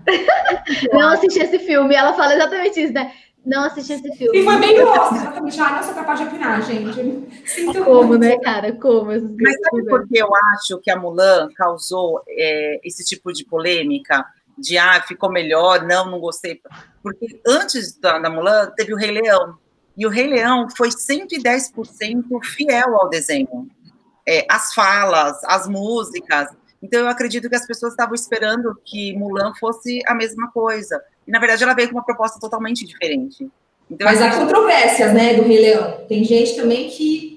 Não 0.93 1.09
assisti 1.09 1.41
esse 1.41 1.59
filme, 1.59 1.95
ela 1.95 2.15
fala 2.15 2.35
exatamente 2.35 2.81
isso, 2.81 2.93
né? 2.93 3.13
Não 3.45 3.65
assisti 3.65 3.93
esse 3.93 4.17
filme. 4.17 4.39
E 4.39 4.45
foi 4.45 4.57
bem 4.59 4.83
gosto, 4.83 5.15
exatamente. 5.15 5.61
Ah, 5.61 5.71
não 5.77 5.83
sou 5.83 5.95
capaz 5.95 6.19
de 6.19 6.27
opinar, 6.27 6.63
gente. 6.63 7.29
Sinto 7.45 7.85
Como, 7.85 8.09
muito. 8.09 8.19
né, 8.19 8.39
cara? 8.39 8.73
Como? 8.73 9.07
Mas 9.07 9.23
sabe 9.23 9.85
por 9.89 10.09
que 10.09 10.19
eu 10.19 10.29
acho 10.53 10.79
que 10.81 10.91
a 10.91 10.97
Mulan 10.97 11.49
causou 11.55 12.23
é, 12.29 12.81
esse 12.85 13.05
tipo 13.05 13.33
de 13.33 13.45
polêmica? 13.45 14.25
de 14.59 14.79
ah, 14.79 15.03
ficou 15.07 15.31
melhor, 15.31 15.85
não, 15.85 16.11
não 16.11 16.19
gostei. 16.19 16.61
Porque 17.03 17.41
antes 17.47 17.99
da, 17.99 18.19
da 18.19 18.31
Mulan 18.31 18.73
teve 18.77 18.95
o 18.95 18.97
Rei 18.97 19.11
Leão. 19.11 19.59
E 19.97 20.07
o 20.07 20.11
Rei 20.11 20.27
Leão 20.27 20.69
foi 20.77 20.89
110% 20.89 22.25
fiel 22.45 22.97
ao 22.97 23.09
desenho. 23.09 23.69
É, 24.29 24.45
as 24.51 24.75
falas, 24.75 25.43
as 25.45 25.69
músicas. 25.69 26.49
Então 26.83 27.01
eu 27.01 27.09
acredito 27.09 27.49
que 27.49 27.57
as 27.57 27.67
pessoas 27.67 27.93
estavam 27.93 28.15
esperando 28.15 28.79
que 28.85 29.17
Mulan 29.17 29.53
fosse 29.59 30.01
a 30.07 30.15
mesma 30.15 30.51
coisa. 30.51 31.01
E 31.27 31.31
na 31.31 31.39
verdade 31.39 31.63
ela 31.63 31.75
veio 31.75 31.89
com 31.89 31.97
uma 31.97 32.05
proposta 32.05 32.39
totalmente 32.41 32.85
diferente. 32.85 33.49
Então, 33.91 34.05
Mas 34.05 34.21
há 34.21 34.37
controvérsias, 34.37 35.15
né, 35.15 35.35
do 35.35 35.43
Rei 35.43 35.61
Leão. 35.61 36.05
Tem 36.09 36.25
gente 36.25 36.57
também 36.57 36.89
que 36.89 37.37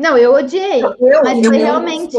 não, 0.00 0.16
eu 0.16 0.32
odiei. 0.32 0.82
Eu, 0.82 1.22
mas 1.22 1.44
eu 1.44 1.50
foi 1.50 1.58
realmente. 1.58 2.16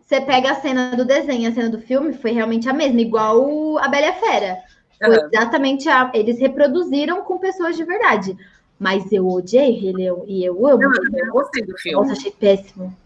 Você 0.00 0.20
pega 0.20 0.52
a 0.52 0.60
cena 0.60 0.94
do 0.94 1.04
desenho, 1.04 1.50
a 1.50 1.52
cena 1.52 1.68
do 1.68 1.80
filme, 1.80 2.12
foi 2.12 2.30
realmente 2.30 2.68
a 2.68 2.72
mesma, 2.72 3.00
igual 3.00 3.78
a 3.78 3.88
Bela 3.88 4.06
e 4.06 4.08
a 4.10 4.12
Fera. 4.12 4.58
Foi 4.96 5.18
uhum. 5.18 5.28
exatamente 5.32 5.88
a. 5.88 6.08
Eles 6.14 6.38
reproduziram 6.38 7.24
com 7.24 7.36
pessoas 7.38 7.76
de 7.76 7.82
verdade. 7.82 8.36
Mas 8.78 9.10
eu 9.10 9.26
odiei 9.26 9.72
Rei 9.72 9.92
Leão 9.92 10.24
e 10.28 10.44
eu 10.44 10.64
amo. 10.68 10.82
Não, 10.82 11.18
eu 11.18 11.26
não 11.26 11.32
gostei 11.32 11.64
do 11.64 11.76
filme. 11.78 11.98
Nossa, 11.98 12.12
achei 12.12 12.30
péssimo. 12.30 12.96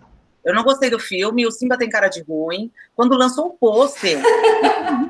Eu 0.50 0.54
não 0.54 0.64
gostei 0.64 0.90
do 0.90 0.98
filme, 0.98 1.46
o 1.46 1.50
Simba 1.50 1.78
tem 1.78 1.88
cara 1.88 2.08
de 2.08 2.22
ruim. 2.22 2.70
Quando 2.96 3.16
lançou 3.16 3.46
o 3.46 3.50
pôster, 3.50 4.18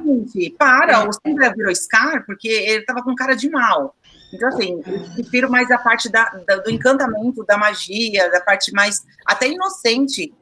gente, 0.05 0.55
para, 0.59 1.09
o 1.09 1.13
Simba 1.13 1.53
virou 1.57 1.75
Scar 1.75 2.25
porque 2.27 2.49
ele 2.49 2.85
tava 2.85 3.03
com 3.03 3.15
cara 3.15 3.35
de 3.35 3.49
mal. 3.49 3.97
Então, 4.33 4.49
assim, 4.49 4.83
eu 4.87 5.15
prefiro 5.15 5.51
mais 5.51 5.71
a 5.71 5.79
parte 5.79 6.09
da, 6.09 6.25
da, 6.47 6.57
do 6.57 6.71
encantamento, 6.71 7.45
da 7.45 7.57
magia, 7.57 8.31
da 8.31 8.41
parte 8.41 8.73
mais 8.73 9.05
até 9.27 9.49
inocente, 9.49 10.33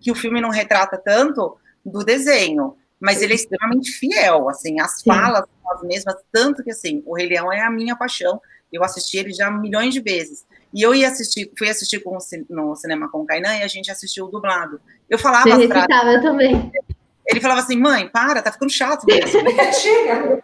que 0.00 0.10
o 0.10 0.14
filme 0.14 0.40
não 0.40 0.50
retrata 0.50 0.98
tanto 0.98 1.56
do 1.84 2.04
desenho. 2.04 2.76
Mas 2.98 3.22
ele 3.22 3.32
é 3.32 3.36
extremamente 3.36 3.92
fiel, 3.92 4.50
assim, 4.50 4.78
as 4.78 5.00
falas 5.02 5.44
são 5.62 5.72
as 5.72 5.82
mesmas, 5.84 6.16
tanto 6.30 6.62
que, 6.62 6.70
assim, 6.70 7.02
o 7.06 7.16
Rei 7.16 7.28
Leão 7.28 7.50
é 7.50 7.62
a 7.62 7.70
minha 7.70 7.96
paixão. 7.96 8.42
Eu 8.70 8.84
assisti 8.84 9.16
ele 9.16 9.32
já 9.32 9.50
milhões 9.50 9.94
de 9.94 10.00
vezes. 10.00 10.44
E 10.72 10.82
eu 10.82 10.94
ia 10.94 11.08
assistir, 11.08 11.50
fui 11.58 11.68
assistir 11.68 12.00
com, 12.00 12.16
no 12.48 12.76
cinema 12.76 13.10
com 13.10 13.22
o 13.22 13.26
Kainan 13.26 13.56
e 13.56 13.62
a 13.62 13.68
gente 13.68 13.90
assistiu 13.90 14.26
o 14.26 14.30
dublado. 14.30 14.80
Eu 15.08 15.18
falava 15.18 15.48
Você 15.48 15.66
recitava 15.66 16.12
eu 16.12 16.22
também. 16.22 16.72
Ele 17.26 17.40
falava 17.40 17.60
assim, 17.60 17.76
mãe, 17.76 18.08
para, 18.08 18.42
tá 18.42 18.50
ficando 18.52 18.70
chato 18.72 19.04
mesmo. 19.06 19.40
Chega! 19.74 20.42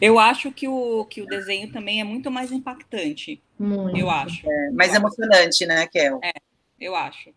Eu 0.00 0.18
acho 0.18 0.50
que 0.52 0.68
o, 0.68 1.04
que 1.06 1.22
o 1.22 1.26
desenho 1.26 1.72
também 1.72 2.00
é 2.00 2.04
muito 2.04 2.30
mais 2.30 2.52
impactante. 2.52 3.42
Muito. 3.58 3.96
Eu 3.96 4.10
acho. 4.10 4.48
É, 4.48 4.70
mais 4.72 4.92
emocionante, 4.94 5.64
né, 5.66 5.86
Kel? 5.86 6.18
É, 6.22 6.32
eu 6.80 6.94
acho. 6.94 7.30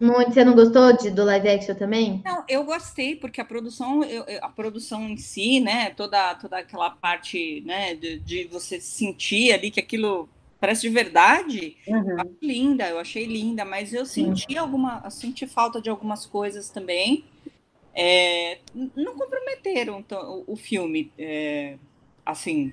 Muito. 0.00 0.32
Você 0.32 0.44
não 0.44 0.54
gostou 0.54 0.96
de, 0.96 1.10
do 1.10 1.24
live 1.24 1.48
action 1.48 1.74
também? 1.74 2.22
Não, 2.24 2.44
eu 2.48 2.64
gostei, 2.64 3.16
porque 3.16 3.40
a 3.40 3.44
produção, 3.44 4.02
eu, 4.04 4.24
a 4.40 4.48
produção 4.48 5.08
em 5.08 5.16
si, 5.16 5.60
né, 5.60 5.90
toda, 5.90 6.34
toda 6.36 6.58
aquela 6.58 6.90
parte, 6.90 7.62
né, 7.66 7.94
de, 7.94 8.18
de 8.20 8.44
você 8.44 8.80
sentir 8.80 9.52
ali 9.52 9.70
que 9.70 9.80
aquilo 9.80 10.28
parece 10.60 10.82
de 10.82 10.88
verdade, 10.88 11.76
uhum. 11.86 12.18
eu 12.18 12.36
linda, 12.42 12.88
eu 12.88 12.98
achei 12.98 13.26
linda, 13.26 13.64
mas 13.64 13.92
eu 13.92 14.04
senti 14.04 14.54
uhum. 14.54 14.60
alguma, 14.60 15.10
senti 15.10 15.46
falta 15.46 15.80
de 15.80 15.88
algumas 15.88 16.26
coisas 16.26 16.68
também. 16.68 17.24
É, 17.94 18.58
não 18.94 19.16
comprometeram 19.16 20.04
o, 20.10 20.52
o 20.52 20.56
filme. 20.56 21.12
É, 21.18 21.76
assim. 22.24 22.72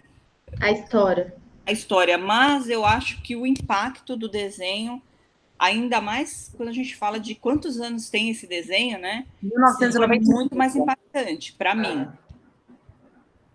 A 0.59 0.71
história. 0.71 1.35
A 1.65 1.71
história, 1.71 2.17
mas 2.17 2.69
eu 2.69 2.85
acho 2.85 3.21
que 3.23 3.35
o 3.35 3.45
impacto 3.45 4.15
do 4.15 4.29
desenho, 4.29 5.01
ainda 5.57 5.99
mais 5.99 6.53
quando 6.55 6.69
a 6.69 6.73
gente 6.73 6.95
fala 6.95 7.19
de 7.19 7.33
quantos 7.33 7.79
anos 7.79 8.09
tem 8.09 8.29
esse 8.29 8.45
desenho, 8.45 8.99
né? 8.99 9.25
1990 9.41 10.31
muito 10.31 10.55
mais 10.55 10.75
impactante 10.75 11.53
para 11.53 11.73
mim. 11.73 12.07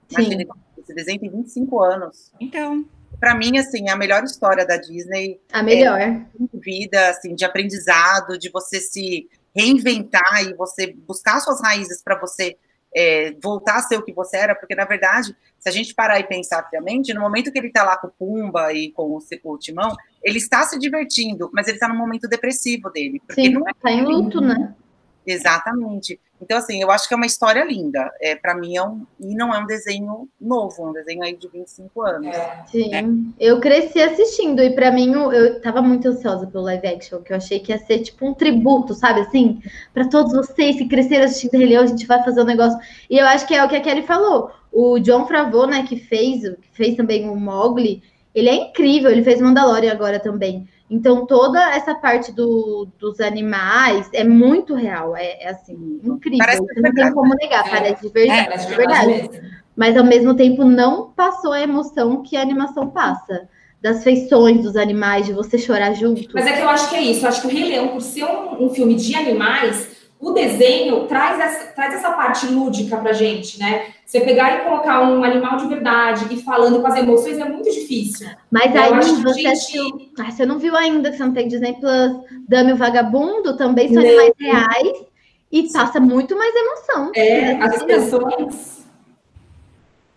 Sim. 0.08 0.46
Esse 0.76 0.92
desenho 0.92 1.20
tem 1.20 1.30
25 1.30 1.80
anos. 1.80 2.32
Então. 2.40 2.84
Para 3.20 3.34
mim, 3.34 3.58
assim, 3.58 3.88
é 3.88 3.92
a 3.92 3.96
melhor 3.96 4.24
história 4.24 4.66
da 4.66 4.78
Disney. 4.78 5.38
A 5.52 5.62
melhor. 5.62 6.00
É, 6.00 6.26
vida, 6.54 7.10
assim, 7.10 7.34
de 7.34 7.44
aprendizado, 7.44 8.38
de 8.38 8.50
você 8.50 8.80
se 8.80 9.28
reinventar 9.54 10.42
e 10.42 10.54
você 10.54 10.94
buscar 11.06 11.38
suas 11.40 11.60
raízes 11.60 12.02
para 12.02 12.18
você 12.18 12.56
é, 12.94 13.32
voltar 13.42 13.76
a 13.76 13.82
ser 13.82 13.96
o 13.96 14.02
que 14.02 14.12
você 14.12 14.36
era, 14.36 14.54
porque 14.54 14.74
na 14.74 14.84
verdade, 14.84 15.36
se 15.58 15.68
a 15.68 15.72
gente 15.72 15.94
parar 15.94 16.18
e 16.18 16.24
pensar 16.24 16.62
friamente, 16.68 17.14
no 17.14 17.20
momento 17.20 17.52
que 17.52 17.58
ele 17.58 17.68
está 17.68 17.84
lá 17.84 17.96
com 17.96 18.08
o 18.08 18.10
Pumba 18.10 18.72
e 18.72 18.90
com 18.92 19.04
o, 19.04 19.18
o 19.44 19.58
Timão, 19.58 19.94
ele 20.22 20.38
está 20.38 20.62
se 20.64 20.78
divertindo, 20.78 21.50
mas 21.52 21.66
ele 21.66 21.76
está 21.76 21.88
no 21.88 21.94
momento 21.94 22.28
depressivo 22.28 22.90
dele. 22.90 23.22
Sim, 23.32 23.50
não 23.50 23.68
é 23.68 23.72
tá 23.74 23.90
em 23.90 24.02
luto, 24.02 24.40
né? 24.40 24.74
Exatamente. 25.26 26.18
Então, 26.40 26.58
assim, 26.58 26.80
eu 26.80 26.90
acho 26.90 27.06
que 27.06 27.14
é 27.14 27.16
uma 27.16 27.26
história 27.26 27.64
linda. 27.64 28.10
É, 28.20 28.34
para 28.34 28.54
mim, 28.54 28.76
é 28.76 28.82
um, 28.82 29.06
e 29.20 29.34
não 29.34 29.54
é 29.54 29.58
um 29.58 29.66
desenho 29.66 30.28
novo, 30.40 30.86
é 30.86 30.88
um 30.88 30.92
desenho 30.92 31.22
aí 31.22 31.36
de 31.36 31.48
25 31.48 32.02
anos. 32.02 32.34
É. 32.34 32.64
Sim, 32.66 32.94
é. 32.94 33.04
eu 33.38 33.60
cresci 33.60 34.00
assistindo, 34.00 34.62
e 34.62 34.70
para 34.70 34.90
mim, 34.90 35.12
eu, 35.12 35.32
eu 35.32 35.60
tava 35.60 35.82
muito 35.82 36.08
ansiosa 36.08 36.46
pelo 36.46 36.64
live 36.64 36.86
action, 36.86 37.20
que 37.20 37.32
eu 37.32 37.36
achei 37.36 37.60
que 37.60 37.72
ia 37.72 37.78
ser 37.78 38.00
tipo 38.00 38.26
um 38.26 38.34
tributo, 38.34 38.94
sabe 38.94 39.20
assim? 39.20 39.60
para 39.92 40.08
todos 40.08 40.32
vocês 40.32 40.76
que 40.76 40.88
cresceram 40.88 41.24
assistindo 41.24 41.58
Rei 41.58 41.66
Leão, 41.66 41.82
a 41.82 41.86
gente 41.86 42.06
vai 42.06 42.22
fazer 42.22 42.40
um 42.42 42.46
negócio. 42.46 42.78
E 43.08 43.18
eu 43.18 43.26
acho 43.26 43.46
que 43.46 43.54
é 43.54 43.64
o 43.64 43.68
que 43.68 43.76
a 43.76 43.80
Kelly 43.80 44.02
falou. 44.02 44.50
O 44.72 44.98
John 44.98 45.26
Favreau, 45.26 45.66
né, 45.66 45.84
que 45.86 45.96
fez, 45.96 46.42
que 46.42 46.68
fez 46.72 46.96
também 46.96 47.28
o 47.28 47.36
Mowgli, 47.36 48.02
ele 48.34 48.48
é 48.48 48.54
incrível, 48.54 49.10
ele 49.10 49.24
fez 49.24 49.40
Mandalorian 49.40 49.92
agora 49.92 50.20
também. 50.20 50.68
Então, 50.90 51.24
toda 51.24 51.72
essa 51.72 51.94
parte 51.94 52.32
do, 52.32 52.88
dos 52.98 53.20
animais 53.20 54.10
é 54.12 54.24
muito 54.24 54.74
real, 54.74 55.16
é, 55.16 55.44
é 55.44 55.50
assim, 55.50 56.00
incrível. 56.02 56.38
Parece 56.40 56.60
Você 56.60 56.80
não 56.80 56.92
tem 56.92 57.12
como 57.12 57.34
negar, 57.36 57.64
é. 57.64 57.70
parece 57.70 58.02
de 58.02 58.12
verdade, 58.12 58.40
é, 58.40 58.44
parece 58.44 58.66
de 58.66 58.74
verdade. 58.74 59.42
Mas 59.76 59.96
ao 59.96 60.04
mesmo 60.04 60.34
tempo 60.34 60.64
não 60.64 61.12
passou 61.12 61.52
a 61.52 61.60
emoção 61.60 62.22
que 62.22 62.36
a 62.36 62.42
animação 62.42 62.90
passa. 62.90 63.48
Das 63.80 64.04
feições 64.04 64.62
dos 64.62 64.76
animais, 64.76 65.24
de 65.24 65.32
você 65.32 65.56
chorar 65.56 65.94
junto. 65.94 66.28
Mas 66.34 66.46
é 66.46 66.52
que 66.52 66.60
eu 66.60 66.68
acho 66.68 66.90
que 66.90 66.96
é 66.96 67.02
isso. 67.02 67.24
Eu 67.24 67.28
acho 67.28 67.40
que 67.40 67.46
o 67.46 67.50
Rei 67.50 67.64
Leão, 67.64 67.88
por 67.88 68.02
ser 68.02 68.24
um, 68.24 68.66
um 68.66 68.68
filme 68.68 68.94
de 68.94 69.14
animais, 69.14 69.99
o 70.20 70.32
desenho 70.32 71.06
traz 71.06 71.40
essa, 71.40 71.66
traz 71.72 71.94
essa 71.94 72.10
parte 72.10 72.46
lúdica 72.46 72.98
pra 72.98 73.12
gente, 73.12 73.58
né? 73.58 73.86
Você 74.04 74.20
pegar 74.20 74.56
e 74.56 74.64
colocar 74.64 75.00
um 75.00 75.24
animal 75.24 75.56
de 75.56 75.66
verdade 75.66 76.26
e 76.30 76.42
falando 76.42 76.80
com 76.80 76.86
as 76.86 76.96
emoções 76.96 77.38
é 77.38 77.44
muito 77.44 77.70
difícil. 77.70 78.28
Mas 78.50 78.76
aí 78.76 78.92
você, 79.22 79.54
gente... 79.54 80.12
ah, 80.18 80.30
você 80.30 80.44
não 80.44 80.58
viu 80.58 80.76
ainda 80.76 81.10
que 81.10 81.16
você 81.16 81.24
não 81.24 81.32
tem 81.32 81.48
Disney 81.48 81.72
Plus, 81.74 82.20
Dame 82.46 82.74
o 82.74 82.76
Vagabundo, 82.76 83.56
também 83.56 83.88
são 83.88 84.02
não. 84.02 84.08
animais 84.08 84.32
reais 84.38 85.04
e 85.50 85.72
passa 85.72 85.98
muito 85.98 86.36
mais 86.36 86.54
emoção. 86.54 87.12
É, 87.16 87.52
as 87.62 87.82
pessoas. 87.82 88.80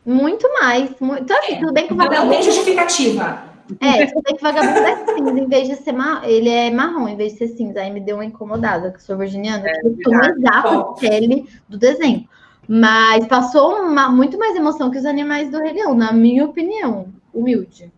Muito 0.05 0.51
mais. 0.53 0.89
Muito... 0.99 1.23
Então, 1.23 1.37
assim, 1.39 1.53
é. 1.53 1.59
tudo 1.59 1.71
bem 1.71 1.87
que 1.87 1.93
o 1.93 1.95
Vagabundo. 1.95 2.25
Não 2.25 2.33
tem 2.33 2.43
justificativa. 2.43 3.52
É, 3.79 4.05
bem 4.05 4.35
que 4.35 4.41
vagabundo 4.41 4.79
é 4.79 5.05
cinza, 5.05 5.39
em 5.39 5.47
vez 5.47 5.67
de 5.67 5.75
ser 5.77 5.93
marrom, 5.93 6.25
ele 6.25 6.49
é 6.49 6.69
marrom, 6.69 7.07
em 7.07 7.15
vez 7.15 7.33
de 7.33 7.39
ser 7.39 7.47
cinza. 7.49 7.79
Aí 7.79 7.91
me 7.91 7.99
deu 7.99 8.17
uma 8.17 8.25
incomodada, 8.25 8.91
que 8.91 9.01
sou 9.01 9.17
virginiana, 9.17 9.67
é, 9.67 9.79
que 9.79 9.87
eu 9.87 9.97
tô 10.03 10.11
exato 10.13 10.95
pele 10.99 11.47
do 11.67 11.77
desenho. 11.77 12.27
Mas 12.67 13.25
passou 13.27 13.75
uma, 13.81 14.09
muito 14.09 14.37
mais 14.37 14.55
emoção 14.55 14.89
que 14.89 14.97
os 14.97 15.05
animais 15.05 15.49
do 15.49 15.59
Rei 15.59 15.73
Leão, 15.73 15.93
na 15.93 16.11
minha 16.11 16.45
opinião, 16.45 17.07
humilde. 17.33 17.91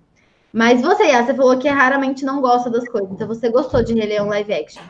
Mas 0.51 0.81
você, 0.81 1.11
você 1.11 1.33
falou 1.33 1.57
que 1.57 1.67
raramente 1.67 2.23
não 2.23 2.41
gosta 2.41 2.69
das 2.69 2.87
coisas, 2.87 3.11
então 3.11 3.27
você 3.27 3.49
gostou 3.49 3.83
de 3.83 3.93
Rei 3.93 4.07
Leão 4.07 4.27
live 4.27 4.53
action? 4.53 4.83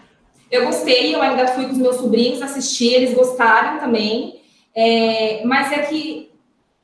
Eu 0.52 0.66
gostei, 0.66 1.14
eu 1.16 1.22
ainda 1.22 1.48
fui 1.48 1.66
com 1.66 1.72
os 1.72 1.78
meus 1.78 1.96
sobrinhos 1.96 2.42
assistir, 2.42 2.94
eles 2.94 3.14
gostaram 3.14 3.80
também. 3.80 4.42
É, 4.76 5.44
mas 5.46 5.72
é 5.72 5.80
que 5.80 6.25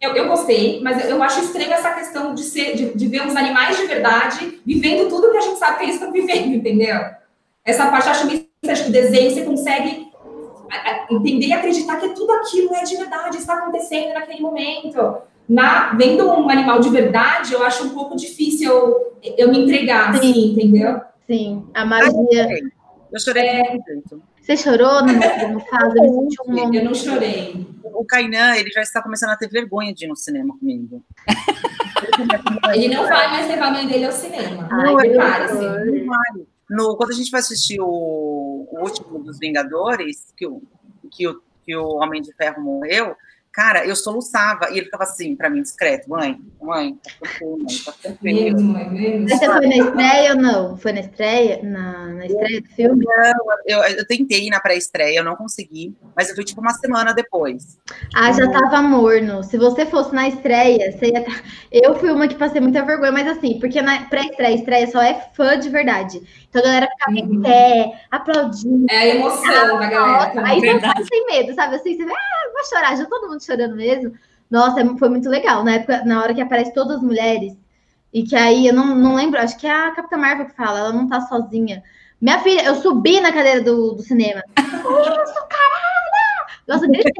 eu, 0.01 0.15
eu, 0.15 0.27
gostei, 0.27 0.81
mas 0.81 1.07
eu 1.07 1.21
acho 1.21 1.41
estranho 1.41 1.71
essa 1.71 1.91
questão 1.91 2.33
de, 2.33 2.43
ser, 2.43 2.75
de, 2.75 2.93
de, 2.93 3.07
ver 3.07 3.25
os 3.25 3.35
animais 3.35 3.77
de 3.77 3.85
verdade 3.85 4.59
vivendo 4.65 5.07
tudo 5.07 5.31
que 5.31 5.37
a 5.37 5.41
gente 5.41 5.59
sabe 5.59 5.77
que 5.77 5.83
eles 5.83 5.95
estão 5.95 6.11
vivendo, 6.13 6.55
entendeu? 6.55 6.99
Essa 7.63 7.85
parte 7.87 8.07
eu 8.07 8.11
acho 8.11 8.27
meio 8.27 8.51
acho 8.69 8.83
que 8.83 8.89
o 8.89 8.93
desenho 8.93 9.31
você 9.31 9.43
consegue 9.43 10.11
entender 11.09 11.47
e 11.47 11.53
acreditar 11.53 11.99
que 11.99 12.09
tudo 12.09 12.31
aquilo 12.33 12.73
é 12.75 12.83
de 12.83 12.95
verdade, 12.95 13.37
está 13.37 13.55
acontecendo 13.55 14.13
naquele 14.13 14.41
momento. 14.41 15.17
Na, 15.49 15.93
vendo 15.93 16.29
um 16.29 16.49
animal 16.49 16.79
de 16.79 16.89
verdade, 16.89 17.53
eu 17.53 17.63
acho 17.63 17.85
um 17.85 17.89
pouco 17.89 18.15
difícil 18.15 18.69
eu, 18.71 19.17
eu 19.37 19.51
me 19.51 19.63
entregar, 19.63 20.11
assim, 20.11 20.51
entendeu? 20.51 21.01
Sim, 21.27 21.65
a 21.73 21.85
magia. 21.85 22.47
Eu 23.11 23.19
chorei 23.19 23.43
é... 23.43 23.77
Você 24.41 24.57
chorou 24.57 25.05
no 25.05 25.13
Mufasa? 25.53 25.97
Eu, 25.97 26.73
eu 26.73 26.85
não 26.85 26.93
chorei. 26.93 27.67
O 27.83 28.05
Kainan, 28.05 28.55
ele 28.55 28.69
já 28.71 28.81
está 28.81 29.01
começando 29.01 29.31
a 29.31 29.37
ter 29.37 29.49
vergonha 29.49 29.93
de 29.93 30.05
ir 30.05 30.07
no 30.07 30.15
cinema 30.15 30.57
comigo. 30.57 31.03
ele 32.73 32.95
não 32.95 33.07
vai 33.07 33.27
mais 33.29 33.47
levar 33.47 33.67
a 33.67 33.71
mãe 33.71 33.87
dele 33.87 34.05
ao 34.05 34.11
cinema. 34.11 34.67
Ai, 34.71 34.95
prepare-se. 34.95 36.07
No, 36.69 36.95
quando 36.95 37.11
a 37.11 37.13
gente 37.13 37.29
vai 37.29 37.41
assistir 37.41 37.79
o, 37.81 37.85
o 37.85 38.79
último 38.81 39.19
dos 39.19 39.37
Vingadores, 39.37 40.33
que 40.37 40.47
o, 40.47 40.61
que, 41.11 41.27
o, 41.27 41.41
que 41.63 41.75
o 41.75 41.95
Homem 41.97 42.21
de 42.21 42.33
Ferro 42.33 42.63
morreu, 42.63 43.15
Cara, 43.53 43.85
eu 43.85 43.97
soluçava 43.97 44.69
e 44.69 44.77
ele 44.77 44.85
ficava 44.85 45.03
assim 45.03 45.35
para 45.35 45.49
mim, 45.49 45.61
discreto, 45.61 46.09
mãe, 46.09 46.39
mãe, 46.61 46.97
tá 47.03 47.91
tranquilo, 48.01 48.61
mãe, 48.61 48.85
tá 48.85 48.85
tranquilo. 48.87 49.23
Mas 49.23 49.39
você 49.39 49.45
foi 49.45 49.67
na 49.67 49.75
estreia 49.75 50.31
ou 50.31 50.37
não? 50.37 50.77
Foi 50.77 50.93
na 50.93 50.99
estreia? 51.01 51.59
Na, 51.61 52.07
na 52.07 52.25
estreia 52.27 52.61
do 52.61 52.67
filme? 52.69 53.05
Não, 53.05 53.45
eu, 53.65 53.79
eu 53.83 54.07
tentei 54.07 54.47
ir 54.47 54.49
na 54.49 54.61
pré-estreia, 54.61 55.17
eu 55.17 55.23
não 55.25 55.35
consegui, 55.35 55.93
mas 56.15 56.29
eu 56.29 56.35
fui 56.35 56.45
tipo 56.45 56.61
uma 56.61 56.73
semana 56.73 57.13
depois. 57.13 57.77
Ah, 58.15 58.31
já 58.31 58.49
tava 58.49 58.81
morno. 58.81 59.43
Se 59.43 59.57
você 59.57 59.85
fosse 59.85 60.15
na 60.15 60.29
estreia, 60.29 60.91
você 60.93 61.07
ia. 61.07 61.21
Tá, 61.21 61.41
eu 61.69 61.95
fui 61.99 62.09
uma 62.09 62.29
que 62.29 62.35
passei 62.35 62.61
muita 62.61 62.85
vergonha, 62.85 63.11
mas 63.11 63.27
assim, 63.27 63.59
porque 63.59 63.81
na 63.81 64.05
pré-estreia, 64.05 64.55
estreia 64.55 64.87
só 64.87 65.01
é 65.01 65.29
fã 65.33 65.59
de 65.59 65.67
verdade. 65.67 66.21
Então 66.51 66.61
a 66.61 66.65
galera 66.65 66.87
ficava 66.91 67.11
uhum. 67.11 67.33
em 67.33 67.41
pé, 67.41 68.01
aplaudindo. 68.11 68.85
É 68.89 68.97
a 68.97 69.07
emoção 69.07 69.79
da 69.79 69.89
galera. 69.89 70.45
Aí 70.45 70.59
você 70.59 70.79
tá 70.79 70.93
sem 71.09 71.25
medo, 71.27 71.53
sabe? 71.55 71.75
Assim, 71.77 71.95
você 71.95 72.03
vê, 72.03 72.11
ah, 72.11 72.51
vou 72.53 72.65
chorar, 72.65 72.97
já 72.97 73.05
todo 73.05 73.29
mundo 73.29 73.41
chorando 73.41 73.77
mesmo. 73.77 74.13
Nossa, 74.49 74.81
é 74.81 74.85
foi 74.97 75.07
muito 75.07 75.29
legal. 75.29 75.63
Na 75.63 75.75
época, 75.75 76.03
na 76.03 76.21
hora 76.21 76.33
que 76.33 76.41
aparece 76.41 76.73
todas 76.73 76.97
as 76.97 77.01
mulheres, 77.01 77.55
e 78.13 78.23
que 78.23 78.35
aí 78.35 78.67
eu 78.67 78.73
não, 78.73 78.93
não 78.93 79.15
lembro, 79.15 79.39
acho 79.39 79.57
que 79.57 79.65
é 79.65 79.71
a 79.71 79.91
Capitã 79.91 80.17
Marvel 80.17 80.47
que 80.47 80.55
fala, 80.55 80.79
ela 80.79 80.91
não 80.91 81.07
tá 81.07 81.21
sozinha. 81.21 81.81
Minha 82.19 82.39
filha, 82.39 82.65
eu 82.65 82.75
subi 82.75 83.21
na 83.21 83.31
cadeira 83.31 83.61
do, 83.61 83.93
do 83.93 84.01
cinema. 84.01 84.43
Isso, 84.59 85.47
caralho! 85.47 86.51
Nossa, 86.67 86.85
gritei 86.85 87.13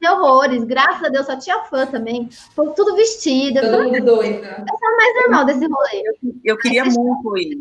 de 0.00 0.08
horrores. 0.08 0.62
Graças 0.62 1.02
a 1.02 1.08
Deus, 1.08 1.26
só 1.26 1.36
tinha 1.36 1.64
fã 1.64 1.84
também. 1.84 2.28
Foi 2.54 2.72
tudo 2.74 2.94
vestido. 2.94 3.60
Todo 3.60 3.84
mundo 3.84 4.04
doida. 4.04 4.64
Eu 4.68 4.78
sou 4.78 4.96
mais 4.96 5.14
normal 5.16 5.44
desse 5.44 5.66
rolê. 5.66 6.02
Eu, 6.04 6.32
eu 6.44 6.56
queria 6.56 6.84
muito 6.84 7.36
ir. 7.36 7.58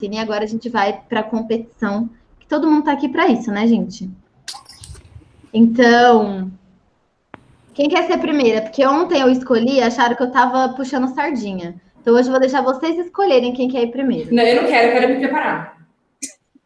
E 0.00 0.16
agora 0.16 0.44
a 0.44 0.46
gente 0.46 0.68
vai 0.68 1.02
para 1.08 1.20
a 1.20 1.24
competição, 1.24 2.08
que 2.38 2.46
todo 2.46 2.70
mundo 2.70 2.80
está 2.80 2.92
aqui 2.92 3.08
para 3.08 3.26
isso, 3.26 3.50
né, 3.50 3.66
gente? 3.66 4.08
Então, 5.52 6.52
quem 7.74 7.88
quer 7.88 8.06
ser 8.06 8.18
primeira? 8.18 8.62
Porque 8.62 8.86
ontem 8.86 9.20
eu 9.20 9.28
escolhi, 9.28 9.80
acharam 9.80 10.14
que 10.14 10.22
eu 10.22 10.28
estava 10.28 10.68
puxando 10.74 11.12
sardinha. 11.12 11.80
Então 12.00 12.14
hoje 12.14 12.28
eu 12.28 12.30
vou 12.30 12.38
deixar 12.38 12.62
vocês 12.62 12.96
escolherem 12.96 13.52
quem 13.52 13.68
quer 13.68 13.82
ir 13.82 13.90
primeiro. 13.90 14.32
Não, 14.32 14.44
eu 14.44 14.62
não 14.62 14.68
quero, 14.68 14.86
eu 14.86 14.92
quero 14.92 15.08
me 15.14 15.18
preparar. 15.18 15.78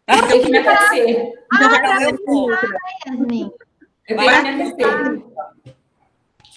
Eu 0.08 0.28
tenho 0.28 0.44
que 0.44 0.50
me 0.50 0.58
aquecer. 0.58 1.32
Ah, 1.54 2.02
eu 2.02 2.18
vou. 2.26 2.50
Yasmin. 3.06 3.50
Eu 4.08 4.16
tenho 4.18 4.30
que 4.30 4.42
me 4.42 4.62
aquecer. 4.62 5.22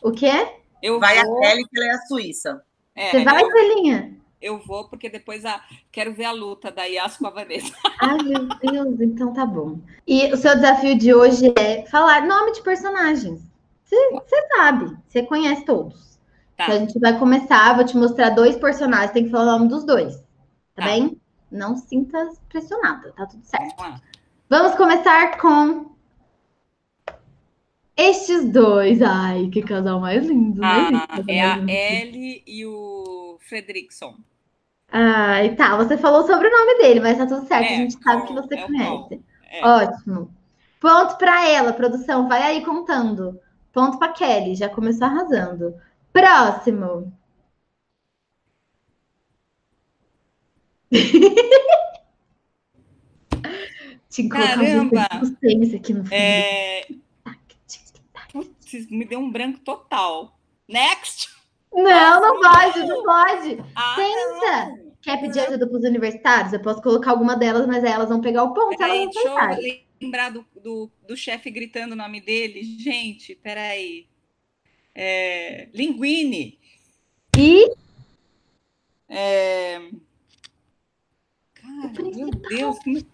O 0.04 0.12
quê? 0.12 0.48
Eu 0.84 1.00
vai 1.00 1.24
vou... 1.24 1.38
a 1.38 1.42
Kelly, 1.42 1.64
que 1.70 1.80
ela 1.80 1.88
é 1.88 1.96
a 1.96 2.00
Suíça. 2.00 2.62
É, 2.94 3.12
Você 3.12 3.24
vai, 3.24 3.46
Celinha? 3.50 4.14
Eu 4.41 4.60
vou, 4.60 4.88
porque 4.88 5.10
depois 5.10 5.45
a, 5.45 5.62
quero 5.91 6.13
ver 6.13 6.26
a 6.26 6.32
luta 6.32 6.71
da 6.71 6.84
Yas 6.84 7.17
com 7.17 7.28
a 7.28 7.30
Vanessa. 7.30 7.74
Ai, 8.00 8.17
meu 8.24 8.48
Deus, 8.48 9.02
então 9.02 9.34
tá 9.34 9.45
bom. 9.45 9.80
E 10.08 10.32
o 10.34 10.38
seu 10.38 10.56
desafio 10.56 10.98
de 10.98 11.13
hoje 11.13 11.54
é 11.58 11.86
falar 11.88 12.26
nome 12.26 12.52
de 12.54 12.62
personagens. 12.62 13.41
Você 13.84 14.48
sabe, 14.56 14.98
você 15.08 15.24
conhece 15.24 15.63
todos. 15.65 16.19
Tá. 16.58 16.65
Então 16.65 16.76
a 16.76 16.80
gente 16.80 17.00
vai 17.00 17.17
começar, 17.17 17.76
vou 17.76 17.86
te 17.86 17.98
mostrar 17.98 18.30
dois 18.32 18.56
personagens, 18.56 19.12
tem 19.12 19.26
que 19.26 19.32
falar 19.32 19.56
o 19.56 19.60
nome 19.60 19.69
dos 19.69 19.84
dois. 19.84 20.15
Tá, 20.76 20.82
tá. 20.82 20.86
bem? 20.86 21.19
Não 21.52 21.78
sinta 21.78 22.30
pressionada, 22.50 23.12
tá 23.13 23.26
tudo 23.26 23.43
certo. 23.45 23.76
Vamos, 23.78 24.02
Vamos 24.50 24.76
começar 24.76 25.38
com 25.38 25.95
estes 27.95 28.52
dois. 28.52 29.02
Ai, 29.02 29.50
que 29.52 29.62
casal 29.62 30.00
mais 30.00 30.26
lindo, 30.26 30.62
né, 30.62 30.67
ah, 30.67 30.91
né? 30.91 31.24
É 31.28 31.41
a 31.41 31.58
Ellie 31.58 32.43
e 32.45 32.65
o 32.65 33.14
Fredrickson. 33.47 34.17
Ai, 34.91 35.55
tá. 35.55 35.75
Você 35.77 35.97
falou 35.97 36.25
sobre 36.25 36.47
o 36.47 36.51
nome 36.51 36.77
dele, 36.77 36.99
mas 36.99 37.17
tá 37.17 37.25
tudo 37.25 37.47
certo. 37.47 37.69
É, 37.69 37.73
a 37.73 37.77
gente 37.77 38.01
sabe 38.01 38.27
que 38.27 38.34
você 38.34 38.55
é 38.55 38.62
conhece. 38.65 39.21
É. 39.49 39.65
Ótimo. 39.65 40.34
Ponto 40.79 41.17
para 41.17 41.47
ela, 41.47 41.73
produção. 41.73 42.27
Vai 42.27 42.41
aí 42.41 42.63
contando. 42.63 43.39
Ponto 43.71 43.97
para 43.99 44.13
Kelly. 44.13 44.55
Já 44.55 44.69
começou 44.69 45.08
arrasando. 45.08 45.75
Próximo. 46.12 47.12
Te 54.10 54.29
Caramba! 54.29 55.08
Um 55.21 55.36
aqui 55.75 55.93
no 55.93 56.03
fundo. 56.03 56.13
É... 56.13 56.88
Putz, 58.31 58.89
me 58.89 59.03
deu 59.03 59.19
um 59.19 59.29
branco 59.29 59.60
total. 59.60 60.39
Next! 60.67 61.35
Não, 61.76 62.22
não 62.22 62.42
pode, 62.42 62.88
não 62.88 63.04
pode. 63.04 63.64
Ah, 63.76 63.96
Pensa. 63.96 64.66
Não. 64.66 64.86
Quer 65.02 65.22
pedir 65.22 65.42
ajuda 65.42 65.68
para 65.68 65.78
os 65.78 65.84
universitários? 65.84 66.54
Eu 66.54 66.62
posso 66.62 66.82
colocar 66.82 67.12
alguma 67.12 67.36
delas, 67.36 67.68
mas 67.68 67.84
elas 67.84 68.10
vão 68.10 68.22
pegar 68.22 68.44
o 68.44 68.54
ponto. 68.54 68.76
Peraí, 68.76 69.04
elas 69.04 69.14
deixa 69.14 69.30
eu 69.30 69.86
lembrar 70.02 70.32
do, 70.32 70.46
do, 70.64 70.90
do 71.08 71.16
chefe 71.16 71.52
gritando 71.52 71.92
o 71.92 71.96
nome 71.96 72.22
dele. 72.22 72.64
Gente, 72.80 73.36
peraí. 73.36 74.08
É, 74.96 75.68
Linguine. 75.74 76.58
E. 77.38 77.70
É... 79.08 79.80
Cara, 81.54 81.92
meu 82.16 82.32
Deus, 82.32 82.80
que 82.80 83.06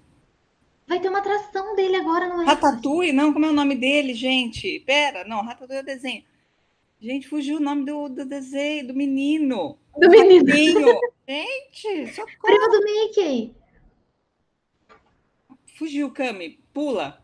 Vai 0.87 0.99
ter 0.99 1.07
uma 1.07 1.19
atração 1.19 1.73
dele 1.75 1.95
agora, 1.95 2.27
não 2.27 2.41
é? 2.41 2.45
Ratatouille? 2.45 3.13
Não, 3.13 3.31
como 3.31 3.45
é 3.45 3.49
o 3.49 3.53
nome 3.53 3.75
dele, 3.75 4.13
gente? 4.13 4.79
Pera, 4.85 5.23
não, 5.23 5.41
Ratatouille 5.41 5.79
é 5.79 5.81
o 5.81 5.85
desenho. 5.85 6.23
Gente, 7.01 7.27
fugiu 7.27 7.57
o 7.57 7.59
nome 7.59 7.83
do, 7.83 8.09
do 8.09 8.23
desenho, 8.23 8.89
do 8.89 8.93
menino. 8.93 9.75
Do 9.97 10.07
menino. 10.07 10.43
Gente, 11.27 12.13
socorro. 12.13 12.37
Prima 12.43 12.69
do 12.69 12.83
Mickey. 12.83 13.55
Fugiu, 15.77 16.11
Cami. 16.11 16.59
Pula. 16.71 17.19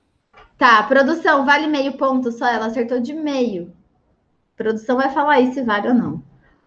Tá, 0.58 0.82
produção, 0.82 1.46
vale 1.46 1.68
meio 1.68 1.94
ponto 1.94 2.32
só. 2.32 2.48
Ela 2.48 2.66
acertou 2.66 3.00
de 3.00 3.14
meio. 3.14 3.72
Produção 4.56 4.98
vai 4.98 5.14
falar 5.14 5.34
aí 5.34 5.54
se 5.54 5.62
vale 5.62 5.90
ou 5.90 5.94
não. 5.94 6.24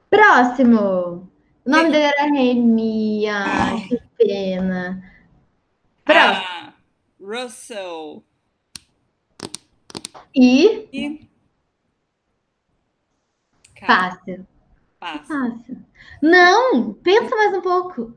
Próximo. 0.08 1.28
O 1.64 1.70
nome 1.70 1.90
dele 1.90 2.04
era 2.04 2.32
Remy. 2.32 3.26
Ai, 3.26 3.88
que 3.88 4.00
pena. 4.18 5.12
Próximo. 6.04 6.46
Ah, 6.46 6.74
Russell. 7.20 8.22
E. 10.32 10.88
E... 10.92 11.29
Cara, 13.80 14.10
Fácil. 14.10 14.46
passa. 14.98 15.24
Fácil. 15.24 15.84
Não, 16.20 16.92
pensa 16.92 17.34
mais 17.34 17.54
um 17.56 17.62
pouco. 17.62 18.14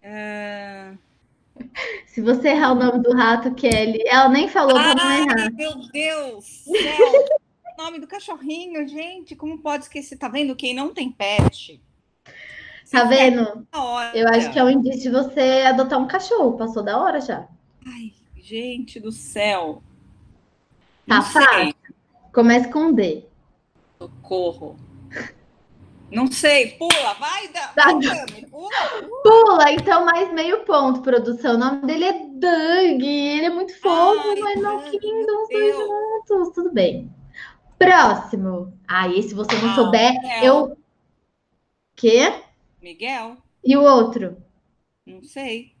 É... 0.00 0.94
Se 2.06 2.22
você 2.22 2.48
errar 2.48 2.72
o 2.72 2.74
nome 2.74 3.02
do 3.02 3.12
rato, 3.12 3.54
Kelly, 3.54 4.02
ela 4.06 4.30
nem 4.30 4.48
falou 4.48 4.74
não 4.74 4.90
errar. 4.90 5.52
Meu 5.52 5.74
Deus! 5.92 6.44
Céu. 6.64 7.26
O 7.78 7.82
nome 7.82 7.98
do 7.98 8.06
cachorrinho, 8.06 8.86
gente, 8.88 9.36
como 9.36 9.58
pode 9.58 9.84
esquecer? 9.84 10.16
Tá 10.16 10.28
vendo? 10.28 10.56
Quem 10.56 10.74
não 10.74 10.92
tem 10.92 11.10
pet. 11.10 11.80
Tá 12.90 13.04
vendo? 13.04 13.66
Eu 14.14 14.28
acho 14.28 14.52
que 14.52 14.58
é 14.58 14.64
um 14.64 14.70
indício 14.70 15.02
de 15.02 15.10
você 15.10 15.64
adotar 15.66 15.98
um 15.98 16.08
cachorro. 16.08 16.58
Passou 16.58 16.82
da 16.82 16.98
hora 16.98 17.20
já. 17.20 17.46
Ai, 17.86 18.12
gente 18.36 18.98
do 18.98 19.12
céu. 19.12 19.82
Tá 21.06 21.22
fácil. 21.22 21.74
Comece 22.32 22.68
com 22.68 22.92
D. 22.92 23.29
Socorro. 24.00 24.76
Não 26.10 26.26
sei, 26.26 26.70
pula, 26.78 27.14
vai, 27.20 27.48
da, 27.48 27.68
Tá. 27.68 27.84
Cami, 27.84 28.46
pula. 28.46 28.70
Pula, 29.22 29.72
então, 29.72 30.06
mais 30.06 30.32
meio 30.32 30.64
ponto, 30.64 31.02
produção. 31.02 31.54
O 31.54 31.58
nome 31.58 31.86
dele 31.86 32.04
é 32.06 32.12
Doug. 32.12 33.02
Ele 33.02 33.44
é 33.44 33.50
muito 33.50 33.78
fofo, 33.78 34.28
Ai, 34.30 34.40
mas 34.40 34.60
não 34.62 34.78
os 34.78 34.90
dois 34.90 35.76
juntos. 35.76 36.54
Tudo 36.54 36.72
bem. 36.72 37.14
Próximo. 37.78 38.72
Ah, 38.88 39.06
esse 39.08 39.28
se 39.28 39.34
você 39.34 39.54
não 39.56 39.70
Ah, 39.70 39.74
souber, 39.74 40.12
Miguel. 40.14 40.44
eu. 40.44 40.76
Quê? 41.94 42.42
Miguel? 42.80 43.36
E 43.62 43.76
o 43.76 43.82
outro? 43.82 44.38
Não 45.06 45.22
sei. 45.22 45.74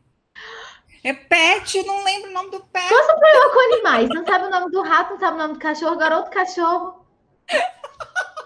É 1.02 1.14
pet, 1.14 1.78
eu 1.78 1.86
não 1.86 2.04
lembro 2.04 2.30
o 2.30 2.34
nome 2.34 2.50
do 2.50 2.60
pet. 2.60 2.92
Eu 2.92 3.50
com 3.50 3.74
animais. 3.74 4.08
Não 4.10 4.24
sabe 4.26 4.44
o 4.44 4.50
nome 4.50 4.70
do 4.70 4.82
rato, 4.82 5.14
não 5.14 5.18
sabe 5.18 5.34
o 5.36 5.38
nome 5.38 5.54
do 5.54 5.58
cachorro, 5.60 5.92
agora 5.94 6.18
outro 6.18 6.30
cachorro. 6.30 7.00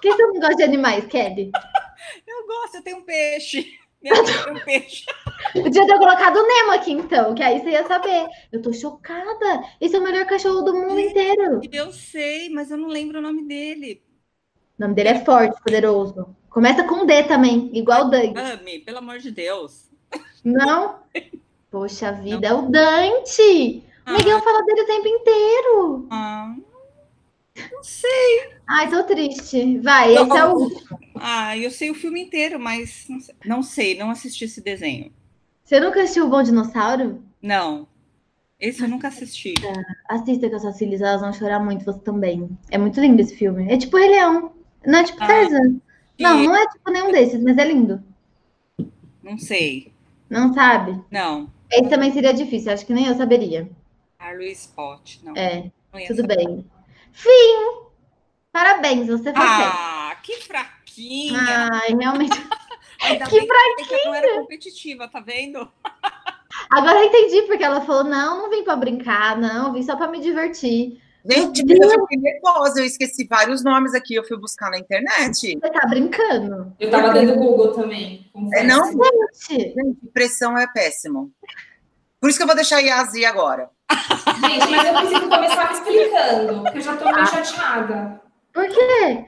Por 0.04 0.16
que 0.16 0.16
você 0.16 0.26
não 0.26 0.34
gosta 0.34 0.56
de 0.56 0.62
animais, 0.64 1.06
Kelly? 1.06 1.50
Eu 2.26 2.46
gosto, 2.46 2.76
eu 2.76 2.82
tenho 2.82 2.98
um 2.98 3.02
peixe. 3.02 3.78
Mãe 4.02 4.12
tem 4.24 4.52
um 4.52 4.60
peixe. 4.62 5.06
Podia 5.54 5.86
ter 5.86 5.98
colocado 5.98 6.36
o 6.36 6.46
Nemo 6.46 6.72
aqui, 6.72 6.92
então, 6.92 7.34
que 7.34 7.42
aí 7.42 7.60
você 7.60 7.70
ia 7.70 7.86
saber. 7.86 8.26
Eu 8.52 8.60
tô 8.60 8.70
chocada. 8.74 9.64
Esse 9.80 9.96
é 9.96 9.98
o 9.98 10.02
melhor 10.02 10.26
cachorro 10.26 10.60
do 10.60 10.74
mundo 10.74 11.00
inteiro. 11.00 11.60
Eu 11.72 11.90
sei, 11.92 12.50
mas 12.50 12.70
eu 12.70 12.76
não 12.76 12.88
lembro 12.88 13.18
o 13.18 13.22
nome 13.22 13.44
dele. 13.44 14.02
O 14.78 14.82
nome 14.82 14.94
dele 14.94 15.10
é 15.10 15.24
forte, 15.24 15.58
poderoso. 15.62 16.36
Começa 16.50 16.84
com 16.84 17.06
D 17.06 17.22
também, 17.22 17.70
igual 17.72 18.06
o 18.06 18.10
Doug. 18.10 18.36
Ami, 18.36 18.80
pelo 18.80 18.98
amor 18.98 19.18
de 19.18 19.30
Deus. 19.30 19.90
Não? 20.44 20.98
Poxa 21.70 22.12
vida, 22.12 22.46
é 22.46 22.52
o 22.52 22.62
Dante! 22.62 23.82
O 24.06 24.12
Miguel 24.12 24.42
fala 24.42 24.62
dele 24.64 24.82
o 24.82 24.86
tempo 24.86 25.08
inteiro. 25.08 26.06
Ah, 26.10 26.54
não 27.56 27.82
sei. 27.82 28.54
Ai, 28.68 28.88
tô 28.90 29.02
triste. 29.04 29.78
Vai, 29.78 30.14
esse 30.14 30.36
é 30.36 30.44
o 30.44 30.54
último. 30.54 30.98
Ah, 31.16 31.56
eu 31.56 31.70
sei 31.70 31.90
o 31.90 31.94
filme 31.94 32.20
inteiro, 32.22 32.58
mas 32.58 33.06
não 33.08 33.20
sei, 33.20 33.34
não, 33.44 33.62
sei, 33.62 33.98
não 33.98 34.10
assisti 34.10 34.44
esse 34.44 34.60
desenho. 34.60 35.12
Você 35.64 35.80
nunca 35.80 36.02
assistiu 36.02 36.26
o 36.26 36.30
Bom 36.30 36.42
Dinossauro? 36.42 37.22
Não. 37.40 37.86
Esse 38.60 38.82
eu 38.82 38.88
nunca 38.88 39.08
assisti. 39.08 39.54
Assista 40.08 40.48
com 40.48 40.56
as 40.56 40.62
suas 40.62 40.78
filhas, 40.78 41.00
elas 41.00 41.20
vão 41.20 41.32
chorar 41.32 41.60
muito, 41.60 41.84
você 41.84 41.98
também. 42.00 42.48
É 42.70 42.78
muito 42.78 43.00
lindo 43.00 43.20
esse 43.20 43.36
filme. 43.36 43.70
É 43.72 43.76
tipo 43.76 43.96
Rei 43.96 44.08
Leão. 44.10 44.52
Não 44.86 44.98
é 44.98 45.04
tipo 45.04 45.22
Ah, 45.22 45.26
Tarzan. 45.26 45.76
Não, 46.18 46.40
E- 46.42 46.46
não 46.46 46.56
é 46.56 46.66
tipo 46.68 46.90
nenhum 46.90 47.10
desses, 47.12 47.42
mas 47.42 47.56
é 47.58 47.64
lindo. 47.66 48.02
Não 49.22 49.38
sei. 49.38 49.92
Não 50.28 50.52
sabe? 50.52 51.00
Não. 51.10 51.50
Esse 51.70 51.88
também 51.88 52.12
seria 52.12 52.32
difícil, 52.32 52.72
acho 52.72 52.86
que 52.86 52.92
nem 52.92 53.06
eu 53.06 53.14
saberia. 53.16 53.68
Harley 54.18 54.52
Spot. 54.52 55.18
Não. 55.22 55.34
É, 55.36 55.70
não 55.92 56.06
tudo 56.06 56.20
saber. 56.22 56.36
bem. 56.36 56.64
Fim! 57.14 57.84
Parabéns, 58.52 59.06
você 59.06 59.24
foi 59.24 59.32
bem. 59.32 59.42
Ah, 59.42 60.16
que 60.22 60.36
fraquinha. 60.42 61.70
Ai, 61.72 61.94
realmente. 61.98 62.36
Ainda 63.02 63.26
que 63.26 63.40
bem 63.40 63.76
que 63.88 63.94
eu 63.94 64.04
não 64.04 64.14
era 64.14 64.34
competitiva, 64.34 65.08
tá 65.08 65.20
vendo? 65.20 65.68
Agora 66.70 66.98
eu 67.00 67.04
entendi 67.04 67.42
porque 67.42 67.64
ela 67.64 67.80
falou: 67.80 68.04
não, 68.04 68.42
não 68.42 68.50
vim 68.50 68.62
pra 68.62 68.76
brincar, 68.76 69.36
não, 69.36 69.72
vim 69.72 69.82
só 69.82 69.96
pra 69.96 70.08
me 70.08 70.20
divertir. 70.20 71.00
Gente, 71.26 71.60
eu 71.60 72.00
fiquei 72.02 72.18
nervosa, 72.18 72.80
eu 72.80 72.84
esqueci 72.84 73.26
vários 73.26 73.64
nomes 73.64 73.94
aqui, 73.94 74.14
eu 74.14 74.24
fui 74.24 74.36
buscar 74.36 74.70
na 74.70 74.78
internet. 74.78 75.58
Você 75.58 75.70
tá 75.70 75.86
brincando? 75.88 76.72
Eu 76.78 76.90
tava 76.90 77.14
dando 77.14 77.36
Google 77.36 77.72
também. 77.72 78.30
É, 78.52 78.62
não? 78.62 78.92
Gente, 78.92 79.72
Gente, 79.72 80.06
pressão 80.12 80.56
é 80.58 80.66
péssimo. 80.66 81.32
Por 82.20 82.28
isso 82.28 82.38
que 82.38 82.42
eu 82.42 82.46
vou 82.46 82.56
deixar 82.56 82.76
a 82.76 82.80
Yazi 82.80 83.24
agora. 83.24 83.70
Gente, 83.90 84.70
mas 84.70 84.84
eu 84.86 84.94
preciso 84.94 85.28
começar 85.28 85.66
me 85.68 85.74
explicando, 85.74 86.62
porque 86.62 86.78
eu 86.78 86.82
já 86.82 86.96
tô 86.96 87.04
meio 87.04 87.26
chateada. 87.26 88.20
por 88.52 88.66
quê? 88.66 89.24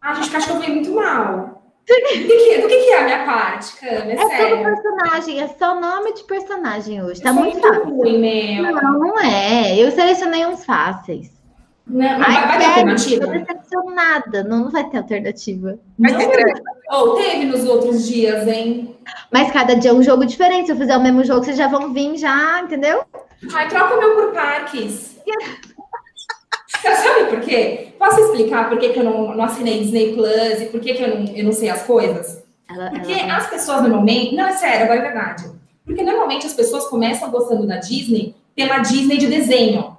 Ah, 0.00 0.14
gente, 0.14 0.30
que 0.30 0.36
acho 0.36 0.46
que 0.46 0.52
eu 0.52 0.62
fui 0.62 0.74
muito 0.74 0.92
mal. 0.94 1.56
Do 1.88 1.94
que, 1.94 2.18
do 2.60 2.68
que, 2.68 2.76
que 2.84 2.90
é 2.90 3.00
a 3.00 3.04
minha 3.04 3.24
parte, 3.24 3.76
Cami? 3.76 4.12
É, 4.12 4.14
É 4.14 4.16
todo 4.16 4.28
sério. 4.30 4.62
personagem, 4.64 5.40
é 5.40 5.48
só 5.48 5.80
nome 5.80 6.14
de 6.14 6.24
personagem 6.24 7.02
hoje. 7.02 7.22
Tá 7.22 7.32
sou 7.32 7.42
muito 7.42 7.60
fácil. 7.60 7.84
ruim, 7.84 8.18
meu. 8.18 8.72
Não, 8.74 8.98
não 8.98 9.20
é. 9.20 9.76
Eu 9.76 9.90
selecionei 9.92 10.44
uns 10.46 10.64
fáceis. 10.64 11.30
Não, 11.86 12.18
mas 12.18 12.36
Ai, 12.36 12.46
vai, 12.48 12.58
ter 12.58 12.64
alternativa? 12.66 13.26
Tô 13.26 13.30
decepcionada. 13.32 14.42
Não, 14.42 14.58
não 14.64 14.70
vai 14.72 14.82
ter 14.90 14.96
alternativa. 14.98 15.78
Vai 15.96 16.10
Não. 16.12 16.18
ter. 16.18 16.62
Ou 16.90 17.14
teve 17.14 17.44
nos 17.44 17.64
outros 17.64 18.04
dias, 18.04 18.46
hein? 18.48 18.96
Mas 19.32 19.52
cada 19.52 19.76
dia 19.76 19.90
é 19.92 19.94
um 19.94 20.02
jogo 20.02 20.26
diferente. 20.26 20.66
Se 20.66 20.72
eu 20.72 20.76
fizer 20.76 20.96
o 20.96 21.02
mesmo 21.02 21.22
jogo, 21.22 21.44
vocês 21.44 21.56
já 21.56 21.68
vão 21.68 21.92
vir, 21.92 22.16
já, 22.16 22.60
entendeu? 22.62 23.04
Ai, 23.54 23.68
troca 23.68 23.94
o 23.94 23.98
meu 24.00 24.14
por 24.14 24.32
parques. 24.32 25.16
Sabe 26.82 27.30
por 27.30 27.40
quê? 27.40 27.88
Posso 27.98 28.20
explicar 28.20 28.68
por 28.68 28.78
que, 28.78 28.90
que 28.90 28.98
eu 28.98 29.04
não, 29.04 29.34
não 29.34 29.44
assinei 29.44 29.80
Disney 29.80 30.14
Plus 30.14 30.62
e 30.62 30.66
por 30.66 30.80
que, 30.80 30.94
que 30.94 31.02
eu, 31.02 31.08
não, 31.16 31.24
eu 31.34 31.44
não 31.44 31.52
sei 31.52 31.68
as 31.70 31.82
coisas? 31.82 32.42
Ela, 32.68 32.90
Porque 32.90 33.12
ela- 33.12 33.36
as 33.36 33.48
pessoas 33.48 33.82
normalmente. 33.82 34.34
Não, 34.34 34.46
é 34.46 34.52
sério, 34.52 34.84
agora 34.84 35.00
é 35.00 35.02
verdade. 35.02 35.50
Porque 35.84 36.02
normalmente 36.02 36.46
as 36.46 36.52
pessoas 36.52 36.86
começam 36.88 37.30
gostando 37.30 37.66
da 37.66 37.76
Disney 37.76 38.34
pela 38.54 38.78
Disney 38.78 39.16
de 39.18 39.26
desenho. 39.26 39.96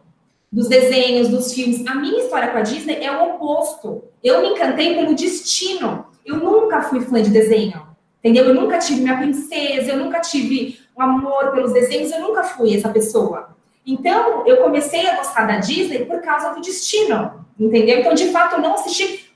Dos 0.52 0.68
desenhos, 0.70 1.28
dos 1.30 1.54
filmes. 1.54 1.86
A 1.88 1.96
minha 1.96 2.24
história 2.24 2.50
com 2.50 2.58
a 2.58 2.62
Disney 2.62 3.04
é 3.04 3.12
o 3.12 3.36
oposto. 3.36 4.04
Eu 4.24 4.42
me 4.42 4.50
encantei 4.50 4.96
pelo 4.96 5.14
destino. 5.14 6.06
Eu 6.26 6.38
nunca 6.38 6.82
fui 6.84 7.02
fã 7.02 7.22
de 7.22 7.30
desenho. 7.30 7.86
Entendeu? 8.24 8.46
Eu 8.46 8.54
nunca 8.54 8.78
tive 8.80 9.02
minha 9.02 9.18
princesa, 9.18 9.92
eu 9.92 9.98
nunca 9.98 10.20
tive 10.20 10.80
um 10.98 11.02
amor 11.02 11.52
pelos 11.52 11.72
desenhos, 11.74 12.12
eu 12.12 12.22
nunca 12.22 12.44
fui 12.44 12.76
essa 12.76 12.90
pessoa. 12.90 13.50
Então, 13.86 14.46
eu 14.48 14.58
comecei 14.58 15.08
a 15.08 15.16
gostar 15.18 15.46
da 15.46 15.58
Disney 15.60 16.06
por 16.06 16.22
causa 16.22 16.54
do 16.54 16.62
destino. 16.62 17.46
Entendeu? 17.60 18.00
Então, 18.00 18.14
de 18.14 18.30
fato, 18.32 18.56
eu 18.56 18.62
não 18.62 18.74
assisti 18.74 19.28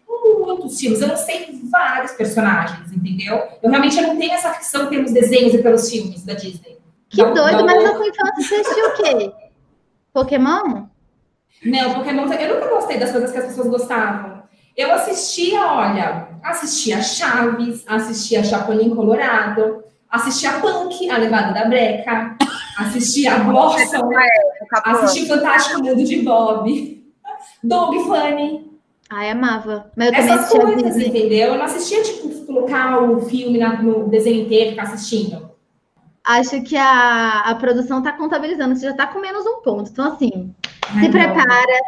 muitos 0.46 0.80
filmes, 0.80 1.02
eu 1.02 1.08
não 1.08 1.18
sei 1.18 1.60
vários 1.70 2.12
personagens, 2.12 2.92
entendeu? 2.92 3.42
Eu 3.62 3.70
realmente 3.70 3.98
eu 3.98 4.08
não 4.08 4.18
tenho 4.18 4.34
essa 4.34 4.54
ficção 4.54 4.88
pelos 4.88 5.12
desenhos 5.12 5.54
e 5.54 5.60
pelos 5.60 5.90
filmes 5.90 6.24
da 6.24 6.34
Disney. 6.34 6.78
Que 7.10 7.24
Não- 7.24 7.34
doido, 7.34 7.58
não- 7.58 7.66
mas 7.66 7.84
na 7.84 7.96
sua 7.96 8.08
infância 8.08 8.34
você 8.48 8.56
assistiu 8.56 8.88
o 8.88 8.94
quê? 8.94 9.32
Pokémon? 10.14 10.86
Não, 11.66 11.94
Pokémon, 11.96 12.32
eu 12.34 12.56
nunca 12.56 12.68
gostei 12.70 12.98
das 13.00 13.12
coisas 13.12 13.32
que 13.32 13.38
as 13.38 13.46
pessoas 13.46 13.68
gostavam. 13.68 14.44
Eu 14.78 14.92
assistia, 14.94 15.60
olha, 15.66 16.28
assistia 16.44 17.02
Chaves, 17.02 17.84
assistia 17.88 18.44
Chapolin 18.44 18.94
Colorado, 18.96 19.84
assistia 20.12 20.54
Punk, 20.60 21.10
A 21.10 21.18
Levada 21.18 21.54
da 21.54 21.66
Breca, 21.66 22.36
assistia 22.78 23.40
Blossom, 23.40 24.10
O 24.62 24.68
Capão. 24.68 24.94
assisti 24.94 25.28
Fantástico 25.28 25.82
Mundo 25.84 26.04
de 26.04 26.18
Bob, 26.22 27.04
Dog 27.64 28.00
Funny, 28.04 28.70
Ai, 29.14 29.30
amava. 29.30 29.92
Mas 29.96 30.08
eu 30.08 30.14
essas 30.14 30.50
coisas, 30.50 30.98
entendeu? 30.98 31.50
Eu 31.50 31.58
não 31.58 31.66
assistia, 31.66 32.02
tipo, 32.02 32.30
colocar 32.46 33.02
o 33.02 33.20
filme 33.22 33.58
na- 33.58 33.82
no 33.82 34.08
desenho 34.08 34.44
inteiro 34.46 34.68
e 34.68 34.70
ficar 34.72 34.84
assistindo. 34.84 35.52
Acho 36.24 36.62
que 36.64 36.78
a, 36.78 37.42
a 37.42 37.56
produção 37.56 38.02
tá 38.02 38.14
contabilizando, 38.14 38.74
você 38.76 38.86
já 38.86 38.94
tá 38.94 39.08
com 39.08 39.20
menos 39.20 39.46
um 39.46 39.62
ponto. 39.62 39.90
Então, 39.92 40.14
assim, 40.14 40.54
Ai, 40.96 41.02
se 41.02 41.10
não. 41.10 41.12
prepara. 41.12 41.82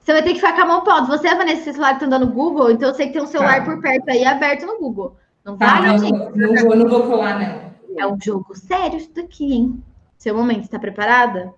Você 0.00 0.12
vai 0.12 0.22
ter 0.22 0.28
que 0.30 0.36
ficar 0.36 0.54
com 0.54 0.62
a 0.62 0.66
mão 0.66 0.84
pauta. 0.84 1.06
Você, 1.06 1.28
Vanessa, 1.34 1.60
esse 1.62 1.72
celular 1.72 1.94
que 1.94 2.00
tá 2.00 2.06
andando 2.06 2.26
no 2.26 2.32
Google, 2.32 2.70
então 2.70 2.88
eu 2.90 2.94
sei 2.94 3.08
que 3.08 3.14
tem 3.14 3.22
um 3.22 3.26
celular 3.26 3.58
tá. 3.58 3.64
por 3.64 3.80
perto 3.80 4.08
aí 4.08 4.24
aberto 4.24 4.64
no 4.64 4.78
Google. 4.78 5.16
Não 5.50 5.58
tá, 5.58 5.80
vai, 5.80 5.88
não, 5.88 5.98
gente. 5.98 6.38
Não 6.38 6.54
vou, 6.54 6.76
não 6.76 6.88
vou 6.88 7.02
colar, 7.02 7.38
não. 7.38 7.70
É 7.98 8.06
um 8.06 8.16
jogo 8.20 8.54
sério 8.54 8.98
isso 8.98 9.12
daqui, 9.12 9.52
hein? 9.52 9.82
Seu 10.16 10.34
momento, 10.34 10.62
está 10.62 10.78
preparada? 10.78 11.52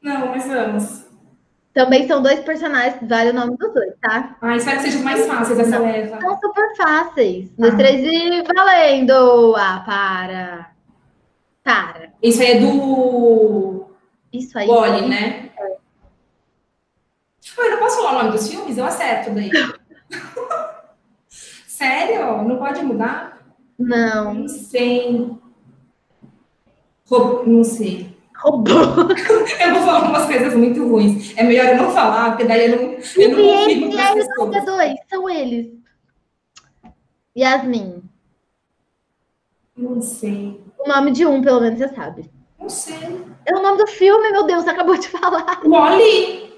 Não, 0.00 0.28
mas 0.28 0.46
vamos. 0.46 1.06
Também 1.74 2.06
são 2.06 2.22
dois 2.22 2.40
personagens, 2.40 2.96
vale 3.02 3.30
o 3.30 3.34
nome 3.34 3.56
dos 3.56 3.74
dois, 3.74 3.92
tá? 4.00 4.36
Ah, 4.40 4.56
espero 4.56 4.78
que 4.78 4.84
sejam 4.84 5.02
mais 5.02 5.26
fáceis 5.26 5.58
essa 5.58 5.78
leva. 5.78 6.20
São 6.20 6.38
super 6.40 6.76
fáceis. 6.76 7.50
Ah. 7.50 7.54
Dois, 7.58 7.74
três 7.74 8.00
e 8.02 8.42
valendo! 8.54 9.54
Ah, 9.56 9.82
para. 9.84 10.70
Para. 11.62 12.12
Isso 12.22 12.40
aí 12.40 12.52
é 12.52 12.60
do. 12.60 13.90
Isso 14.32 14.58
aí. 14.58 14.68
Wally, 14.68 15.08
né? 15.08 15.50
É. 15.58 15.76
Eu 17.58 17.70
não 17.72 17.78
posso 17.78 17.96
falar 17.96 18.12
o 18.12 18.18
nome 18.18 18.30
dos 18.30 18.48
filmes? 18.48 18.78
Eu 18.78 18.84
acerto 18.86 19.30
daí. 19.30 19.50
Sério? 21.76 22.42
Não 22.42 22.56
pode 22.56 22.82
mudar? 22.82 23.38
Não. 23.78 24.32
Não 24.32 24.48
sei. 24.48 25.30
Não 27.46 27.64
sei 27.64 28.16
roubou. 28.36 28.74
eu 29.60 29.74
vou 29.74 29.82
falar 29.82 30.08
umas 30.08 30.26
coisas 30.26 30.54
muito 30.54 30.86
ruins. 30.86 31.36
É 31.36 31.42
melhor 31.42 31.66
eu 31.66 31.76
não 31.76 31.90
falar, 31.90 32.30
porque 32.30 32.44
daí 32.44 32.70
eu 32.70 32.76
não, 32.76 32.92
eu 33.16 33.30
não 33.30 33.58
confirmo 33.58 33.90
para 33.92 34.08
as 34.08 34.14
pessoas. 34.14 34.64
Dois, 34.64 34.94
são 35.08 35.28
eles. 35.28 35.72
Yasmin. 37.36 38.02
Não 39.76 40.00
sei. 40.00 40.60
O 40.78 40.88
nome 40.88 41.10
de 41.10 41.26
um, 41.26 41.42
pelo 41.42 41.60
menos, 41.60 41.78
você 41.78 41.88
sabe. 41.88 42.30
Não 42.58 42.68
sei. 42.68 43.24
É 43.44 43.54
o 43.54 43.62
nome 43.62 43.78
do 43.78 43.86
filme, 43.86 44.30
meu 44.30 44.46
Deus, 44.46 44.64
você 44.64 44.70
acabou 44.70 44.96
de 44.96 45.08
falar. 45.08 45.60
Wally. 45.64 46.54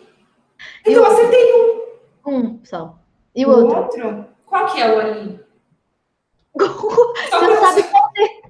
Então 0.87 1.05
você 1.05 1.29
tem 1.29 1.55
um. 1.55 1.89
Um 2.27 2.61
só. 2.63 2.99
E 3.35 3.45
o, 3.47 3.49
o 3.49 3.53
outro? 3.53 3.79
outro? 3.79 4.28
Qual 4.49 4.67
que 4.67 4.81
é 4.81 4.93
o 4.93 4.97
Wally? 4.97 5.41
você 6.59 7.47
não 7.47 7.61
sabe 7.61 7.83
qual 7.85 8.11
é. 8.17 8.49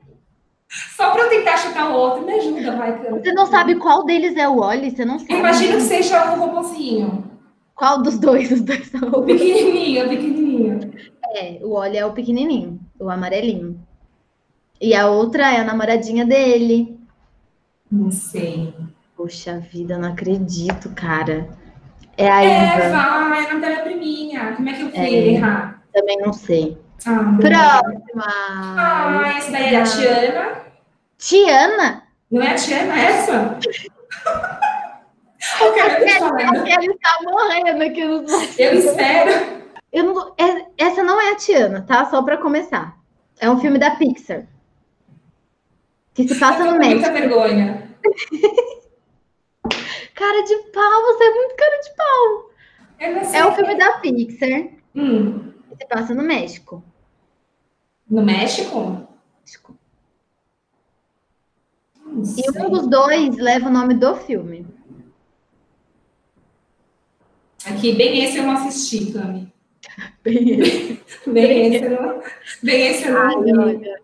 Só 0.68 1.10
para 1.10 1.22
eu 1.22 1.30
tentar 1.30 1.56
chutar 1.56 1.90
o 1.90 1.94
outro, 1.94 2.26
me 2.26 2.32
ajuda, 2.34 2.76
vai, 2.76 2.98
cara. 2.98 3.18
Você 3.18 3.32
não 3.32 3.46
sabe 3.46 3.74
qual 3.76 4.04
deles 4.04 4.36
é 4.36 4.48
o 4.48 4.58
Oli? 4.58 4.90
Você 4.90 5.04
não 5.04 5.18
sabe. 5.18 5.34
Imagina 5.34 5.74
que 5.74 5.82
seja 5.82 6.34
o 6.34 6.38
robôzinho. 6.38 7.30
Qual 7.74 8.02
dos 8.02 8.18
dois? 8.18 8.50
Os 8.50 8.60
dois 8.60 8.86
são 8.88 9.08
o 9.08 9.22
pequenininho, 9.22 10.06
o 10.06 10.08
pequenininho. 10.08 10.92
É, 11.34 11.58
o 11.62 11.74
Oli 11.74 11.96
é 11.96 12.04
o 12.04 12.12
pequenininho, 12.12 12.80
o 12.98 13.08
amarelinho. 13.08 13.80
E 14.80 14.94
a 14.94 15.08
outra 15.08 15.52
é 15.52 15.60
a 15.60 15.64
namoradinha 15.64 16.24
dele. 16.24 16.98
Não 17.90 18.10
sei. 18.10 18.74
Poxa 19.16 19.58
vida, 19.58 19.98
não 19.98 20.10
acredito, 20.10 20.90
cara. 20.94 21.48
É 22.16 22.30
a 22.30 22.42
Eva. 22.42 22.82
É, 22.84 22.90
vai, 22.90 23.44
é 23.44 23.50
a 23.50 23.54
Natália 23.54 23.82
Priminha. 23.82 24.52
Como 24.54 24.68
é 24.68 24.72
que 24.72 24.82
eu 24.82 24.90
fui 24.90 24.98
é, 24.98 25.28
errar? 25.28 25.77
Também 25.98 26.18
não 26.18 26.32
sei. 26.32 26.78
Ah, 27.06 27.36
Próxima. 27.40 28.24
Ah, 28.76 29.34
esse 29.36 29.50
daí 29.50 29.74
é 29.74 29.80
a 29.80 29.82
Tiana. 29.82 30.62
Tiana? 31.18 32.04
Não 32.30 32.40
é 32.42 32.52
a 32.52 32.54
Tiana 32.54 33.00
essa? 33.00 33.58
Eu 35.60 35.72
quero 35.72 36.04
estar 36.92 37.18
morrendo 37.22 37.82
aqui 37.82 38.04
no 38.04 38.24
Eu 38.58 38.74
espero. 38.74 39.64
Eu 39.92 40.04
não, 40.04 40.34
é, 40.36 40.66
essa 40.76 41.02
não 41.02 41.18
é 41.20 41.32
a 41.32 41.36
Tiana, 41.36 41.82
tá? 41.82 42.04
Só 42.06 42.22
para 42.22 42.36
começar. 42.36 42.96
É 43.40 43.50
um 43.50 43.58
filme 43.58 43.78
da 43.78 43.90
Pixar. 43.92 44.46
Que 46.14 46.28
se 46.28 46.38
passa 46.38 46.64
no 46.64 46.78
México. 46.78 47.00
Muita 47.00 47.12
vergonha. 47.12 47.90
cara 50.14 50.42
de 50.42 50.56
pau, 50.72 51.02
você 51.02 51.24
é 51.24 51.34
muito 51.34 51.56
cara 51.56 51.80
de 51.80 51.90
pau. 51.96 52.50
É 53.32 53.44
um 53.46 53.52
filme 53.52 53.74
da 53.76 53.98
Pixar. 53.98 54.68
Hum. 54.94 55.57
Se 55.78 55.86
passa 55.86 56.14
no 56.14 56.22
México. 56.22 56.82
No 58.10 58.24
México? 58.24 59.06
México. 59.40 59.78
E 62.36 62.60
um 62.60 62.70
dos 62.70 62.86
dois 62.86 63.36
leva 63.36 63.68
o 63.68 63.72
nome 63.72 63.94
do 63.94 64.16
filme. 64.16 64.66
Aqui, 67.66 67.92
bem 67.92 68.24
esse 68.24 68.38
eu 68.38 68.44
não 68.44 68.52
assisti, 68.52 69.12
Cami. 69.12 69.52
Bem 70.22 70.60
esse. 70.60 71.00
bem 71.26 71.74
esse 71.74 71.84
eu 71.84 72.02
não, 72.02 72.22
bem 72.62 72.86
esse 72.86 73.06
eu 73.06 73.12
não 73.12 73.42
vi. 73.42 73.52
Olha, 73.56 74.00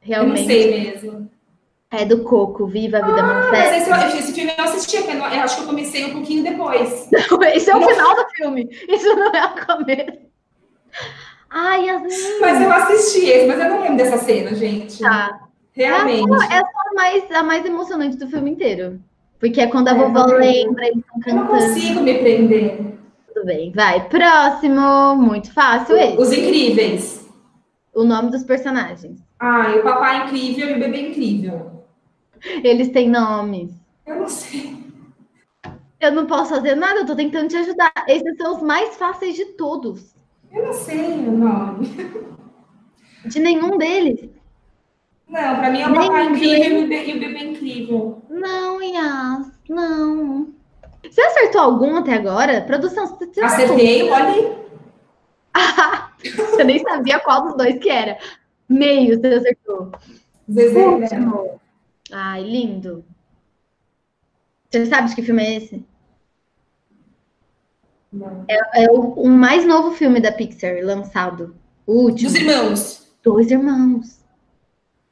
realmente. 0.00 0.40
Eu 0.40 0.42
não 0.42 0.46
sei 0.46 0.92
mesmo. 0.92 1.30
É 1.90 2.04
do 2.04 2.24
Coco, 2.24 2.66
Viva 2.66 2.98
a 2.98 3.06
Vida 3.06 3.20
ah, 3.20 3.50
Mas 3.52 3.82
esse, 3.82 4.18
esse, 4.18 4.32
filme 4.32 4.50
eu 4.50 4.56
não 4.56 4.64
assisti, 4.64 4.96
eu 4.96 5.22
acho 5.22 5.56
que 5.56 5.62
eu 5.62 5.66
comecei 5.66 6.04
um 6.06 6.12
pouquinho 6.12 6.42
depois. 6.42 7.08
Não, 7.30 7.42
esse 7.44 7.70
é 7.70 7.76
o 7.76 7.80
não. 7.80 7.88
final 7.88 8.16
do 8.16 8.28
filme. 8.30 8.68
Isso 8.88 9.14
não 9.14 9.30
é 9.32 9.46
o 9.46 9.66
começo. 9.66 10.23
Ai, 11.56 11.86
Yasmin. 11.86 12.40
Mas 12.40 12.60
eu 12.60 12.72
assisti 12.72 13.26
esse, 13.26 13.46
mas 13.46 13.60
eu 13.60 13.68
não 13.70 13.80
lembro 13.80 13.96
dessa 13.96 14.18
cena, 14.18 14.52
gente. 14.56 14.98
Tá. 14.98 15.40
Realmente. 15.72 16.34
Essa, 16.34 16.44
essa 16.46 16.56
é 16.56 16.88
a 16.90 16.94
mais, 16.94 17.30
a 17.30 17.42
mais 17.44 17.64
emocionante 17.64 18.16
do 18.16 18.26
filme 18.26 18.50
inteiro. 18.50 19.00
Porque 19.38 19.60
é 19.60 19.68
quando 19.68 19.86
a 19.86 19.92
é, 19.92 19.94
vovó 19.94 20.26
lembra, 20.26 20.86
eles 20.88 20.98
estão 20.98 21.20
cantando. 21.20 21.28
Eu 21.28 21.34
não 21.34 21.46
consigo 21.46 22.00
me 22.00 22.18
prender. 22.18 22.98
Tudo 23.32 23.46
bem, 23.46 23.70
vai. 23.70 24.08
Próximo, 24.08 25.14
muito 25.14 25.52
fácil 25.52 25.96
esse. 25.96 26.18
Os 26.18 26.32
Incríveis. 26.32 27.30
O 27.94 28.02
nome 28.02 28.32
dos 28.32 28.42
personagens. 28.42 29.20
Ah, 29.38 29.70
e 29.70 29.78
o 29.78 29.82
Papai 29.84 30.24
Incrível 30.24 30.70
e 30.70 30.74
o 30.74 30.80
Bebê 30.80 31.08
Incrível. 31.08 31.84
Eles 32.64 32.88
têm 32.88 33.08
nomes. 33.08 33.70
Eu 34.04 34.16
não 34.16 34.28
sei. 34.28 34.76
Eu 36.00 36.12
não 36.12 36.26
posso 36.26 36.50
fazer 36.50 36.74
nada, 36.74 37.00
eu 37.00 37.06
tô 37.06 37.14
tentando 37.14 37.48
te 37.48 37.56
ajudar. 37.56 37.92
Esses 38.08 38.36
são 38.36 38.56
os 38.56 38.62
mais 38.62 38.96
fáceis 38.96 39.36
de 39.36 39.44
todos. 39.52 40.13
Eu 40.54 40.66
não 40.66 40.72
sei 40.72 40.98
o 40.98 41.32
nome. 41.32 41.88
De 43.26 43.40
nenhum 43.40 43.76
deles. 43.76 44.30
Não, 45.28 45.56
para 45.56 45.70
mim 45.70 45.80
é 45.80 45.88
o 45.88 45.94
papai 45.94 46.26
incrível 46.26 46.80
e 46.80 46.84
o 46.84 47.20
bebê 47.20 47.38
incrível. 47.38 48.22
Não, 48.30 48.80
Yas, 48.80 49.50
não. 49.68 50.54
Você 51.02 51.20
acertou 51.20 51.60
algum 51.60 51.96
até 51.96 52.14
agora? 52.14 52.60
Produção, 52.62 53.06
você 53.06 53.40
Acertei, 53.40 54.08
olha 54.10 54.24
aí. 54.26 54.64
Ah, 55.56 56.10
você 56.18 56.64
nem 56.64 56.80
sabia 56.80 57.20
qual 57.20 57.44
dos 57.44 57.56
dois 57.56 57.78
que 57.78 57.88
era. 57.88 58.18
Meio, 58.68 59.20
você 59.20 59.26
acertou. 59.28 59.92
Zezé, 60.50 60.88
Último. 60.88 61.60
Ai, 62.10 62.42
lindo. 62.42 63.04
Você 64.68 64.86
sabe 64.86 65.10
de 65.10 65.14
que 65.14 65.22
filme 65.22 65.44
é 65.44 65.56
esse? 65.58 65.84
É, 68.48 68.84
é 68.84 68.90
o, 68.90 69.14
o 69.14 69.28
mais 69.28 69.66
novo 69.66 69.92
filme 69.92 70.20
da 70.20 70.32
Pixar 70.32 70.76
lançado. 70.82 71.54
O 71.86 72.04
último. 72.04 72.30
Dos 72.30 72.38
irmãos. 72.38 73.06
Dois 73.22 73.50
irmãos. 73.50 74.24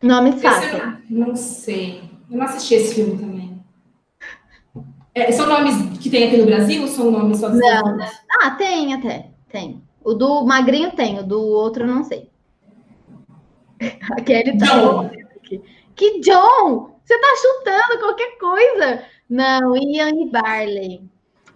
Nome 0.03 0.33
fácil. 0.33 0.99
Não 1.09 1.35
sei. 1.37 2.03
Eu 2.31 2.39
não 2.39 2.45
assisti 2.45 2.75
esse 2.75 2.95
filme 2.95 3.19
também. 3.19 3.63
É, 5.15 5.31
são 5.31 5.47
nomes 5.47 5.99
que 5.99 6.09
tem 6.09 6.29
aqui 6.29 6.39
no 6.39 6.47
Brasil 6.47 6.83
ou 6.83 6.89
são 6.89 7.11
nomes 7.11 7.39
só 7.39 7.49
dos 7.49 7.61
Não, 7.61 7.97
não. 7.97 8.07
Ah, 8.41 8.51
tem 8.53 8.95
até. 8.95 9.31
Tem. 9.51 9.83
O 10.03 10.15
do 10.15 10.45
Magrinho 10.45 10.93
tem, 10.93 11.19
o 11.19 11.23
do 11.23 11.41
outro 11.41 11.85
eu 11.85 11.87
não 11.87 12.03
sei. 12.03 12.31
Aquele 14.13 14.57
tá 14.59 14.67
John. 14.67 15.11
Que 15.95 16.21
John? 16.21 16.99
Você 17.05 17.19
tá 17.19 17.29
chutando 17.37 18.01
qualquer 18.01 18.39
coisa. 18.39 19.05
Não, 19.29 19.77
Ian 19.77 20.11
e 20.11 20.31
Barley. 20.31 21.12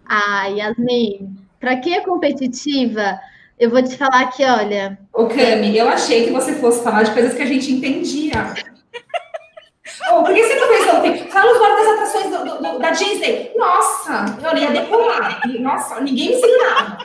Ah, 0.08 0.46
Yasmin, 0.46 1.36
para 1.58 1.76
quem 1.76 1.94
é 1.94 2.00
competitiva, 2.00 3.18
eu 3.58 3.70
vou 3.70 3.82
te 3.82 3.96
falar 3.96 4.26
que, 4.26 4.44
olha. 4.44 4.98
Ô, 5.12 5.26
Cami, 5.26 5.76
eu 5.76 5.88
achei 5.88 6.24
que 6.24 6.30
você 6.30 6.54
fosse 6.54 6.84
falar 6.84 7.02
de 7.02 7.12
coisas 7.12 7.34
que 7.34 7.42
a 7.42 7.46
gente 7.46 7.72
entendia. 7.72 8.32
oh, 10.12 10.22
por 10.22 10.34
que 10.34 10.44
você 10.44 10.54
não 10.54 10.68
fez 10.68 10.94
ontem? 10.94 11.30
Fala 11.30 11.52
os 11.52 11.58
nomes 11.58 11.76
das 11.76 11.94
atrações 11.94 12.30
do, 12.30 12.44
do, 12.44 12.62
do, 12.62 12.78
da 12.78 12.90
Disney. 12.90 13.52
Nossa, 13.56 14.38
eu 14.42 14.58
ia 14.58 14.70
decolar. 14.70 15.40
Nossa, 15.58 16.00
ninguém 16.00 16.28
me 16.28 16.34
ensinava. 16.36 16.98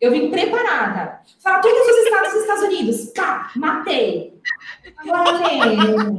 Eu 0.00 0.12
vim 0.12 0.30
preparada. 0.30 1.20
Fala 1.42 1.60
todos 1.60 1.88
os 1.88 2.04
estados 2.04 2.32
dos 2.32 2.42
Estados 2.42 2.62
Unidos. 2.64 3.12
Tá, 3.12 3.50
matei. 3.56 4.38
Agora 4.98 5.48
lembro. 5.48 6.18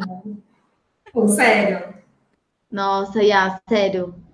Pô, 1.14 1.28
sério. 1.28 1.94
Nossa, 2.72 3.24
Yas, 3.24 3.60
sério. 3.70 4.25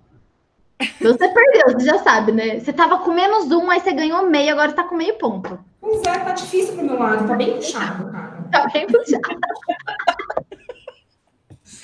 Você 1.00 1.28
perdeu, 1.28 1.72
você 1.72 1.86
já 1.86 1.98
sabe, 1.98 2.32
né? 2.32 2.60
Você 2.60 2.72
tava 2.72 2.98
com 2.98 3.12
menos 3.12 3.50
um, 3.50 3.70
aí 3.70 3.80
você 3.80 3.92
ganhou 3.92 4.26
meio, 4.26 4.52
agora 4.52 4.72
tá 4.72 4.84
com 4.84 4.96
meio 4.96 5.14
ponto. 5.14 5.58
Pois 5.80 6.00
é, 6.02 6.18
tá 6.18 6.32
difícil 6.32 6.74
pro 6.74 6.84
meu 6.84 6.98
lado, 6.98 7.26
tá 7.26 7.34
bem 7.34 7.54
puxado, 7.54 8.10
cara. 8.10 8.44
Tá 8.50 8.66
bem 8.72 8.86
puxado. 8.86 9.40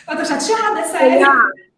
Eu 0.08 0.16
tô 0.16 0.24
chateada, 0.24 0.80
é 0.80 0.84
sério. 0.84 1.28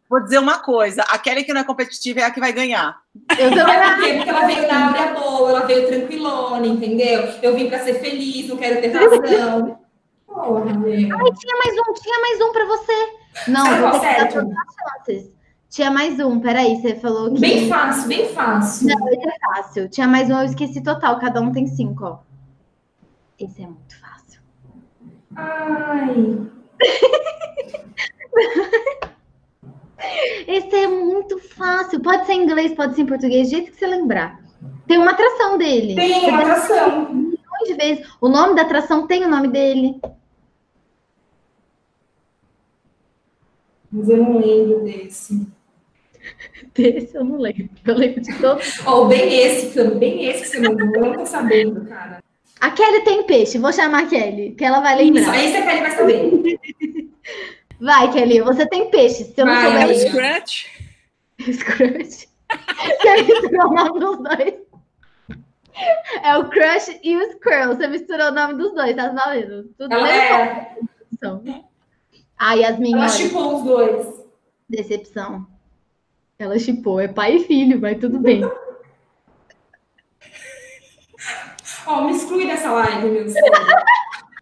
Vou 0.08 0.20
dizer 0.20 0.38
uma 0.38 0.58
coisa, 0.58 1.02
a 1.02 1.18
Kelly 1.18 1.44
que 1.44 1.52
não 1.52 1.60
é 1.60 1.64
competitiva 1.64 2.20
é 2.20 2.24
a 2.24 2.30
que 2.32 2.40
vai 2.40 2.52
ganhar. 2.52 2.98
Eu 3.38 3.54
também 3.54 3.78
porque, 3.80 4.14
porque 4.14 4.28
ela 4.28 4.46
veio 4.46 4.66
na 4.66 4.86
área 4.88 5.14
boa, 5.14 5.50
ela 5.50 5.66
veio 5.66 5.86
tranquilona, 5.86 6.66
entendeu? 6.66 7.28
Eu 7.40 7.54
vim 7.54 7.68
pra 7.68 7.78
ser 7.78 7.94
feliz, 7.94 8.48
não 8.48 8.56
quero 8.56 8.80
ter 8.80 8.88
razão. 8.88 9.78
Porra, 10.26 10.64
Ai, 10.64 11.32
tinha 11.38 11.56
mais 11.56 11.76
um, 11.78 11.94
tinha 11.94 12.20
mais 12.20 12.40
um 12.40 12.52
pra 12.52 12.64
você. 12.66 13.08
Não, 13.48 13.64
Sabe 13.66 13.80
vou 13.80 14.00
ter 14.00 14.14
que 14.14 14.20
dar 14.20 14.28
todas 14.28 14.50
as 14.50 14.74
chances. 14.74 15.39
Tinha 15.70 15.88
mais 15.88 16.18
um, 16.18 16.40
peraí, 16.40 16.80
você 16.80 16.96
falou 16.96 17.32
que. 17.32 17.40
Bem 17.40 17.68
fácil, 17.68 18.08
bem 18.08 18.28
fácil. 18.28 18.88
Não, 18.88 19.08
esse 19.08 19.28
é 19.28 19.38
fácil. 19.38 19.88
Tinha 19.88 20.08
mais 20.08 20.28
um, 20.28 20.38
eu 20.38 20.44
esqueci 20.44 20.82
total. 20.82 21.20
Cada 21.20 21.40
um 21.40 21.52
tem 21.52 21.68
cinco, 21.68 22.04
ó. 22.04 22.18
Esse 23.38 23.62
é 23.62 23.66
muito 23.66 24.00
fácil. 24.00 24.40
Ai. 25.36 26.50
Esse 30.48 30.74
é 30.74 30.88
muito 30.88 31.38
fácil. 31.38 32.00
Pode 32.00 32.26
ser 32.26 32.32
em 32.32 32.42
inglês, 32.42 32.74
pode 32.74 32.96
ser 32.96 33.02
em 33.02 33.06
português, 33.06 33.48
do 33.48 33.52
jeito 33.52 33.70
que 33.70 33.78
você 33.78 33.86
lembrar. 33.86 34.40
Tem 34.88 34.98
uma 34.98 35.12
atração 35.12 35.56
dele. 35.56 35.94
Tem 35.94 36.28
uma 36.28 36.40
atração. 36.40 37.14
Milhões 37.14 37.66
de 37.66 37.74
vezes. 37.74 38.12
O 38.20 38.28
nome 38.28 38.56
da 38.56 38.62
atração 38.62 39.06
tem 39.06 39.24
o 39.24 39.28
nome 39.28 39.46
dele. 39.48 40.00
Mas 43.92 44.08
eu 44.08 44.16
não 44.16 44.38
lembro 44.38 44.82
desse. 44.82 45.46
Desse 46.74 47.14
eu 47.14 47.24
não 47.24 47.38
lembro. 47.38 47.68
Eu 47.84 47.94
lembro 47.96 48.20
de 48.20 48.38
todos. 48.38 48.80
Ó, 48.86 49.04
bem 49.06 49.34
esse, 49.40 49.74
Cano, 49.74 49.96
bem 49.98 50.24
esse 50.26 50.42
que 50.42 50.48
você 50.48 50.60
mandou. 50.60 50.94
Eu 50.94 51.00
não 51.06 51.12
tô 51.14 51.26
sabendo, 51.26 51.84
cara. 51.86 52.22
A 52.60 52.70
Kelly 52.72 53.04
tem 53.04 53.22
peixe. 53.24 53.58
Vou 53.58 53.72
chamar 53.72 54.02
a 54.04 54.06
Kelly, 54.06 54.52
que 54.52 54.64
ela 54.64 54.80
vai 54.80 55.02
Isso, 55.02 55.14
lembrar. 55.14 55.42
esse 55.44 55.56
a 55.56 55.62
Kelly 55.66 55.80
vai 55.80 55.90
saber. 55.92 56.60
Vai, 57.82 58.12
Kelly, 58.12 58.42
você 58.42 58.66
tem 58.68 58.90
peixe. 58.90 59.24
Se 59.24 59.32
eu 59.40 59.46
não 59.46 59.54
Vai, 59.54 59.64
É 59.64 59.86
o 59.86 59.94
souber. 59.94 60.10
Scratch? 60.10 60.66
Scratch. 61.50 62.26
Você 63.00 63.22
misturou 63.22 63.68
o 63.70 63.74
nome 63.74 64.00
dos 64.00 64.16
dois. 64.18 64.54
É 66.22 66.36
o 66.36 66.44
Crush 66.50 67.00
e 67.02 67.16
o 67.16 67.32
Squirrel. 67.32 67.68
Você 67.74 67.86
misturou 67.86 68.26
o 68.28 68.32
nome 68.32 68.54
dos 68.54 68.74
dois, 68.74 68.94
tá 68.94 69.08
valendo? 69.08 69.64
Tudo 69.78 69.94
Ela, 69.94 70.02
bem? 70.06 70.12
é, 70.14 70.76
Decepção. 71.10 71.64
Ah, 72.38 72.52
Yasmin, 72.54 72.92
ela 72.96 73.08
chipou 73.08 73.56
os 73.56 73.64
dois. 73.64 74.06
decepção. 74.68 75.46
Ela 76.40 76.58
chipou, 76.58 76.98
é 76.98 77.06
pai 77.06 77.36
e 77.36 77.44
filho, 77.44 77.78
mas 77.78 77.98
tudo 78.00 78.18
bem. 78.18 78.40
Ó, 81.86 82.04
me 82.06 82.12
exclui 82.12 82.46
dessa 82.46 82.72
live, 82.72 83.10
meu 83.10 83.24
Deus. 83.24 83.34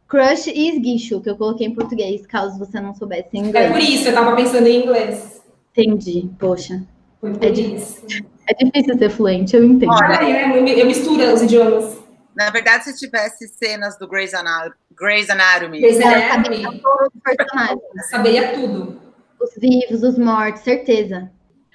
Crush 0.07 0.47
e 0.47 0.71
esguicho, 0.71 1.21
que 1.21 1.29
eu 1.29 1.37
coloquei 1.37 1.67
em 1.67 1.75
português, 1.75 2.25
caso 2.25 2.57
você 2.57 2.81
não 2.81 2.95
soubesse 2.95 3.31
em 3.37 3.49
É 3.49 3.69
por 3.69 3.79
inglês. 3.81 3.89
isso, 3.89 4.09
eu 4.11 4.15
tava 4.15 4.37
pensando 4.37 4.69
em 4.69 4.85
inglês. 4.85 5.43
Entendi, 5.73 6.31
poxa. 6.39 6.85
Foi 7.21 7.33
por 7.33 7.43
É 7.45 7.49
isso. 7.51 8.07
É 8.47 8.55
difícil 8.65 8.97
ser 8.97 9.11
fluente, 9.11 9.57
eu 9.57 9.65
entendo. 9.65 9.91
Olha, 9.91 10.19
Ai, 10.21 10.33
é, 10.33 10.57
eu 10.57 10.65
eu 10.69 10.87
misturo 10.87 11.35
os 11.35 11.43
idiomas. 11.43 11.99
Na 12.37 12.49
verdade, 12.51 12.85
se 12.85 12.97
tivesse 12.97 13.49
cenas 13.49 13.99
do 13.99 14.07
Grey's 14.07 14.33
Ana- 14.35 14.73
Grey's 14.97 15.29
Anatomy, 15.29 15.81
Grey's 15.81 16.01
Anatomy. 16.01 16.81
personagens. 17.25 17.81
Saberia 18.09 18.53
tudo. 18.55 19.01
Os 19.43 19.51
vivos, 19.61 20.05
os 20.05 20.17
mortos, 20.17 20.63
certeza. 20.63 21.29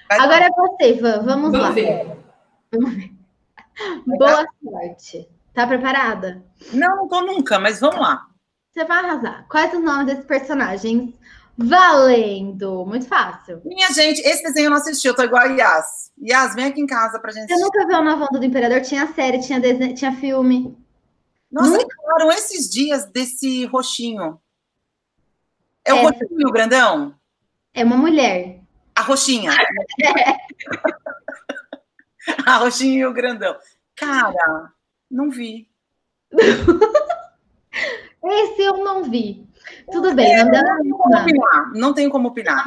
Agora 0.10 0.46
é 0.46 0.50
você, 0.50 0.94
Van. 0.94 1.24
Vamos, 1.24 1.52
lá. 1.54 1.60
Vamos 1.60 1.76
ver. 1.76 2.18
Boa 4.06 4.46
sorte. 4.64 5.30
Tá 5.54 5.68
preparada? 5.68 6.44
não, 6.74 6.96
não 6.98 7.08
tô 7.08 7.22
nunca, 7.22 7.60
mas 7.60 7.80
vamos 7.80 8.00
lá. 8.00 8.26
Você 8.72 8.84
vai 8.86 9.00
arrasar. 9.00 9.46
Quais 9.48 9.72
os 9.74 9.84
nomes 9.84 10.08
desses 10.08 10.26
personagens? 10.26 11.14
Valendo! 11.56 12.84
Muito 12.88 13.08
fácil. 13.08 13.62
Minha 13.64 13.92
gente, 13.92 14.20
esse 14.22 14.42
desenho 14.42 14.66
eu 14.66 14.70
não 14.72 14.78
assisti, 14.78 15.08
eu 15.08 15.16
tô 15.16 15.22
igual 15.22 15.44
a 15.44 15.46
Yas. 15.46 16.12
Yas, 16.20 16.56
vem 16.56 16.66
aqui 16.66 16.82
em 16.82 16.88
casa 16.88 17.20
pra 17.20 17.32
gente 17.32 17.46
Você 17.46 17.54
assistir. 17.54 17.64
nunca 17.66 17.86
viu 17.88 17.98
a 17.98 18.02
Nova 18.02 18.24
Onda 18.26 18.40
do 18.40 18.46
Imperador? 18.46 18.82
Tinha 18.82 19.06
série, 19.14 19.40
tinha, 19.40 19.60
desenho, 19.60 19.94
tinha 19.94 20.12
filme. 20.16 20.76
Nossa, 21.52 21.78
que 21.78 21.96
falaram 21.96 22.32
esses 22.32 22.68
dias 22.68 23.06
desse 23.06 23.66
roxinho. 23.68 24.40
É 25.86 25.94
o 25.94 25.98
É. 25.98 26.02
roxinho, 26.02 26.48
o 26.48 26.52
grandão? 26.52 27.14
É 27.76 27.84
uma 27.84 27.98
mulher. 27.98 28.63
A 28.96 29.02
roxinha. 29.02 29.52
a 32.46 32.58
roxinha 32.58 33.00
e 33.02 33.06
o 33.06 33.14
grandão. 33.14 33.56
Cara, 33.96 34.72
não 35.10 35.30
vi. 35.30 35.68
Esse 38.24 38.62
eu 38.62 38.84
não 38.84 39.04
vi. 39.04 39.48
Tudo 39.92 40.14
bem, 40.14 40.34
é 40.34 40.44
Não 40.44 40.52
tenho 40.82 40.98
como 40.98 41.18
opinar. 41.18 41.72
Não 41.74 41.94
tenho 41.94 42.12
como 42.12 42.28
opinar. 42.30 42.66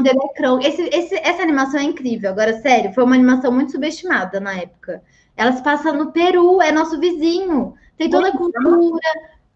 Esse, 0.62 0.82
esse- 0.88 1.18
essa 1.18 1.42
animação 1.42 1.80
é 1.80 1.84
incrível. 1.84 2.30
Agora, 2.30 2.60
sério, 2.60 2.92
foi 2.92 3.04
uma 3.04 3.14
animação 3.14 3.52
muito 3.52 3.72
subestimada 3.72 4.40
na 4.40 4.54
época. 4.54 5.02
Ela 5.36 5.52
se 5.52 5.62
passa 5.62 5.92
no 5.92 6.12
Peru, 6.12 6.60
é 6.62 6.72
nosso 6.72 6.98
vizinho. 6.98 7.74
Tem 7.96 8.10
toda 8.10 8.28
a 8.28 8.32
cultura, 8.32 9.00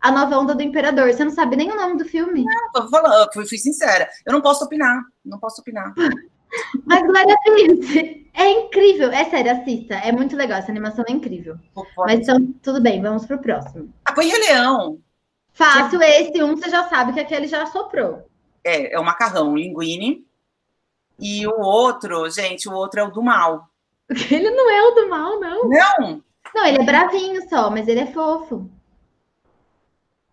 a 0.00 0.10
nova 0.10 0.38
onda 0.38 0.54
do 0.54 0.62
imperador. 0.62 1.12
Você 1.12 1.24
não 1.24 1.30
sabe 1.32 1.56
nem 1.56 1.70
o 1.70 1.76
nome 1.76 1.96
do 1.98 2.04
filme. 2.04 2.44
Eu 2.44 2.82
tô 2.82 2.88
falando, 2.88 3.14
eu 3.26 3.32
fui, 3.32 3.46
fui 3.46 3.58
sincera. 3.58 4.08
Eu 4.26 4.32
não 4.32 4.40
posso 4.42 4.64
opinar. 4.64 5.00
Não 5.24 5.38
posso 5.38 5.60
opinar. 5.60 5.92
Mas 6.84 7.02
Glória 7.06 7.36
Prince, 7.44 8.30
é 8.34 8.50
incrível. 8.50 9.10
É 9.10 9.24
sério, 9.26 9.52
assista. 9.52 9.94
É 9.94 10.12
muito 10.12 10.36
legal. 10.36 10.58
Essa 10.58 10.70
animação 10.70 11.04
é 11.08 11.12
incrível. 11.12 11.56
Mas 11.98 12.20
então, 12.20 12.52
tudo 12.62 12.80
bem, 12.80 13.00
vamos 13.00 13.26
pro 13.26 13.38
próximo. 13.38 13.92
Ah, 14.04 14.12
põe 14.12 14.28
Rei 14.28 14.40
Leão. 14.40 15.00
Fácil 15.52 16.00
esse 16.02 16.42
um, 16.42 16.56
você 16.56 16.70
já 16.70 16.88
sabe 16.88 17.12
que 17.12 17.20
aquele 17.20 17.46
já 17.46 17.66
soprou. 17.66 18.26
É, 18.64 18.94
é 18.94 18.98
o 19.00 19.04
macarrão, 19.04 19.56
linguine. 19.56 20.26
E 21.18 21.46
o 21.46 21.60
outro, 21.60 22.30
gente, 22.30 22.68
o 22.68 22.72
outro 22.72 23.00
é 23.00 23.04
o 23.04 23.10
do 23.10 23.22
mal. 23.22 23.68
Ele 24.30 24.50
não 24.50 24.70
é 24.70 24.82
o 24.82 24.90
do 24.94 25.08
mal, 25.08 25.38
não. 25.38 25.68
Não, 25.68 26.22
Não, 26.54 26.66
ele 26.66 26.80
é 26.80 26.84
bravinho 26.84 27.48
só, 27.48 27.70
mas 27.70 27.86
ele 27.86 28.00
é 28.00 28.06
fofo. 28.06 28.68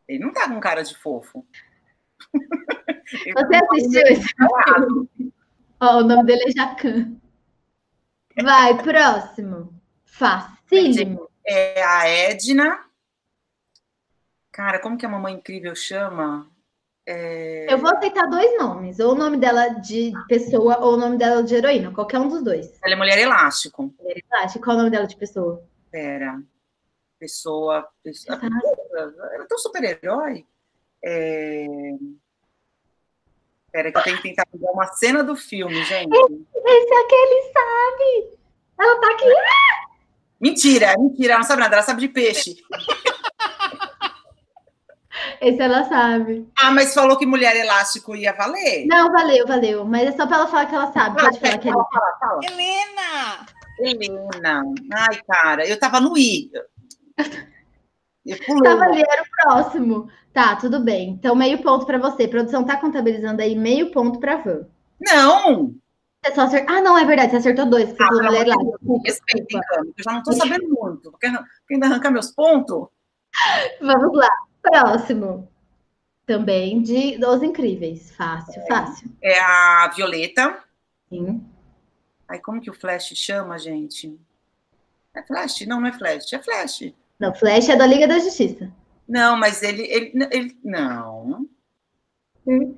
ele 0.08 0.18
não 0.20 0.32
tá 0.32 0.50
com 0.50 0.60
cara 0.60 0.82
de 0.82 0.98
fofo. 0.98 1.46
Você 3.06 3.34
tá 3.34 3.62
assistiu 3.72 4.02
esse 4.02 4.34
filme? 4.34 5.34
Ó, 5.80 6.00
o 6.00 6.04
nome 6.04 6.26
dele 6.26 6.44
é 6.48 6.52
Jacan. 6.52 7.16
Vai, 8.44 8.82
próximo. 8.82 9.74
Facílimo. 10.06 11.30
É 11.46 11.84
a 11.84 12.08
Edna. 12.08 12.86
Cara, 14.52 14.80
como 14.80 14.98
que 14.98 15.06
a 15.06 15.10
mamãe 15.10 15.36
incrível 15.36 15.76
chama? 15.76 16.50
É... 17.06 17.72
Eu 17.72 17.78
vou 17.78 17.90
aceitar 17.90 18.28
dois 18.28 18.58
nomes. 18.58 19.00
Ou 19.00 19.14
o 19.14 19.16
nome 19.16 19.38
dela 19.38 19.70
de 19.70 20.12
pessoa, 20.28 20.80
ou 20.80 20.96
o 20.96 20.98
nome 20.98 21.18
dela 21.18 21.44
de 21.44 21.56
heroína. 21.56 21.92
Qualquer 21.92 22.20
um 22.20 22.28
dos 22.28 22.44
dois. 22.44 22.78
Ela 22.84 22.94
é 22.94 22.98
mulher 22.98 23.18
elástico. 23.20 23.94
Acho 24.34 24.60
qual 24.60 24.72
é 24.72 24.76
o 24.76 24.78
nome 24.80 24.92
dela 24.92 25.08
de 25.08 25.16
pessoa? 25.16 25.64
Pera. 25.92 26.42
Pessoa. 27.20 27.88
pessoa... 28.04 28.40
Ela 28.42 29.44
é 29.44 29.48
tão 29.48 29.58
super-herói. 29.58 30.46
É... 31.04 31.68
Pera, 33.72 33.92
que 33.92 33.98
eu 33.98 34.04
tenho 34.04 34.18
que 34.18 34.24
tentar 34.24 34.46
pegar 34.46 34.72
uma 34.72 34.88
cena 34.94 35.24
do 35.24 35.36
filme, 35.36 35.84
gente. 35.84 36.16
Esse 36.16 36.94
é 36.94 37.00
aquele 37.02 37.42
sabe. 37.54 38.38
Ela 38.80 39.02
tá 39.02 39.12
aqui. 39.12 39.26
Mentira, 40.40 40.96
mentira, 40.98 41.34
ela 41.34 41.40
não 41.40 41.48
sabe 41.48 41.62
nada, 41.62 41.76
ela 41.76 41.84
sabe 41.84 42.02
de 42.02 42.08
peixe. 42.08 42.56
Esse 45.42 45.62
ela 45.62 45.84
sabe. 45.84 46.48
Ah, 46.58 46.72
mas 46.72 46.94
falou 46.94 47.18
que 47.18 47.26
mulher 47.26 47.56
elástico 47.56 48.16
ia 48.16 48.34
valer? 48.34 48.86
Não, 48.88 49.12
valeu, 49.12 49.46
valeu. 49.46 49.86
Mas 49.86 50.08
é 50.08 50.12
só 50.12 50.26
pra 50.26 50.38
ela 50.38 50.48
falar 50.48 50.66
que 50.68 50.76
ela 50.76 50.92
sabe. 50.92 51.22
Pode 51.22 51.40
falar 51.40 51.58
que 51.58 51.70
ela 51.70 51.86
Fala, 51.92 52.18
fala. 52.20 52.40
Helena! 52.44 53.46
Helena. 53.80 54.64
Ai, 54.94 55.22
cara, 55.28 55.68
eu 55.68 55.78
tava 55.80 56.00
no 56.00 56.18
I. 56.18 56.50
Eu 58.28 58.38
pulei. 58.46 58.64
Tava 58.64 58.84
ali, 58.84 59.02
era 59.02 59.24
o 59.24 59.26
próximo. 59.42 60.10
Tá, 60.34 60.56
tudo 60.56 60.80
bem. 60.80 61.12
Então, 61.12 61.36
meio 61.36 61.62
ponto 61.62 61.86
pra 61.86 61.98
você. 61.98 62.24
A 62.24 62.30
produção 62.30 62.64
tá 62.64 62.78
contabilizando 62.78 63.42
aí 63.42 63.56
meio 63.56 63.92
ponto 63.92 64.20
pra 64.20 64.38
Van. 64.38 64.68
Não! 65.00 65.74
Você 66.24 66.36
só 66.36 66.42
acertou. 66.42 66.76
Ah, 66.76 66.82
não, 66.82 66.98
é 66.98 67.06
verdade. 67.06 67.32
Você 67.32 67.38
acertou 67.38 67.66
dois, 67.66 67.90
porque 67.90 68.04
Ah, 68.04 68.08
falou 68.08 68.24
mulher 68.24 68.48
lá. 68.48 68.56
Respeita, 69.06 69.60
eu 69.74 70.04
já 70.04 70.12
não 70.12 70.24
tô 70.24 70.34
sabendo 70.34 70.68
muito. 70.70 71.12
Quer, 71.20 71.32
ainda 71.72 71.86
arrancar 71.88 72.12
meus 72.12 72.32
pontos? 72.32 72.88
Vamos 73.82 74.18
lá. 74.18 74.30
Próximo. 74.62 75.50
Também 76.26 76.82
de 76.82 77.24
Os 77.26 77.42
Incríveis. 77.42 78.12
Fácil, 78.16 78.62
fácil. 78.68 79.10
É 79.22 79.40
a 79.40 79.92
Violeta. 79.96 80.62
Sim. 81.10 81.46
Ai, 82.28 82.40
como 82.40 82.60
que 82.60 82.70
o 82.70 82.74
Flash 82.74 83.14
chama, 83.16 83.58
gente? 83.58 84.20
É 85.16 85.24
Flash? 85.24 85.66
Não, 85.66 85.80
não 85.80 85.88
é 85.88 85.94
Flash. 85.94 86.34
É 86.34 86.40
Flash. 86.40 86.94
Não, 87.20 87.34
Flash 87.34 87.70
é 87.70 87.76
da 87.76 87.86
Liga 87.86 88.08
da 88.08 88.20
Justiça. 88.20 88.72
Não, 89.08 89.38
mas 89.38 89.64
ele. 89.64 89.84
ele, 89.84 90.12
ele 90.32 90.58
não. 90.64 91.48
Hum. 92.46 92.78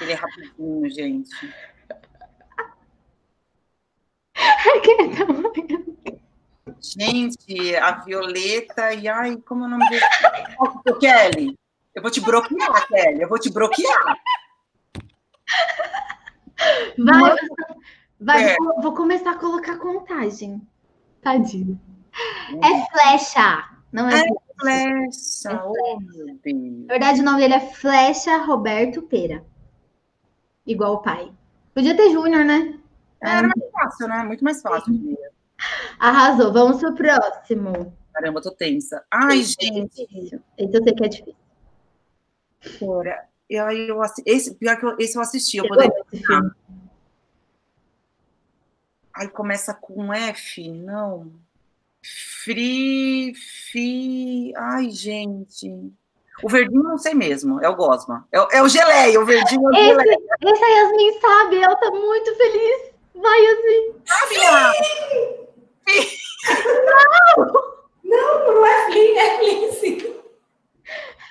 Ele 0.00 0.12
é 0.12 0.14
rapidinho, 0.14 0.90
gente. 0.90 1.30
Gente, 6.80 7.76
a 7.76 7.92
Violeta 7.92 8.92
e 8.94 9.08
ai, 9.08 9.36
como 9.38 9.64
é 9.64 9.66
o 9.66 9.70
nome 9.70 9.88
dele? 9.88 10.04
Ô, 10.60 10.94
Kelly, 10.94 11.58
eu 11.94 12.02
vou 12.02 12.10
te 12.10 12.20
bloquear, 12.20 12.86
Kelly. 12.86 13.22
Eu 13.22 13.28
vou 13.28 13.38
te 13.38 13.50
bloquear. 13.50 14.16
Vai, 16.98 17.36
vai 18.20 18.44
É. 18.44 18.56
vou, 18.56 18.82
vou 18.82 18.94
começar 18.94 19.32
a 19.32 19.38
colocar 19.38 19.78
contagem. 19.78 20.62
Tadinho. 21.20 21.80
É 22.62 22.86
Flecha. 22.90 23.64
Não 23.92 24.08
é. 24.08 24.20
É 24.20 24.24
Flecha. 24.24 24.48
Flecha, 24.60 25.64
oh. 25.64 26.00
Na 26.86 26.94
verdade, 26.94 27.20
o 27.20 27.24
nome 27.24 27.38
dele 27.38 27.54
é 27.54 27.60
Flecha 27.60 28.36
Roberto 28.38 29.02
Pera. 29.02 29.44
Igual 30.66 30.94
o 30.94 31.02
pai. 31.02 31.32
Podia 31.74 31.96
ter 31.96 32.10
Júnior, 32.10 32.44
né? 32.44 32.78
Era 33.20 33.42
mais 33.42 33.70
fácil, 33.72 34.08
né? 34.08 34.22
Muito 34.24 34.44
mais 34.44 34.60
fácil. 34.60 34.92
Arrasou. 35.98 36.52
Vamos 36.52 36.80
pro 36.80 36.94
próximo. 36.94 37.96
Caramba, 38.12 38.42
tô 38.42 38.50
tensa. 38.50 39.04
Ai, 39.10 39.38
esse 39.38 39.54
gente. 39.60 40.02
É 40.56 40.64
esse 40.64 40.76
eu 40.76 40.82
sei 40.82 40.94
que 40.94 41.04
é 41.04 41.08
difícil. 41.08 41.36
Fora. 42.78 43.28
E 43.48 43.58
aí 43.58 43.88
eu 43.88 44.00
esse, 44.26 44.54
pior 44.54 44.76
que 44.76 44.84
eu, 44.84 44.96
esse 44.98 45.16
eu 45.16 45.22
assisti, 45.22 45.56
eu 45.56 45.68
poderia. 45.68 45.92
Aí 49.14 49.28
começa 49.28 49.72
com 49.72 50.12
F, 50.12 50.70
não. 50.70 51.32
Free, 52.02 53.34
fi. 53.34 54.52
Ai, 54.56 54.90
gente. 54.90 55.92
O 56.42 56.48
verdinho 56.48 56.84
não 56.84 56.98
sei 56.98 57.14
mesmo, 57.14 57.60
é 57.60 57.68
o 57.68 57.74
Gosma. 57.74 58.26
É, 58.32 58.58
é 58.58 58.62
o 58.62 58.68
geleia, 58.68 59.20
o 59.20 59.26
verdinho 59.26 59.68
é 59.68 59.72
o 59.72 59.74
esse, 59.74 59.86
geleia. 59.88 60.18
Esse 60.42 60.64
a 60.64 60.68
Yasmin 60.68 61.20
sabe, 61.20 61.60
ela 61.60 61.76
tá 61.76 61.90
muito 61.90 62.36
feliz. 62.36 62.92
Vai, 63.14 63.40
Yasmin. 63.44 63.94
Sabe, 64.06 64.38
Não! 67.36 67.78
Não, 68.04 68.54
não 68.54 68.66
é 68.66 68.86
Flin, 68.86 69.16
é 69.16 69.38
Flick. 69.38 70.14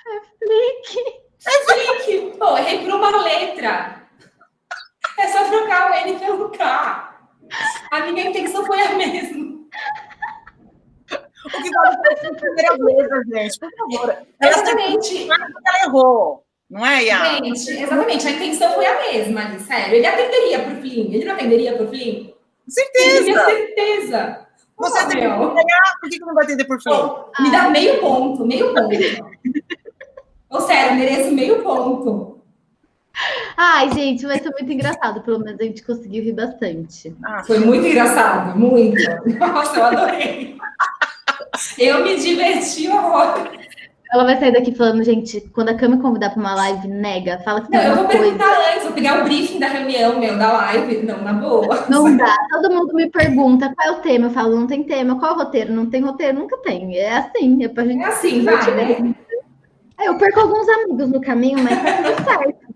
É 0.06 0.20
Flick. 0.38 0.88
É 1.46 1.50
Flick. 1.64 2.38
Pô, 2.38 2.56
errei 2.56 2.84
por 2.84 2.94
uma 2.94 3.22
letra. 3.22 4.06
É 5.18 5.26
só 5.26 5.44
trocar 5.48 5.90
o 5.90 5.94
N 5.94 6.18
pelo 6.18 6.50
K. 6.50 7.18
A 7.90 8.00
minha 8.00 8.28
intenção 8.28 8.64
foi 8.64 8.80
a 8.80 8.94
mesma. 8.94 9.57
O 11.46 11.62
que 11.62 11.70
vale 11.70 11.96
a 11.96 12.72
primeira 12.72 13.24
vez, 13.24 13.54
gente, 13.54 13.58
por 13.60 13.70
favor. 13.76 14.16
Ela 14.40 14.52
exatamente. 14.52 15.28
Ela 15.30 15.86
errou. 15.86 16.44
Não 16.70 16.84
é, 16.84 17.04
Iá? 17.04 17.24
Gente, 17.36 17.70
exatamente. 17.70 18.26
A 18.26 18.30
intenção 18.30 18.72
foi 18.74 18.86
a 18.86 19.00
mesma 19.00 19.40
ali, 19.40 19.60
sério. 19.60 19.94
Ele 19.94 20.06
atenderia 20.06 20.60
pro 20.60 20.76
Flynn. 20.76 21.12
Ele 21.12 21.24
não 21.24 21.34
atenderia 21.34 21.76
pro 21.76 21.88
Flynn? 21.88 22.30
Certeza. 22.68 23.44
certeza. 23.44 24.46
Você 24.76 25.08
tem 25.08 25.28
por 25.36 26.08
que 26.08 26.20
não 26.20 26.34
vai 26.34 26.44
atender 26.44 26.64
por? 26.64 26.78
Oh, 26.86 27.42
me 27.42 27.50
dá 27.50 27.68
meio 27.68 27.98
ponto, 28.00 28.46
meio 28.46 28.72
ponto. 28.72 28.88
Ou 30.50 30.60
sério, 30.60 30.96
mereço 30.96 31.32
meio 31.32 31.62
ponto. 31.62 32.38
Ai, 33.56 33.90
gente, 33.92 34.24
vai 34.24 34.38
ser 34.38 34.50
muito 34.50 34.72
engraçado. 34.72 35.20
Pelo 35.22 35.40
menos 35.40 35.60
a 35.60 35.64
gente 35.64 35.84
conseguiu 35.84 36.22
rir 36.22 36.32
bastante. 36.32 37.14
Ah, 37.24 37.42
foi 37.44 37.58
muito 37.58 37.86
engraçado, 37.86 38.56
muito. 38.56 39.02
Nossa, 39.38 39.78
eu 39.78 39.84
adorei. 39.84 40.56
Eu 41.78 42.02
me 42.02 42.16
diverti 42.16 42.88
horror. 42.88 43.48
Ela 44.10 44.24
vai 44.24 44.38
sair 44.38 44.52
daqui 44.52 44.74
falando, 44.74 45.04
gente, 45.04 45.38
quando 45.52 45.68
a 45.68 45.74
Cami 45.74 45.96
me 45.96 46.02
convidar 46.02 46.30
para 46.30 46.40
uma 46.40 46.54
live, 46.54 46.88
nega, 46.88 47.40
fala 47.44 47.60
que 47.60 47.70
não. 47.70 47.80
Eu 47.80 47.96
vou 47.96 48.04
coisa. 48.06 48.22
perguntar 48.22 48.72
antes, 48.72 48.84
vou 48.84 48.92
pegar 48.92 49.20
o 49.20 49.24
briefing 49.24 49.58
da 49.58 49.66
reunião, 49.68 50.18
meu, 50.18 50.38
da 50.38 50.50
live. 50.50 51.02
Não, 51.04 51.22
na 51.22 51.34
boa. 51.34 51.84
Não 51.90 52.16
dá. 52.16 52.34
Todo 52.50 52.72
mundo 52.72 52.94
me 52.94 53.10
pergunta 53.10 53.70
qual 53.74 53.88
é 53.88 53.98
o 53.98 54.00
tema. 54.00 54.26
Eu 54.26 54.30
falo, 54.30 54.56
não 54.56 54.66
tem 54.66 54.82
tema. 54.82 55.18
Qual 55.18 55.32
é 55.32 55.34
o 55.34 55.38
roteiro? 55.38 55.74
Não 55.74 55.86
tem 55.90 56.00
roteiro, 56.00 56.38
nunca 56.38 56.56
tem. 56.58 56.96
É 56.96 57.18
assim, 57.18 57.62
é 57.62 57.68
pra 57.68 57.84
gente. 57.84 58.02
É 58.02 58.06
assim, 58.06 58.42
vai, 58.44 58.74
né? 58.74 59.14
É, 60.00 60.08
eu 60.08 60.16
perco 60.16 60.40
alguns 60.40 60.66
amigos 60.68 61.10
no 61.10 61.20
caminho, 61.20 61.58
mas 61.58 61.82
tá 61.82 61.96
tudo 61.96 62.24
certo. 62.24 62.68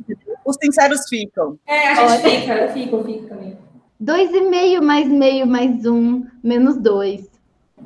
Os 0.45 0.57
sinceros 0.62 1.09
ficam. 1.09 1.59
É, 1.66 1.89
a 1.89 1.95
gente 1.95 2.11
Olha. 2.11 2.41
fica, 2.41 2.55
eu 2.55 2.68
fico, 2.72 2.97
eu 2.97 3.05
fico 3.05 3.28
também. 3.28 3.57
Dois 3.99 4.35
e 4.35 4.41
meio 4.41 4.83
mais 4.83 5.09
meio 5.09 5.47
mais 5.47 5.87
um, 5.87 6.24
menos 6.43 6.76
dois. 6.76 7.32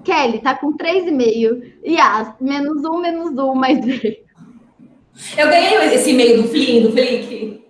Kelly 0.04 0.40
tá 0.40 0.54
com 0.54 0.76
3,5. 0.76 1.72
Yas, 1.84 2.34
menos 2.40 2.84
um, 2.84 2.98
menos 2.98 3.38
um, 3.38 3.54
mais 3.54 3.84
meio. 3.84 4.26
Eu 5.36 5.48
ganhei 5.48 5.94
esse 5.94 6.10
e-mail 6.10 6.42
do 6.42 6.48
Flynn, 6.48 6.82
do 6.82 6.92
Felipe. 6.92 7.64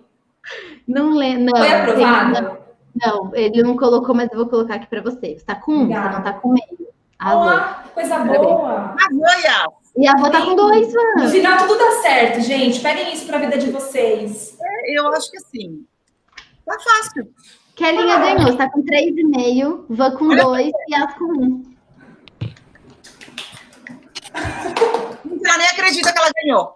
Não 0.87 1.11
lembro. 1.11 1.55
Foi 1.55 1.71
aprovado? 1.71 2.57
Não, 2.95 3.35
ele 3.35 3.61
não 3.61 3.77
colocou, 3.77 4.15
mas 4.15 4.29
eu 4.31 4.37
vou 4.37 4.47
colocar 4.47 4.75
aqui 4.75 4.87
para 4.87 5.01
você. 5.01 5.37
Você 5.37 5.45
tá 5.45 5.55
com 5.55 5.73
um, 5.73 5.87
você 5.87 5.93
não 5.93 6.23
tá 6.23 6.33
com 6.33 6.49
meio. 6.51 6.87
Olá, 7.23 7.85
coisa 7.93 8.19
boa. 8.19 8.95
Arrasou, 8.95 9.73
E 9.97 10.07
a 10.07 10.11
avó 10.11 10.29
tá 10.29 10.45
com 10.45 10.55
dois, 10.55 10.93
mano. 10.93 11.23
No 11.23 11.29
final 11.29 11.57
tudo 11.57 11.77
dá 11.77 11.91
certo, 12.01 12.41
gente. 12.41 12.79
Peguem 12.79 13.13
isso 13.13 13.25
pra 13.25 13.39
vida 13.39 13.57
de 13.57 13.71
vocês. 13.71 14.57
É, 14.61 14.99
eu 14.99 15.07
acho 15.13 15.31
que 15.31 15.39
sim. 15.39 15.85
Tá 16.65 16.77
fácil. 16.79 17.31
Kelinha 17.75 18.15
ah. 18.15 18.19
ganhou, 18.19 18.51
você 18.51 18.57
tá 18.57 18.69
com 18.69 18.83
3,5, 18.83 19.85
Vã 19.89 20.11
com 20.11 20.35
2 20.35 20.71
e 20.87 20.95
As 20.95 21.13
com 21.15 21.25
1. 21.25 21.43
Um. 21.43 21.76
Ela 25.45 25.57
nem 25.57 25.67
acredita 25.67 26.11
que 26.11 26.19
ela 26.19 26.31
ganhou. 26.41 26.75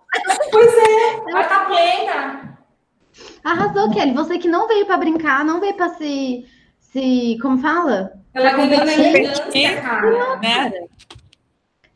Pois 0.51 0.74
é, 0.74 1.30
ela 1.30 1.43
tá 1.43 1.66
plena. 1.66 2.57
Arrasou, 3.43 3.91
Kelly. 3.91 4.14
Você 4.14 4.38
que 4.38 4.47
não 4.47 4.68
veio 4.68 4.86
para 4.86 4.97
brincar, 4.97 5.43
não 5.43 5.59
veio 5.59 5.74
para 5.74 5.89
se, 5.95 6.45
se. 6.80 7.38
Como 7.41 7.57
fala? 7.57 8.14
Ela 8.34 8.51
ganhou 8.53 8.86
na 8.86 8.93
elegância, 8.93 9.82
cara. 9.82 10.38
Né? 10.38 10.72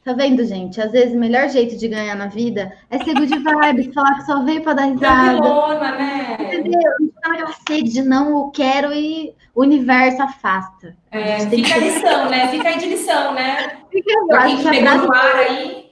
Tá 0.05 0.13
vendo, 0.13 0.45
gente? 0.45 0.79
Às 0.79 0.91
vezes 0.91 1.15
o 1.15 1.17
melhor 1.17 1.49
jeito 1.49 1.75
de 1.75 1.87
ganhar 1.87 2.13
na 2.13 2.27
vida 2.27 2.71
é 2.91 3.03
ser 3.03 3.15
good 3.15 3.33
vibes, 3.39 3.91
falar 3.91 4.13
que 4.13 4.25
só 4.27 4.43
veio 4.43 4.61
para 4.61 4.73
dar 4.73 4.85
risada. 4.85 5.31
Vilona, 5.31 5.91
né? 5.93 6.37
Entendeu? 6.39 6.79
Tá 7.23 7.29
naquela 7.29 7.53
sede 7.67 7.91
de 7.91 8.01
não 8.03 8.29
eu 8.29 8.51
quero 8.51 8.93
e 8.93 9.33
o 9.55 9.63
universo 9.63 10.21
afasta. 10.21 10.95
É, 11.09 11.39
fica 11.49 11.73
a 11.73 11.77
lição, 11.79 12.29
né? 12.29 12.47
Fica 12.49 12.69
aí 12.69 12.77
de 12.77 12.85
lição, 12.85 13.33
né? 13.33 13.79
Fica 13.89 14.27
pra 14.27 14.45
quem 14.45 14.63
pegou 14.63 15.07
no 15.07 15.13
ar 15.15 15.35
aí. 15.37 15.84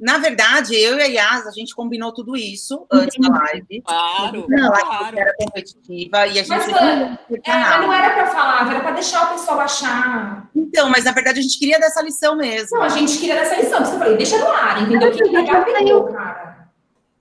Na 0.00 0.18
verdade, 0.18 0.76
eu 0.76 0.96
e 0.96 1.02
a 1.02 1.06
Yas, 1.06 1.46
a 1.46 1.50
gente 1.50 1.74
combinou 1.74 2.12
tudo 2.12 2.36
isso 2.36 2.86
antes 2.90 3.18
da 3.20 3.36
live. 3.36 3.82
Claro, 3.82 4.46
não, 4.48 4.70
claro. 4.70 5.18
Era 5.18 5.34
competitiva 5.36 6.26
e 6.28 6.38
a 6.38 6.42
gente. 6.42 6.48
Mas, 6.48 6.68
é, 6.68 7.18
mas 7.46 7.80
não 7.80 7.92
era 7.92 8.10
para 8.10 8.26
falar, 8.26 8.70
era 8.70 8.80
para 8.80 8.92
deixar 8.92 9.26
o 9.26 9.32
pessoal 9.32 9.58
achar. 9.60 10.48
Então, 10.54 10.88
mas 10.88 11.04
na 11.04 11.10
verdade 11.10 11.40
a 11.40 11.42
gente 11.42 11.58
queria 11.58 11.80
dessa 11.80 12.00
lição 12.00 12.36
mesmo. 12.36 12.78
Não, 12.78 12.82
a 12.82 12.88
gente 12.88 13.18
queria 13.18 13.34
dessa 13.34 13.56
lição. 13.56 13.84
Você 13.84 13.98
falei, 13.98 14.16
deixa 14.16 14.38
no 14.38 14.48
ar, 14.48 14.82
entendeu? 14.82 15.10
Que 15.10 15.28
pegar, 15.28 15.64
pegou, 15.64 16.04
cara. 16.04 16.68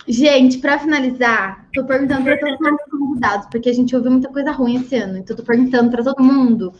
Gente, 0.07 0.59
para 0.59 0.79
finalizar, 0.79 1.67
tô 1.73 1.83
perguntando 1.83 2.23
para 2.23 2.37
todos 2.37 2.57
os 2.61 2.99
convidados, 2.99 3.47
porque 3.51 3.69
a 3.69 3.73
gente 3.73 3.93
ouviu 3.95 4.11
muita 4.11 4.29
coisa 4.29 4.51
ruim 4.51 4.77
esse 4.77 4.95
ano. 4.95 5.17
Então, 5.17 5.35
tô 5.35 5.43
perguntando 5.43 5.91
para 5.91 6.03
todo 6.03 6.23
mundo 6.23 6.73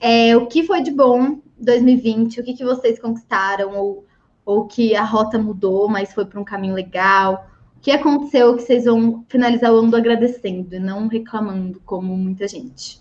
é, 0.00 0.36
o 0.36 0.46
que 0.46 0.64
foi 0.64 0.82
de 0.82 0.90
bom 0.90 1.38
2020, 1.58 2.40
o 2.40 2.44
que, 2.44 2.54
que 2.54 2.64
vocês 2.64 2.98
conquistaram, 2.98 3.76
ou 3.76 4.04
ou 4.44 4.66
que 4.66 4.94
a 4.94 5.04
rota 5.04 5.38
mudou, 5.38 5.88
mas 5.88 6.12
foi 6.12 6.24
para 6.24 6.40
um 6.40 6.44
caminho 6.44 6.74
legal? 6.74 7.48
O 7.76 7.80
que 7.80 7.90
aconteceu 7.90 8.56
que 8.56 8.62
vocês 8.62 8.84
vão 8.84 9.24
finalizar 9.28 9.72
o 9.72 9.78
ano 9.78 9.96
agradecendo 9.96 10.74
e 10.74 10.78
não 10.78 11.08
reclamando, 11.08 11.80
como 11.84 12.16
muita 12.16 12.46
gente? 12.46 13.00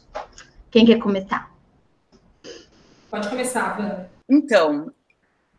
Quem 0.69 0.85
quer 0.85 0.99
começar? 0.99 1.51
Pode 3.09 3.29
começar, 3.29 3.77
Van. 3.77 4.05
Então, 4.29 4.91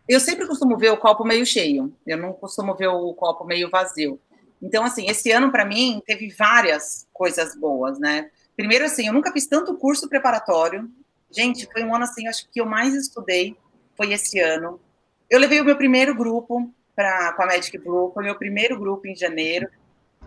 eu 0.08 0.18
sempre 0.18 0.46
costumo 0.46 0.76
ver 0.76 0.90
o 0.90 0.96
copo 0.96 1.24
meio 1.24 1.44
cheio, 1.44 1.92
eu 2.06 2.16
não 2.16 2.32
costumo 2.32 2.74
ver 2.74 2.88
o 2.88 3.12
copo 3.14 3.44
meio 3.44 3.70
vazio. 3.70 4.18
Então, 4.60 4.84
assim, 4.84 5.06
esse 5.06 5.30
ano 5.32 5.50
para 5.50 5.64
mim 5.64 6.02
teve 6.06 6.30
várias 6.30 7.06
coisas 7.12 7.56
boas, 7.56 7.98
né? 7.98 8.30
Primeiro, 8.56 8.84
assim, 8.84 9.06
eu 9.06 9.12
nunca 9.12 9.32
fiz 9.32 9.46
tanto 9.46 9.76
curso 9.76 10.08
preparatório. 10.08 10.88
Gente, 11.30 11.66
foi 11.72 11.82
um 11.82 11.94
ano 11.94 12.04
assim, 12.04 12.28
acho 12.28 12.48
que 12.50 12.60
eu 12.60 12.66
mais 12.66 12.94
estudei 12.94 13.56
foi 13.96 14.12
esse 14.12 14.38
ano. 14.40 14.80
Eu 15.32 15.38
levei 15.38 15.62
o 15.62 15.64
meu 15.64 15.78
primeiro 15.78 16.14
grupo 16.14 16.70
para 16.94 17.32
com 17.32 17.42
a 17.42 17.46
Magic 17.46 17.78
Blue, 17.78 18.12
foi 18.12 18.22
meu 18.22 18.36
primeiro 18.36 18.78
grupo 18.78 19.06
em 19.06 19.16
janeiro. 19.16 19.66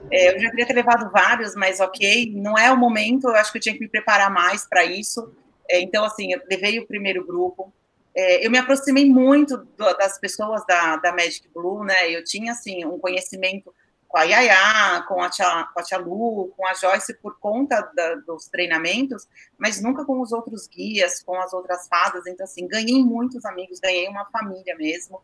É, 0.09 0.35
eu 0.35 0.39
já 0.39 0.49
queria 0.49 0.65
ter 0.65 0.73
levado 0.73 1.11
vários, 1.11 1.53
mas 1.53 1.79
ok, 1.79 2.33
não 2.35 2.57
é 2.57 2.71
o 2.71 2.75
momento, 2.75 3.27
eu 3.27 3.35
acho 3.35 3.51
que 3.51 3.59
eu 3.59 3.61
tinha 3.61 3.75
que 3.75 3.81
me 3.81 3.87
preparar 3.87 4.31
mais 4.31 4.67
para 4.67 4.83
isso. 4.83 5.31
É, 5.69 5.79
então, 5.79 6.03
assim, 6.03 6.33
eu 6.33 6.41
levei 6.49 6.79
o 6.79 6.87
primeiro 6.87 7.23
grupo. 7.23 7.71
É, 8.15 8.43
eu 8.43 8.49
me 8.49 8.57
aproximei 8.57 9.05
muito 9.05 9.57
do, 9.77 9.93
das 9.93 10.17
pessoas 10.17 10.65
da, 10.65 10.95
da 10.97 11.11
Magic 11.11 11.47
Blue, 11.53 11.83
né? 11.83 12.09
Eu 12.09 12.23
tinha, 12.23 12.53
assim, 12.53 12.83
um 12.83 12.97
conhecimento 12.97 13.71
com 14.15 14.19
a 14.19 14.23
Yaya, 14.23 15.03
com 15.09 15.21
a, 15.21 15.29
tia, 15.29 15.67
com 15.73 15.79
a 15.81 15.83
Tia 15.83 15.97
Lu, 15.97 16.53
com 16.55 16.65
a 16.65 16.73
Joyce 16.73 17.13
por 17.15 17.37
conta 17.37 17.81
da, 17.93 18.15
dos 18.15 18.47
treinamentos, 18.47 19.27
mas 19.57 19.81
nunca 19.81 20.05
com 20.05 20.21
os 20.21 20.31
outros 20.31 20.69
guias, 20.69 21.21
com 21.21 21.37
as 21.37 21.51
outras 21.51 21.85
fadas. 21.89 22.25
Então, 22.25 22.45
assim, 22.45 22.65
ganhei 22.65 23.03
muitos 23.03 23.43
amigos, 23.43 23.77
ganhei 23.77 24.07
uma 24.07 24.23
família 24.27 24.73
mesmo. 24.77 25.21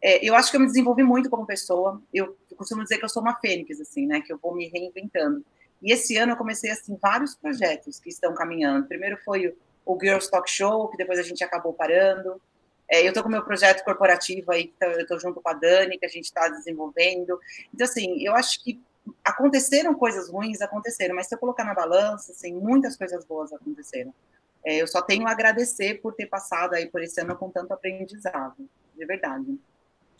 É, 0.00 0.26
eu 0.26 0.34
acho 0.34 0.50
que 0.50 0.56
eu 0.56 0.62
me 0.62 0.66
desenvolvi 0.66 1.02
muito 1.02 1.28
como 1.28 1.44
pessoa. 1.44 2.00
Eu, 2.10 2.34
eu, 2.50 2.56
costumo 2.56 2.82
dizer 2.82 2.96
que 2.96 3.04
eu 3.04 3.08
sou 3.10 3.20
uma 3.20 3.38
fênix, 3.38 3.78
assim, 3.78 4.06
né? 4.06 4.22
Que 4.22 4.32
eu 4.32 4.38
vou 4.38 4.54
me 4.54 4.66
reinventando. 4.66 5.44
E 5.82 5.92
esse 5.92 6.16
ano 6.16 6.32
eu 6.32 6.36
comecei, 6.36 6.70
assim, 6.70 6.96
vários 7.02 7.34
projetos 7.34 8.00
que 8.00 8.08
estão 8.08 8.32
caminhando. 8.32 8.88
Primeiro 8.88 9.18
foi 9.22 9.48
o, 9.48 9.56
o 9.84 9.98
Girls 10.00 10.30
Talk 10.30 10.50
Show, 10.50 10.88
que 10.88 10.96
depois 10.96 11.18
a 11.18 11.22
gente 11.22 11.44
acabou 11.44 11.74
parando. 11.74 12.40
É, 12.92 13.02
eu 13.02 13.08
estou 13.08 13.22
com 13.22 13.30
o 13.30 13.32
meu 13.32 13.42
projeto 13.42 13.82
corporativo 13.84 14.52
aí, 14.52 14.70
eu 14.82 15.00
estou 15.00 15.18
junto 15.18 15.40
com 15.40 15.48
a 15.48 15.54
Dani, 15.54 15.96
que 15.96 16.04
a 16.04 16.08
gente 16.10 16.24
está 16.24 16.46
desenvolvendo. 16.46 17.40
Então, 17.72 17.86
assim, 17.86 18.22
eu 18.22 18.34
acho 18.34 18.62
que 18.62 18.78
aconteceram 19.24 19.94
coisas 19.94 20.28
ruins, 20.28 20.60
aconteceram, 20.60 21.14
mas 21.14 21.26
se 21.26 21.34
eu 21.34 21.38
colocar 21.38 21.64
na 21.64 21.72
balança, 21.72 22.32
assim, 22.32 22.52
muitas 22.52 22.94
coisas 22.94 23.24
boas 23.24 23.50
aconteceram. 23.50 24.12
É, 24.62 24.76
eu 24.76 24.86
só 24.86 25.00
tenho 25.00 25.26
a 25.26 25.30
agradecer 25.30 26.02
por 26.02 26.12
ter 26.12 26.26
passado 26.26 26.74
aí 26.74 26.84
por 26.84 27.02
esse 27.02 27.18
ano 27.18 27.34
com 27.34 27.48
tanto 27.48 27.72
aprendizado, 27.72 28.68
de 28.94 29.06
verdade. 29.06 29.58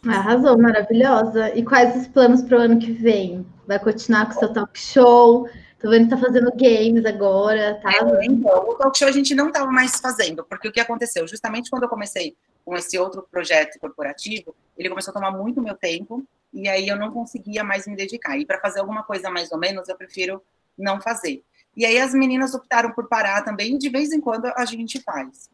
Arrasou, 0.08 0.56
maravilhosa. 0.56 1.54
E 1.54 1.62
quais 1.62 1.94
os 1.94 2.08
planos 2.08 2.40
para 2.40 2.56
o 2.56 2.60
ano 2.60 2.78
que 2.78 2.90
vem? 2.90 3.46
Vai 3.66 3.78
continuar 3.78 4.24
com 4.24 4.32
o 4.32 4.38
seu 4.38 4.50
talk 4.50 4.80
show? 4.80 5.46
Tô 5.78 5.90
vendo 5.90 6.04
que 6.04 6.10
tá 6.10 6.16
fazendo 6.16 6.50
games 6.56 7.04
agora, 7.04 7.78
tá? 7.82 7.92
É, 7.92 8.24
então, 8.24 8.66
o 8.66 8.74
talk 8.76 8.96
show 8.96 9.08
a 9.08 9.12
gente 9.12 9.34
não 9.34 9.48
estava 9.48 9.70
mais 9.70 10.00
fazendo, 10.00 10.42
porque 10.42 10.68
o 10.68 10.72
que 10.72 10.80
aconteceu? 10.80 11.28
Justamente 11.28 11.68
quando 11.68 11.82
eu 11.82 11.88
comecei 11.90 12.34
com 12.64 12.76
esse 12.76 12.98
outro 12.98 13.26
projeto 13.30 13.78
corporativo, 13.78 14.54
ele 14.76 14.88
começou 14.88 15.10
a 15.10 15.14
tomar 15.14 15.30
muito 15.30 15.60
meu 15.60 15.74
tempo, 15.74 16.24
e 16.52 16.68
aí 16.68 16.88
eu 16.88 16.96
não 16.96 17.10
conseguia 17.10 17.64
mais 17.64 17.86
me 17.86 17.96
dedicar. 17.96 18.36
E 18.38 18.44
para 18.44 18.60
fazer 18.60 18.80
alguma 18.80 19.02
coisa 19.02 19.30
mais 19.30 19.50
ou 19.52 19.58
menos, 19.58 19.88
eu 19.88 19.96
prefiro 19.96 20.42
não 20.76 21.00
fazer. 21.00 21.42
E 21.76 21.86
aí 21.86 21.98
as 21.98 22.12
meninas 22.12 22.54
optaram 22.54 22.92
por 22.92 23.08
parar 23.08 23.42
também, 23.42 23.74
e 23.74 23.78
de 23.78 23.88
vez 23.88 24.12
em 24.12 24.20
quando 24.20 24.46
a 24.46 24.64
gente 24.64 25.00
faz. 25.00 25.50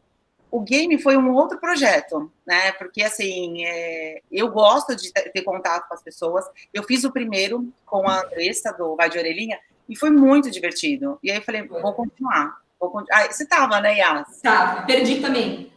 O 0.51 0.61
game 0.61 1.01
foi 1.01 1.17
um 1.17 1.33
outro 1.35 1.59
projeto, 1.59 2.33
né? 2.47 2.73
Porque 2.73 3.03
assim, 3.03 3.65
é, 3.65 4.23
eu 4.33 4.51
gosto 4.51 4.97
de 4.97 5.13
ter 5.13 5.43
contato 5.43 5.87
com 5.87 5.95
as 5.95 6.03
pessoas. 6.03 6.45
Eu 6.73 6.83
fiz 6.85 7.05
o 7.05 7.13
primeiro 7.13 7.71
com 7.85 8.09
a 8.09 8.23
Andressa 8.23 8.73
do 8.73 8.97
Vai 8.97 9.11
de 9.11 9.19
Orelhinha, 9.19 9.59
e 9.89 9.97
foi 9.97 10.11
muito 10.11 10.51
divertido. 10.51 11.19
E 11.23 11.31
aí 11.31 11.39
eu 11.39 11.43
falei, 11.43 11.67
vou 11.67 11.93
continuar. 11.95 12.61
Vou 12.79 12.91
continuar. 12.91 13.25
Ah, 13.25 13.33
você 13.33 13.47
tava, 13.47 13.81
né, 13.81 13.99
Yas? 13.99 14.41
Tava, 14.43 14.83
perdi 14.83 15.21
também. 15.21 15.73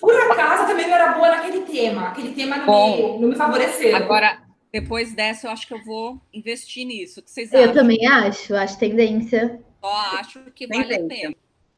Por 0.00 0.14
acaso 0.14 0.66
também 0.66 0.86
não 0.86 0.94
era 0.94 1.12
boa 1.12 1.28
naquele 1.28 1.62
tema. 1.62 2.08
Aquele 2.08 2.34
tema 2.34 2.58
não, 2.58 2.66
Bom, 2.66 3.14
me, 3.14 3.20
não 3.20 3.28
me 3.28 3.36
favoreceu. 3.36 3.96
Agora, 3.96 4.42
depois 4.72 5.14
dessa, 5.14 5.46
eu 5.46 5.50
acho 5.50 5.66
que 5.66 5.74
eu 5.74 5.82
vou 5.84 6.20
investir 6.32 6.86
nisso. 6.86 7.20
O 7.20 7.22
que 7.22 7.30
vocês 7.30 7.52
eu 7.52 7.60
acham? 7.60 7.74
também 7.74 8.06
acho, 8.06 8.54
acho 8.54 8.78
tendência. 8.78 9.60
Só 9.80 9.92
acho 10.18 10.40
que 10.54 10.66
vale 10.66 10.94
a 10.94 11.06
pena. 11.06 11.34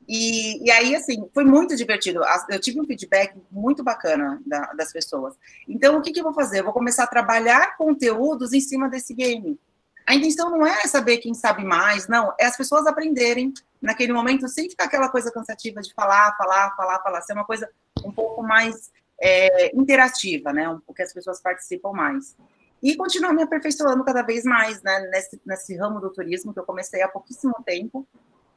E, 0.08 0.64
e, 0.64 0.70
aí, 0.70 0.94
assim, 0.94 1.28
foi 1.34 1.44
muito 1.44 1.74
divertido. 1.76 2.20
Eu 2.48 2.60
tive 2.60 2.80
um 2.80 2.84
feedback 2.84 3.34
muito 3.50 3.82
bacana 3.82 4.40
da, 4.46 4.72
das 4.72 4.92
pessoas. 4.92 5.34
Então, 5.68 5.98
o 5.98 6.02
que, 6.02 6.12
que 6.12 6.20
eu 6.20 6.24
vou 6.24 6.32
fazer? 6.32 6.60
Eu 6.60 6.64
vou 6.64 6.72
começar 6.72 7.04
a 7.04 7.08
trabalhar 7.08 7.76
conteúdos 7.76 8.52
em 8.52 8.60
cima 8.60 8.88
desse 8.88 9.12
game. 9.12 9.58
A 10.06 10.14
intenção 10.14 10.50
não 10.50 10.64
é 10.64 10.86
saber 10.86 11.18
quem 11.18 11.34
sabe 11.34 11.64
mais, 11.64 12.06
não, 12.06 12.32
é 12.38 12.46
as 12.46 12.56
pessoas 12.56 12.86
aprenderem 12.86 13.52
naquele 13.86 14.12
momento 14.12 14.48
sem 14.48 14.68
ficar 14.68 14.84
aquela 14.84 15.08
coisa 15.08 15.32
cansativa 15.32 15.80
de 15.80 15.94
falar, 15.94 16.36
falar, 16.36 16.74
falar, 16.76 17.00
falar, 17.00 17.22
ser 17.22 17.32
uma 17.32 17.44
coisa 17.44 17.68
um 18.04 18.12
pouco 18.12 18.42
mais 18.42 18.90
é, 19.20 19.74
interativa, 19.76 20.52
né? 20.52 20.68
Um, 20.68 20.80
que 20.94 21.02
as 21.02 21.12
pessoas 21.12 21.40
participam 21.40 21.92
mais. 21.92 22.36
E 22.82 22.94
continuar 22.96 23.32
me 23.32 23.42
aperfeiçoando 23.42 24.04
cada 24.04 24.22
vez 24.22 24.44
mais, 24.44 24.82
né? 24.82 25.08
Nesse, 25.10 25.40
nesse 25.46 25.76
ramo 25.76 26.00
do 26.00 26.10
turismo 26.10 26.52
que 26.52 26.60
eu 26.60 26.64
comecei 26.64 27.00
há 27.02 27.08
pouquíssimo 27.08 27.54
tempo. 27.64 28.06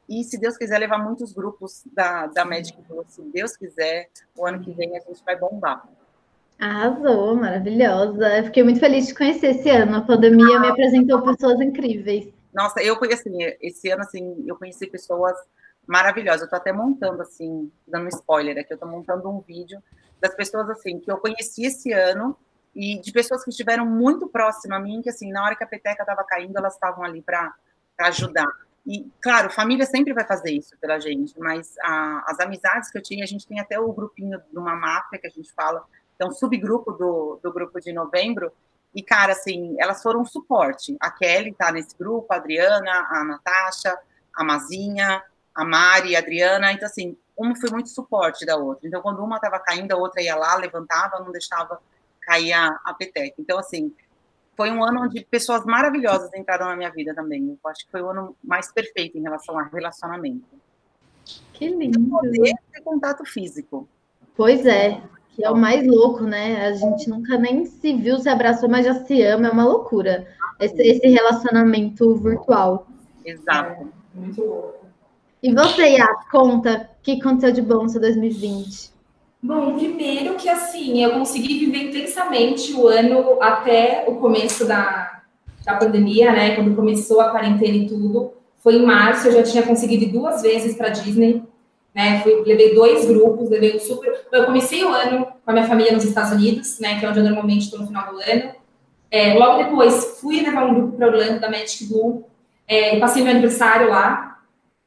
E 0.08 0.24
se 0.24 0.38
Deus 0.38 0.56
quiser 0.56 0.78
levar 0.78 0.98
muitos 0.98 1.32
grupos 1.32 1.84
da, 1.94 2.26
da 2.26 2.44
Magic 2.44 2.76
se 3.06 3.22
Deus 3.32 3.56
quiser, 3.56 4.10
o 4.36 4.44
ano 4.44 4.60
que 4.60 4.72
vem 4.72 4.96
a 4.96 5.00
gente 5.00 5.24
vai 5.24 5.38
bombar. 5.38 5.88
Arrasou, 6.58 7.36
maravilhosa. 7.36 8.42
Fiquei 8.44 8.62
muito 8.62 8.80
feliz 8.80 9.06
de 9.06 9.14
conhecer 9.14 9.52
esse 9.52 9.70
ano. 9.70 9.96
A 9.96 10.00
pandemia 10.02 10.60
me 10.60 10.68
apresentou 10.68 11.22
pessoas 11.22 11.60
incríveis. 11.60 12.28
Nossa, 12.52 12.82
eu 12.82 12.96
conheci, 12.96 13.28
assim, 13.28 13.56
esse 13.60 13.90
ano, 13.90 14.02
assim, 14.02 14.44
eu 14.46 14.56
conheci 14.56 14.86
pessoas 14.86 15.36
maravilhosas. 15.86 16.42
Eu 16.42 16.48
tô 16.48 16.56
até 16.56 16.72
montando, 16.72 17.22
assim, 17.22 17.70
dando 17.86 18.06
um 18.06 18.08
spoiler 18.08 18.58
aqui, 18.58 18.72
eu 18.72 18.78
tô 18.78 18.86
montando 18.86 19.28
um 19.28 19.40
vídeo 19.40 19.82
das 20.20 20.34
pessoas, 20.34 20.68
assim, 20.70 20.98
que 20.98 21.10
eu 21.10 21.18
conheci 21.18 21.64
esse 21.64 21.92
ano 21.92 22.36
e 22.74 23.00
de 23.00 23.12
pessoas 23.12 23.42
que 23.42 23.50
estiveram 23.50 23.86
muito 23.86 24.28
próximas 24.28 24.78
a 24.78 24.82
mim, 24.82 25.02
que, 25.02 25.10
assim, 25.10 25.30
na 25.32 25.44
hora 25.44 25.56
que 25.56 25.64
a 25.64 25.66
peteca 25.66 26.04
tava 26.04 26.24
caindo, 26.24 26.56
elas 26.56 26.74
estavam 26.74 27.04
ali 27.04 27.22
para 27.22 27.54
ajudar. 27.98 28.46
E, 28.86 29.10
claro, 29.20 29.50
família 29.50 29.84
sempre 29.84 30.12
vai 30.12 30.26
fazer 30.26 30.52
isso 30.52 30.76
pela 30.78 30.98
gente, 30.98 31.38
mas 31.38 31.74
a, 31.82 32.24
as 32.26 32.40
amizades 32.40 32.90
que 32.90 32.98
eu 32.98 33.02
tinha, 33.02 33.24
a 33.24 33.26
gente 33.26 33.46
tem 33.46 33.60
até 33.60 33.78
o 33.78 33.92
grupinho 33.92 34.40
de 34.50 34.58
uma 34.58 34.74
máfia 34.74 35.18
que 35.18 35.26
a 35.26 35.30
gente 35.30 35.52
fala, 35.52 35.84
é 36.18 36.24
um 36.24 36.32
subgrupo 36.32 36.92
do, 36.92 37.40
do 37.42 37.52
grupo 37.52 37.80
de 37.80 37.92
novembro, 37.92 38.52
e, 38.94 39.02
cara, 39.02 39.32
assim, 39.32 39.76
elas 39.78 40.02
foram 40.02 40.20
um 40.20 40.26
suporte. 40.26 40.96
A 41.00 41.10
Kelly 41.10 41.52
tá 41.52 41.70
nesse 41.70 41.96
grupo, 41.96 42.32
a 42.32 42.36
Adriana, 42.36 43.06
a 43.10 43.24
Natasha, 43.24 43.96
a 44.34 44.42
Mazinha, 44.42 45.22
a 45.54 45.64
Mari, 45.64 46.16
a 46.16 46.18
Adriana. 46.18 46.72
Então, 46.72 46.86
assim, 46.86 47.16
uma 47.36 47.54
foi 47.54 47.70
muito 47.70 47.88
suporte 47.88 48.44
da 48.44 48.56
outra. 48.56 48.88
Então, 48.88 49.00
quando 49.00 49.22
uma 49.22 49.36
estava 49.36 49.58
caindo, 49.60 49.92
a 49.92 49.96
outra 49.96 50.22
ia 50.22 50.34
lá, 50.34 50.56
levantava, 50.56 51.20
não 51.20 51.30
deixava 51.30 51.80
cair 52.22 52.52
a, 52.52 52.80
a 52.84 52.92
peteca. 52.92 53.36
Então, 53.38 53.58
assim, 53.58 53.94
foi 54.56 54.70
um 54.70 54.84
ano 54.84 55.02
onde 55.02 55.24
pessoas 55.24 55.64
maravilhosas 55.64 56.32
entraram 56.34 56.66
na 56.66 56.76
minha 56.76 56.90
vida 56.90 57.14
também. 57.14 57.58
Eu 57.62 57.70
acho 57.70 57.84
que 57.84 57.90
foi 57.90 58.02
o 58.02 58.10
ano 58.10 58.36
mais 58.42 58.72
perfeito 58.72 59.16
em 59.16 59.22
relação 59.22 59.58
a 59.58 59.62
relacionamento. 59.64 60.44
Que 61.52 61.68
lindo. 61.68 62.00
E 62.00 62.10
poder 62.10 62.54
ter 62.72 62.80
contato 62.82 63.24
físico. 63.24 63.88
Pois 64.36 64.66
é. 64.66 65.00
Que 65.40 65.46
é 65.46 65.50
o 65.50 65.56
mais 65.56 65.86
louco, 65.86 66.24
né? 66.24 66.66
A 66.66 66.72
gente 66.74 67.08
nunca 67.08 67.38
nem 67.38 67.64
se 67.64 67.94
viu, 67.94 68.18
se 68.18 68.28
abraçou, 68.28 68.68
mas 68.68 68.84
já 68.84 68.92
se 68.92 69.22
ama, 69.22 69.48
é 69.48 69.50
uma 69.50 69.64
loucura. 69.64 70.26
Esse, 70.60 70.82
esse 70.82 71.08
relacionamento 71.08 72.14
virtual. 72.16 72.86
Exato. 73.24 73.88
É, 74.14 74.20
muito 74.20 74.42
louco. 74.42 74.84
E 75.42 75.54
você, 75.54 75.96
Yá, 75.96 76.06
conta 76.30 76.90
o 76.92 77.02
que 77.02 77.12
aconteceu 77.12 77.52
de 77.52 77.62
bom 77.62 77.84
no 77.84 77.88
seu 77.88 78.02
2020? 78.02 78.90
Bom, 79.42 79.78
primeiro 79.78 80.34
que 80.34 80.46
assim, 80.46 81.02
eu 81.02 81.12
consegui 81.12 81.58
viver 81.60 81.88
intensamente 81.88 82.74
o 82.74 82.86
ano 82.86 83.42
até 83.42 84.04
o 84.06 84.16
começo 84.16 84.66
da, 84.66 85.22
da 85.64 85.76
pandemia, 85.76 86.32
né? 86.32 86.54
Quando 86.54 86.76
começou 86.76 87.18
a 87.22 87.30
quarentena 87.30 87.78
e 87.78 87.88
tudo. 87.88 88.34
Foi 88.58 88.74
em 88.74 88.84
março, 88.84 89.28
eu 89.28 89.32
já 89.32 89.42
tinha 89.42 89.62
conseguido 89.62 90.04
ir 90.04 90.12
duas 90.12 90.42
vezes 90.42 90.76
para 90.76 90.90
Disney. 90.90 91.42
Né, 91.94 92.20
fui, 92.22 92.42
levei 92.46 92.74
dois 92.74 93.04
grupos, 93.04 93.50
levei 93.50 93.76
um 93.76 93.80
super. 93.80 94.26
Eu 94.30 94.44
comecei 94.44 94.84
o 94.84 94.88
ano 94.88 95.26
com 95.44 95.50
a 95.50 95.52
minha 95.52 95.66
família 95.66 95.92
nos 95.92 96.04
Estados 96.04 96.30
Unidos, 96.30 96.78
né, 96.78 96.98
que 96.98 97.04
é 97.04 97.08
onde 97.08 97.18
eu 97.18 97.24
normalmente 97.24 97.64
estou 97.64 97.80
no 97.80 97.86
final 97.86 98.12
do 98.12 98.20
ano. 98.20 98.52
É, 99.10 99.34
logo 99.34 99.64
depois, 99.64 100.18
fui 100.20 100.40
levar 100.40 100.66
um 100.66 100.74
grupo 100.74 100.96
para 100.96 101.08
Orlando 101.08 101.40
da 101.40 101.50
Magic 101.50 101.86
Blue. 101.86 102.24
É, 102.68 102.98
passei 103.00 103.24
meu 103.24 103.32
aniversário 103.32 103.88
lá, 103.88 104.38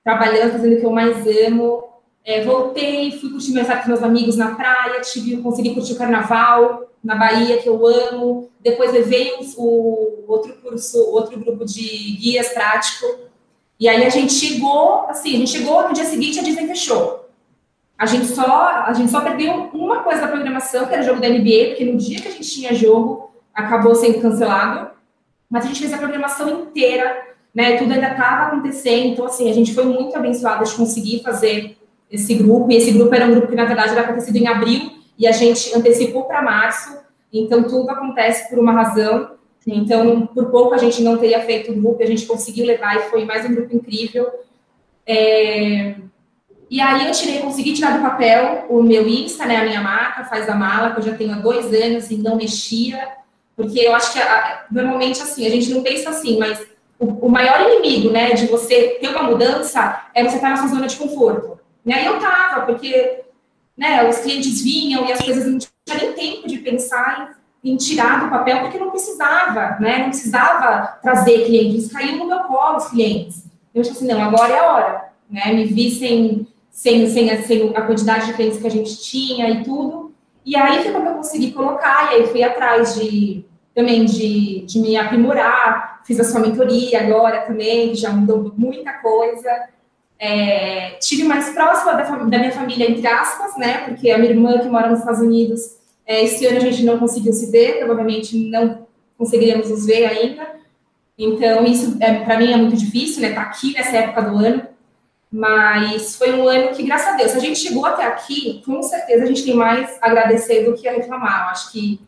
trabalhando, 0.02 0.54
fazendo 0.54 0.76
o 0.76 0.80
que 0.80 0.86
eu 0.86 0.92
mais 0.92 1.28
amo. 1.46 1.84
É, 2.24 2.42
voltei, 2.42 3.12
fui 3.20 3.32
curtir 3.32 3.52
meus, 3.52 3.68
meus 3.86 4.02
amigos 4.02 4.38
na 4.38 4.56
praia, 4.56 5.02
tive, 5.02 5.38
consegui 5.42 5.74
curtir 5.74 5.94
o 5.94 5.98
carnaval 5.98 6.90
na 7.04 7.16
Bahia, 7.16 7.58
que 7.58 7.68
eu 7.68 7.86
amo. 7.86 8.50
Depois 8.62 8.94
levei 8.94 9.34
o, 9.34 9.58
o 9.58 10.24
outro 10.26 10.54
curso, 10.62 10.98
outro 11.12 11.38
grupo 11.38 11.66
de 11.66 12.16
guias 12.16 12.48
prático 12.54 13.06
e 13.84 13.90
aí 13.90 14.06
a 14.06 14.10
gente 14.10 14.32
chegou, 14.32 15.08
assim, 15.10 15.36
a 15.36 15.40
gente 15.40 15.52
chegou 15.52 15.86
no 15.86 15.94
dia 15.94 16.06
seguinte 16.06 16.40
a 16.40 16.42
Disney 16.42 16.68
fechou. 16.68 17.30
A 17.98 18.06
gente 18.06 18.28
só, 18.28 18.86
a 18.86 18.94
gente 18.94 19.12
só 19.12 19.20
perdeu 19.20 19.70
uma 19.74 20.04
coisa 20.04 20.22
da 20.22 20.30
programação, 20.30 20.86
que 20.86 20.94
era 20.94 21.04
o 21.04 21.06
jogo 21.06 21.20
da 21.20 21.28
NBA, 21.28 21.68
porque 21.68 21.84
no 21.84 21.98
dia 21.98 22.22
que 22.22 22.30
a 22.30 22.32
gente 22.32 22.50
tinha 22.50 22.74
jogo, 22.74 23.32
acabou 23.54 23.94
sendo 23.94 24.22
cancelado. 24.22 24.92
Mas 25.50 25.66
a 25.66 25.68
gente 25.68 25.82
fez 25.82 25.92
a 25.92 25.98
programação 25.98 26.62
inteira, 26.62 27.28
né? 27.54 27.76
Tudo 27.76 27.92
ainda 27.92 28.12
estava 28.12 28.48
acontecendo. 28.54 29.08
Então, 29.08 29.26
assim, 29.26 29.52
a 29.52 29.54
gente 29.54 29.74
foi 29.74 29.84
muito 29.84 30.16
abençoada 30.16 30.64
de 30.64 30.74
conseguir 30.76 31.22
fazer 31.22 31.78
esse 32.10 32.36
grupo. 32.36 32.72
E 32.72 32.78
esse 32.78 32.94
grupo 32.94 33.14
era 33.14 33.26
um 33.26 33.32
grupo 33.32 33.48
que, 33.50 33.56
na 33.58 33.66
verdade, 33.66 33.98
era 33.98 34.18
sido 34.22 34.38
em 34.38 34.48
abril, 34.48 34.94
e 35.20 35.28
a 35.28 35.34
gente 35.34 35.76
antecipou 35.76 36.24
para 36.24 36.42
março. 36.42 36.98
Então, 37.34 37.64
tudo 37.64 37.90
acontece 37.90 38.50
por 38.50 38.60
uma 38.60 38.72
razão. 38.72 39.32
Então, 39.66 40.26
por 40.28 40.48
pouco 40.48 40.74
a 40.74 40.78
gente 40.78 41.02
não 41.02 41.18
teria 41.18 41.42
feito 41.42 41.72
o 41.72 41.76
grupo, 41.76 42.04
a 42.04 42.06
gente 42.06 42.26
conseguiu 42.26 42.66
levar 42.66 42.98
e 42.98 43.10
foi 43.10 43.24
mais 43.26 43.46
um 43.46 43.54
grupo 43.54 43.76
incrível. 43.76 44.30
É... 45.06 45.96
E 46.70 46.82
aí 46.82 47.06
eu 47.06 47.12
tirei, 47.12 47.40
consegui 47.40 47.74
tirar 47.74 47.98
do 47.98 48.02
papel 48.02 48.66
o 48.70 48.82
meu 48.82 49.08
Insta, 49.08 49.46
né, 49.46 49.58
a 49.58 49.66
minha 49.66 49.82
marca, 49.82 50.26
faz 50.26 50.50
a 50.50 50.56
mala, 50.56 50.92
que 50.92 51.00
eu 51.00 51.04
já 51.04 51.14
tenho 51.14 51.34
há 51.34 51.38
dois 51.38 51.72
anos 51.74 52.10
e 52.10 52.18
não 52.18 52.36
mexia, 52.36 53.10
porque 53.56 53.80
eu 53.80 53.94
acho 53.94 54.14
que 54.14 54.20
a, 54.20 54.66
normalmente 54.72 55.22
assim, 55.22 55.46
a 55.46 55.50
gente 55.50 55.70
não 55.70 55.84
pensa 55.84 56.10
assim, 56.10 56.40
mas 56.40 56.66
o, 56.98 57.28
o, 57.28 57.30
maior 57.30 57.62
inimigo, 57.62 58.10
né, 58.10 58.32
de 58.32 58.48
você 58.48 58.98
ter 59.00 59.10
uma 59.10 59.24
mudança 59.24 60.08
é 60.16 60.24
você 60.24 60.38
estar 60.38 60.50
na 60.50 60.58
sua 60.58 60.68
zona 60.70 60.88
de 60.88 60.96
conforto. 60.96 61.60
E 61.86 61.94
aí 61.94 62.06
eu 62.06 62.20
tava, 62.20 62.66
porque, 62.66 63.22
né, 63.78 64.10
os 64.10 64.18
clientes 64.20 64.62
vinham 64.62 65.06
e 65.08 65.12
as 65.12 65.22
coisas 65.22 65.46
não 65.46 65.60
tinha 65.60 65.98
nem 66.02 66.14
tempo 66.14 66.48
de 66.48 66.58
pensar 66.58 67.38
em 67.64 67.78
tirar 67.78 68.24
do 68.24 68.30
papel, 68.30 68.62
porque 68.62 68.78
não 68.78 68.92
precisava, 68.92 69.78
né? 69.80 70.00
Não 70.00 70.10
precisava 70.10 70.98
trazer 71.02 71.46
clientes, 71.46 71.92
caiu 71.92 72.18
no 72.18 72.28
meu 72.28 72.40
colo 72.40 72.78
os 72.78 72.90
clientes. 72.90 73.46
Eu 73.74 73.82
disse 73.82 73.96
assim, 73.96 74.08
não, 74.08 74.22
agora 74.22 74.54
é 74.54 74.60
a 74.60 74.72
hora, 74.72 75.04
né? 75.30 75.54
Me 75.54 75.64
vi 75.64 75.90
sem, 75.92 76.48
sem, 76.70 77.10
sem, 77.10 77.42
sem 77.44 77.72
a 77.76 77.82
quantidade 77.82 78.28
de 78.28 78.34
clientes 78.34 78.60
que 78.60 78.68
a 78.68 78.72
gente 78.72 79.02
tinha 79.02 79.50
e 79.50 79.64
tudo. 79.64 80.14
E 80.46 80.58
aí 80.58 80.84
foi 80.84 80.92
quando 80.92 81.08
eu 81.08 81.16
consegui 81.16 81.52
colocar, 81.52 82.12
e 82.12 82.16
aí 82.16 82.28
fui 82.28 82.44
atrás 82.44 82.96
de 82.96 83.46
também 83.74 84.06
de, 84.06 84.66
de 84.68 84.80
me 84.80 84.96
aprimorar, 84.96 86.02
fiz 86.06 86.20
a 86.20 86.24
sua 86.24 86.42
mentoria 86.42 87.02
agora 87.02 87.42
também, 87.42 87.96
já 87.96 88.12
mudou 88.12 88.54
muita 88.56 88.94
coisa. 88.94 89.50
É, 90.20 90.92
tive 91.02 91.24
mais 91.24 91.50
próxima 91.50 91.94
da, 91.94 92.04
da 92.04 92.38
minha 92.38 92.52
família, 92.52 92.90
entre 92.90 93.08
aspas, 93.08 93.58
né? 93.58 93.80
Porque 93.86 94.12
a 94.12 94.18
minha 94.18 94.32
irmã, 94.32 94.60
que 94.60 94.68
mora 94.68 94.90
nos 94.90 95.00
Estados 95.00 95.22
Unidos, 95.22 95.78
é, 96.06 96.24
esse 96.24 96.46
ano 96.46 96.58
a 96.58 96.62
gente 96.62 96.84
não 96.84 97.00
conseguiu 97.00 97.34
se 97.34 97.50
ver, 97.52 97.78
provavelmente 97.78 98.38
não 98.38 98.86
conseguiríamos 99.18 99.70
nos 99.70 99.86
ver 99.86 100.06
ainda. 100.06 100.48
Então, 101.18 101.66
isso 101.66 101.98
é, 102.00 102.14
para 102.24 102.38
mim 102.38 102.52
é 102.52 102.58
muito 102.58 102.76
difícil, 102.76 103.22
né? 103.22 103.30
Estar 103.30 103.44
tá 103.44 103.50
aqui 103.50 103.74
nessa 103.74 103.98
época 103.98 104.22
do 104.24 104.38
ano. 104.38 104.64
Mas 105.32 106.16
foi 106.16 106.32
um 106.34 106.48
ano 106.48 106.76
que, 106.76 106.84
graças 106.84 107.08
a 107.08 107.16
Deus, 107.18 107.32
a 107.36 107.40
gente 107.40 107.58
chegou 107.58 107.86
até 107.86 108.06
aqui, 108.06 108.62
com 108.64 108.84
certeza 108.84 109.24
a 109.24 109.26
gente 109.26 109.44
tem 109.44 109.56
mais 109.56 109.98
a 110.00 110.08
agradecer 110.08 110.64
do 110.64 110.76
que 110.76 110.88
a 110.88 110.92
reclamar. 110.92 111.46
Eu 111.46 111.50
acho 111.50 111.72
que 111.72 112.00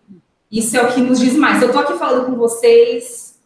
isso 0.51 0.77
é 0.77 0.83
o 0.83 0.93
que 0.93 1.01
nos 1.01 1.19
diz 1.19 1.33
mais. 1.35 1.59
Eu 1.61 1.69
estou 1.69 1.81
aqui 1.81 1.93
falando 1.97 2.27
com 2.27 2.35
vocês, 2.35 3.39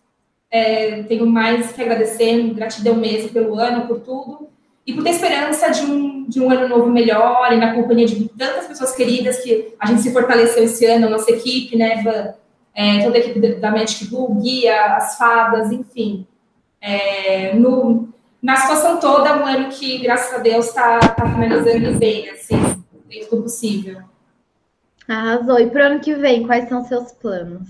é, 0.51 1.03
tenho 1.03 1.25
mais 1.25 1.71
que 1.71 1.81
agradecer, 1.81 2.53
gratidão 2.53 2.95
mesmo 2.95 3.29
pelo 3.29 3.57
ano, 3.57 3.87
por 3.87 4.01
tudo, 4.01 4.49
e 4.89 4.93
por 4.93 5.03
ter 5.03 5.11
esperança 5.11 5.69
de 5.69 5.85
um, 5.85 6.27
de 6.27 6.41
um 6.41 6.49
ano 6.49 6.67
novo 6.67 6.89
melhor, 6.89 7.53
e 7.53 7.57
na 7.57 7.75
companhia 7.75 8.07
de 8.07 8.27
tantas 8.29 8.65
pessoas 8.65 8.95
queridas 8.95 9.37
que 9.37 9.71
a 9.79 9.85
gente 9.85 10.01
se 10.01 10.11
fortaleceu 10.11 10.63
esse 10.63 10.83
ano, 10.83 11.05
a 11.05 11.09
nossa 11.11 11.29
equipe, 11.29 11.77
né, 11.77 12.01
Van, 12.01 12.33
é, 12.73 13.03
toda 13.03 13.15
a 13.15 13.19
equipe 13.19 13.39
da 13.39 13.69
Magic 13.69 14.07
Blue, 14.07 14.33
Guia, 14.41 14.95
as 14.95 15.15
fadas, 15.15 15.71
enfim. 15.71 16.25
É, 16.81 17.53
no, 17.53 18.09
na 18.41 18.55
situação 18.55 18.99
toda, 18.99 19.37
um 19.37 19.45
ano 19.45 19.69
que, 19.69 19.99
graças 19.99 20.33
a 20.33 20.39
Deus, 20.39 20.69
está 20.69 20.97
tá 20.97 21.29
finalizando 21.35 21.99
bem, 21.99 22.27
assim, 22.31 22.59
dentro 23.07 23.37
do 23.37 23.43
possível. 23.43 23.99
Arrasou. 25.07 25.59
E 25.59 25.67
para 25.67 25.83
o 25.83 25.85
ano 25.91 25.99
que 25.99 26.15
vem, 26.15 26.47
quais 26.47 26.67
são 26.67 26.83
seus 26.83 27.11
planos? 27.11 27.67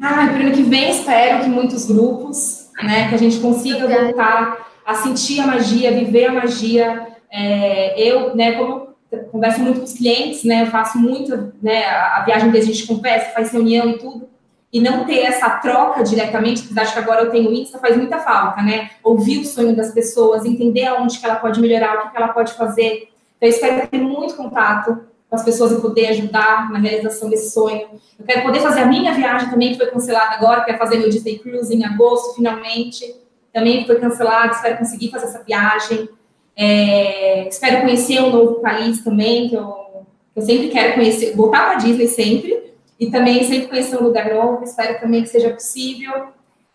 Ah, 0.00 0.28
para 0.28 0.38
o 0.38 0.46
ano 0.46 0.52
que 0.52 0.62
vem, 0.62 0.92
espero 0.92 1.42
que 1.42 1.50
muitos 1.50 1.84
grupos, 1.84 2.70
né, 2.82 3.10
que 3.10 3.14
a 3.16 3.18
gente 3.18 3.38
consiga 3.38 3.86
voltar 3.86 4.67
a 4.88 4.94
sentir 4.94 5.38
a 5.38 5.46
magia, 5.46 5.92
viver 5.92 6.28
a 6.28 6.32
magia. 6.32 7.08
É, 7.30 8.02
eu, 8.02 8.34
né, 8.34 8.52
como 8.52 8.88
eu 9.12 9.24
converso 9.24 9.60
muito 9.60 9.80
com 9.80 9.84
os 9.84 9.92
clientes, 9.92 10.44
né, 10.44 10.64
faço 10.64 10.96
muito, 10.96 11.52
né, 11.62 11.84
a, 11.84 12.22
viagem 12.24 12.50
que 12.50 12.56
a 12.56 12.62
gente 12.62 12.86
conversa, 12.86 13.34
faz 13.34 13.52
reunião 13.52 13.90
e 13.90 13.98
tudo, 13.98 14.26
e 14.72 14.80
não 14.80 15.04
ter 15.04 15.18
essa 15.18 15.50
troca 15.50 16.02
diretamente, 16.02 16.62
apesar 16.64 16.84
de 16.84 16.92
que 16.94 16.98
agora 17.00 17.24
eu 17.24 17.30
tenho 17.30 17.52
Insta, 17.52 17.78
faz 17.78 17.98
muita 17.98 18.18
falta, 18.18 18.62
né? 18.62 18.90
Ouvir 19.04 19.40
o 19.40 19.44
sonho 19.44 19.76
das 19.76 19.92
pessoas, 19.92 20.46
entender 20.46 20.86
aonde 20.86 21.18
que 21.18 21.24
ela 21.24 21.36
pode 21.36 21.60
melhorar, 21.60 21.96
o 21.96 22.02
que, 22.04 22.10
que 22.12 22.16
ela 22.16 22.28
pode 22.28 22.54
fazer. 22.54 23.08
Então, 23.36 23.46
eu 23.46 23.50
espero 23.50 23.86
ter 23.88 23.98
muito 23.98 24.36
contato 24.36 25.06
com 25.28 25.36
as 25.36 25.42
pessoas 25.42 25.72
e 25.72 25.80
poder 25.82 26.08
ajudar 26.08 26.70
na 26.70 26.78
realização 26.78 27.28
desse 27.28 27.50
sonho. 27.50 27.88
Eu 28.18 28.24
quero 28.26 28.42
poder 28.42 28.60
fazer 28.60 28.80
a 28.80 28.86
minha 28.86 29.12
viagem 29.12 29.50
também, 29.50 29.72
que 29.72 29.78
foi 29.78 29.86
cancelada 29.86 30.34
agora, 30.34 30.64
quero 30.64 30.78
fazer 30.78 30.96
meu 30.96 31.10
Disney 31.10 31.38
Cruise 31.38 31.74
em 31.74 31.84
agosto, 31.84 32.36
finalmente. 32.36 33.27
Também 33.52 33.86
foi 33.86 33.98
cancelada, 33.98 34.52
espero 34.52 34.78
conseguir 34.78 35.10
fazer 35.10 35.26
essa 35.26 35.42
viagem. 35.42 36.08
É, 36.56 37.48
espero 37.48 37.82
conhecer 37.82 38.20
um 38.20 38.30
novo 38.30 38.60
país 38.60 39.02
também, 39.02 39.48
que 39.48 39.54
eu, 39.54 40.06
eu 40.34 40.42
sempre 40.42 40.68
quero 40.68 40.94
conhecer, 40.94 41.36
voltar 41.36 41.66
para 41.66 41.78
Disney 41.78 42.08
sempre, 42.08 42.74
e 42.98 43.10
também 43.10 43.44
sempre 43.44 43.68
conhecer 43.68 43.96
um 43.96 44.04
lugar 44.04 44.34
novo, 44.34 44.64
espero 44.64 44.98
também 45.00 45.22
que 45.22 45.28
seja 45.28 45.50
possível. 45.50 46.28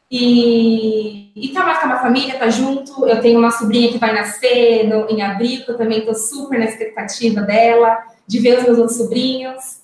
E, 0.09 1.31
e 1.35 1.49
tá 1.49 1.63
mais 1.65 1.79
com 1.79 1.87
a 1.87 1.99
família, 1.99 2.37
tá 2.37 2.47
junto. 2.47 3.05
Eu 3.05 3.19
tenho 3.19 3.39
uma 3.39 3.49
sobrinha 3.49 3.91
que 3.91 3.97
vai 3.97 4.13
nascer 4.13 4.87
no, 4.87 5.09
em 5.09 5.21
abril, 5.21 5.65
que 5.65 5.71
eu 5.71 5.77
também 5.77 5.99
estou 5.99 6.13
super 6.13 6.59
na 6.59 6.65
expectativa 6.65 7.41
dela 7.41 7.97
de 8.27 8.39
ver 8.39 8.59
os 8.59 8.63
meus 8.63 8.77
outros 8.77 8.97
sobrinhos. 8.97 9.81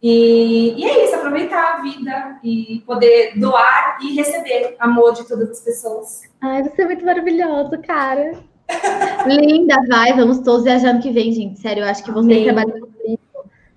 E, 0.00 0.74
e, 0.76 0.84
é 0.84 1.04
isso, 1.04 1.14
aproveitar 1.14 1.74
a 1.74 1.82
vida 1.82 2.38
e 2.42 2.82
poder 2.86 3.38
doar 3.38 3.98
e 4.02 4.14
receber 4.14 4.76
amor 4.78 5.12
de 5.14 5.26
todas 5.26 5.50
as 5.50 5.60
pessoas. 5.60 6.31
Ai, 6.42 6.64
você 6.64 6.82
é 6.82 6.86
muito 6.86 7.04
maravilhoso, 7.04 7.70
cara. 7.86 8.32
Linda, 9.26 9.76
vai, 9.88 10.12
vamos 10.12 10.40
todos 10.40 10.64
viajar 10.64 10.90
ano 10.90 11.00
que 11.00 11.12
vem, 11.12 11.32
gente. 11.32 11.60
Sério, 11.60 11.84
eu 11.84 11.88
acho 11.88 12.02
que 12.02 12.10
vocês 12.10 12.42
trabalham 12.42 12.80
com 12.80 12.88
isso. 13.06 13.22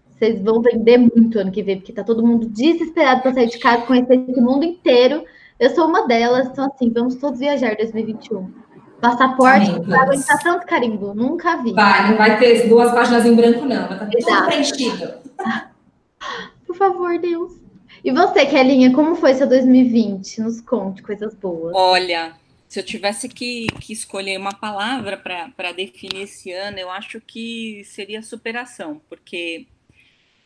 Vocês 0.09 0.41
vão 0.41 0.61
vender 0.61 0.97
muito 0.97 1.37
ano 1.37 1.51
que 1.51 1.61
vem, 1.61 1.77
porque 1.77 1.93
tá 1.93 2.03
todo 2.03 2.25
mundo 2.25 2.47
desesperado 2.49 3.21
para 3.21 3.33
sair 3.33 3.47
de 3.47 3.59
casa, 3.59 3.85
conhecer 3.85 4.25
esse 4.27 4.41
mundo 4.41 4.65
inteiro. 4.65 5.23
Eu 5.59 5.69
sou 5.75 5.87
uma 5.87 6.07
delas, 6.07 6.47
então 6.47 6.65
assim, 6.65 6.89
vamos 6.89 7.15
todos 7.15 7.39
viajar 7.39 7.75
2021. 7.75 8.51
Passaporte 8.99 9.69
Amém, 9.69 9.83
vai 9.83 9.99
aguentar 9.99 10.41
tanto 10.41 10.65
carimbo, 10.65 11.13
nunca 11.13 11.57
vi. 11.57 11.73
Vai, 11.73 12.09
não 12.09 12.17
vai 12.17 12.39
ter 12.39 12.67
duas 12.67 12.91
páginas 12.91 13.25
em 13.25 13.35
branco, 13.35 13.65
não. 13.65 13.87
Vai 13.87 14.09
estar 14.09 14.31
tá 14.31 14.37
tudo 14.37 14.45
preenchido. 14.47 15.13
Por 16.65 16.75
favor, 16.75 17.19
Deus. 17.19 17.53
E 18.03 18.11
você, 18.11 18.45
Kelinha, 18.45 18.91
como 18.93 19.15
foi 19.15 19.35
seu 19.35 19.47
2020? 19.47 20.41
Nos 20.41 20.61
conte 20.61 21.03
coisas 21.03 21.35
boas. 21.35 21.73
Olha, 21.75 22.33
se 22.67 22.79
eu 22.79 22.83
tivesse 22.83 23.29
que, 23.29 23.67
que 23.79 23.93
escolher 23.93 24.37
uma 24.37 24.53
palavra 24.53 25.17
para 25.17 25.71
definir 25.71 26.23
esse 26.23 26.51
ano, 26.51 26.79
eu 26.79 26.89
acho 26.89 27.21
que 27.21 27.83
seria 27.85 28.21
superação, 28.21 29.01
porque 29.07 29.67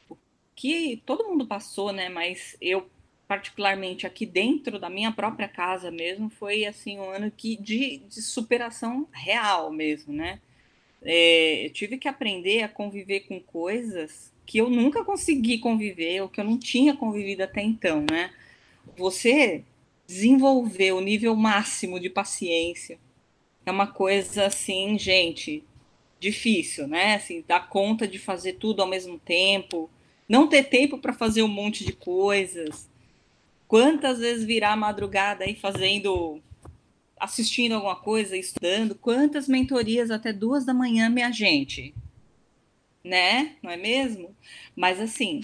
o 0.09 0.17
que 0.55 1.01
todo 1.05 1.27
mundo 1.27 1.47
passou, 1.47 1.91
né? 1.93 2.09
Mas 2.09 2.57
eu 2.61 2.89
particularmente 3.27 4.07
aqui 4.07 4.25
dentro 4.25 4.79
da 4.79 4.89
minha 4.89 5.11
própria 5.11 5.47
casa 5.47 5.91
mesmo, 5.91 6.31
foi 6.31 6.65
assim 6.65 6.97
um 6.99 7.09
ano 7.11 7.31
que 7.31 7.55
de, 7.57 7.97
de 7.99 8.21
superação 8.23 9.07
real 9.11 9.71
mesmo, 9.71 10.13
né? 10.13 10.39
É, 11.01 11.65
eu 11.65 11.69
tive 11.71 11.97
que 11.97 12.07
aprender 12.07 12.63
a 12.63 12.67
conviver 12.67 13.21
com 13.21 13.39
coisas 13.39 14.33
que 14.45 14.57
eu 14.57 14.69
nunca 14.69 15.05
consegui 15.05 15.59
conviver, 15.59 16.21
ou 16.21 16.27
que 16.27 16.41
eu 16.41 16.43
não 16.43 16.57
tinha 16.57 16.95
convivido 16.95 17.43
até 17.43 17.61
então, 17.61 18.03
né? 18.09 18.33
Você 18.97 19.63
desenvolver 20.09 20.91
o 20.93 21.01
nível 21.01 21.35
máximo 21.35 21.99
de 21.99 22.09
paciência 22.09 22.99
é 23.65 23.69
uma 23.71 23.85
coisa 23.85 24.47
assim, 24.47 24.97
gente, 24.97 25.63
difícil, 26.19 26.87
né? 26.87 27.15
Assim, 27.15 27.43
dar 27.47 27.69
conta 27.69 28.07
de 28.07 28.17
fazer 28.17 28.53
tudo 28.53 28.81
ao 28.81 28.87
mesmo 28.87 29.19
tempo, 29.19 29.87
não 30.27 30.47
ter 30.47 30.63
tempo 30.63 30.97
para 30.97 31.13
fazer 31.13 31.43
um 31.43 31.47
monte 31.47 31.85
de 31.85 31.93
coisas, 31.93 32.89
Quantas 33.69 34.17
vezes 34.17 34.43
virar 34.45 34.75
madrugada 34.75 35.43
aí 35.43 35.53
fazendo, 35.53 36.41
assistindo 37.19 37.75
alguma 37.75 37.95
coisa, 37.95 38.35
estudando? 38.35 38.95
Quantas 38.95 39.47
mentorias 39.47 40.09
até 40.09 40.33
duas 40.33 40.65
da 40.65 40.73
manhã, 40.73 41.07
minha 41.07 41.31
gente? 41.31 41.93
Né? 43.03 43.57
Não 43.61 43.69
é 43.69 43.77
mesmo? 43.77 44.35
Mas 44.75 44.99
assim, 44.99 45.43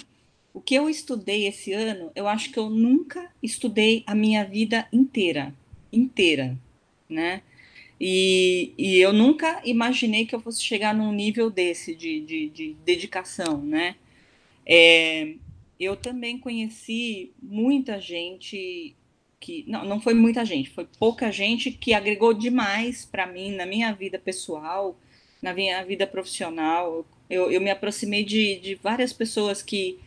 o 0.55 0.61
que 0.61 0.73
eu 0.73 0.89
estudei 0.89 1.47
esse 1.47 1.73
ano, 1.73 2.13
eu 2.15 2.29
acho 2.29 2.49
que 2.49 2.57
eu 2.57 2.69
nunca 2.69 3.29
estudei 3.43 4.05
a 4.07 4.15
minha 4.15 4.45
vida 4.45 4.87
inteira, 4.91 5.53
inteira, 5.91 6.57
né? 7.09 7.41
E, 7.99 8.71
e 8.77 8.97
eu 8.99 9.11
nunca 9.11 9.61
imaginei 9.65 10.25
que 10.25 10.33
eu 10.33 10.39
fosse 10.39 10.63
chegar 10.63 10.95
num 10.95 11.11
nível 11.11 11.49
desse 11.49 11.93
de, 11.93 12.21
de, 12.21 12.49
de 12.49 12.73
dedicação, 12.85 13.61
né? 13.61 13.97
É, 14.65 15.33
eu 15.77 15.97
também 15.97 16.39
conheci 16.39 17.33
muita 17.43 17.99
gente 17.99 18.95
que 19.41 19.65
não, 19.67 19.83
não 19.83 19.99
foi 19.99 20.13
muita 20.13 20.45
gente, 20.45 20.69
foi 20.69 20.87
pouca 20.97 21.33
gente 21.33 21.69
que 21.69 21.93
agregou 21.93 22.33
demais 22.33 23.03
para 23.03 23.27
mim 23.27 23.51
na 23.51 23.65
minha 23.65 23.91
vida 23.91 24.17
pessoal, 24.17 24.97
na 25.41 25.53
minha 25.53 25.83
vida 25.83 26.07
profissional. 26.07 27.05
Eu, 27.29 27.51
eu 27.51 27.59
me 27.59 27.69
aproximei 27.69 28.23
de, 28.23 28.57
de 28.59 28.75
várias 28.75 29.11
pessoas 29.11 29.61
que 29.61 29.99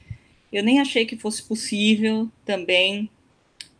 eu 0.53 0.63
nem 0.63 0.81
achei 0.81 1.05
que 1.05 1.17
fosse 1.17 1.43
possível 1.43 2.31
também. 2.45 3.11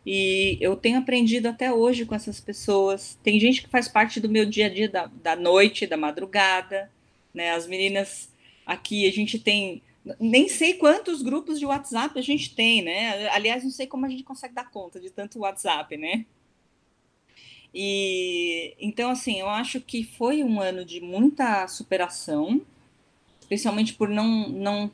E 0.05 0.57
eu 0.61 0.77
tenho 0.77 0.99
aprendido 0.99 1.49
até 1.49 1.73
hoje 1.73 2.07
com 2.07 2.15
essas 2.15 2.41
pessoas. 2.41 3.19
Tem 3.23 3.39
gente 3.39 3.63
que 3.63 3.69
faz 3.69 3.89
parte 3.89 4.21
do 4.21 4.29
meu 4.29 4.47
dia 4.47 4.67
a 4.67 4.69
dia 4.71 4.89
da, 4.89 5.07
da 5.07 5.37
noite, 5.37 5.87
da 5.87 5.97
madrugada. 5.97 6.91
Né? 7.35 7.51
As 7.51 7.67
meninas 7.67 8.31
aqui, 8.65 9.07
a 9.07 9.13
gente 9.13 9.39
tem 9.39 9.83
nem 10.19 10.49
sei 10.49 10.75
quantos 10.75 11.23
grupos 11.23 11.59
de 11.59 11.67
WhatsApp 11.67 12.19
a 12.19 12.23
gente 12.23 12.55
tem, 12.55 12.81
né? 12.83 13.29
Aliás, 13.29 13.63
não 13.63 13.71
sei 13.71 13.87
como 13.87 14.07
a 14.07 14.09
gente 14.09 14.23
consegue 14.23 14.55
dar 14.55 14.71
conta 14.71 14.99
de 14.99 15.11
tanto 15.11 15.41
WhatsApp, 15.41 15.97
né? 15.97 16.25
E 17.75 18.75
então, 18.81 19.11
assim, 19.11 19.39
eu 19.39 19.49
acho 19.49 19.81
que 19.81 20.03
foi 20.03 20.43
um 20.43 20.61
ano 20.61 20.85
de 20.85 21.01
muita 21.01 21.67
superação, 21.69 22.63
especialmente 23.41 23.95
por 23.95 24.09
não, 24.09 24.49
não 24.49 24.91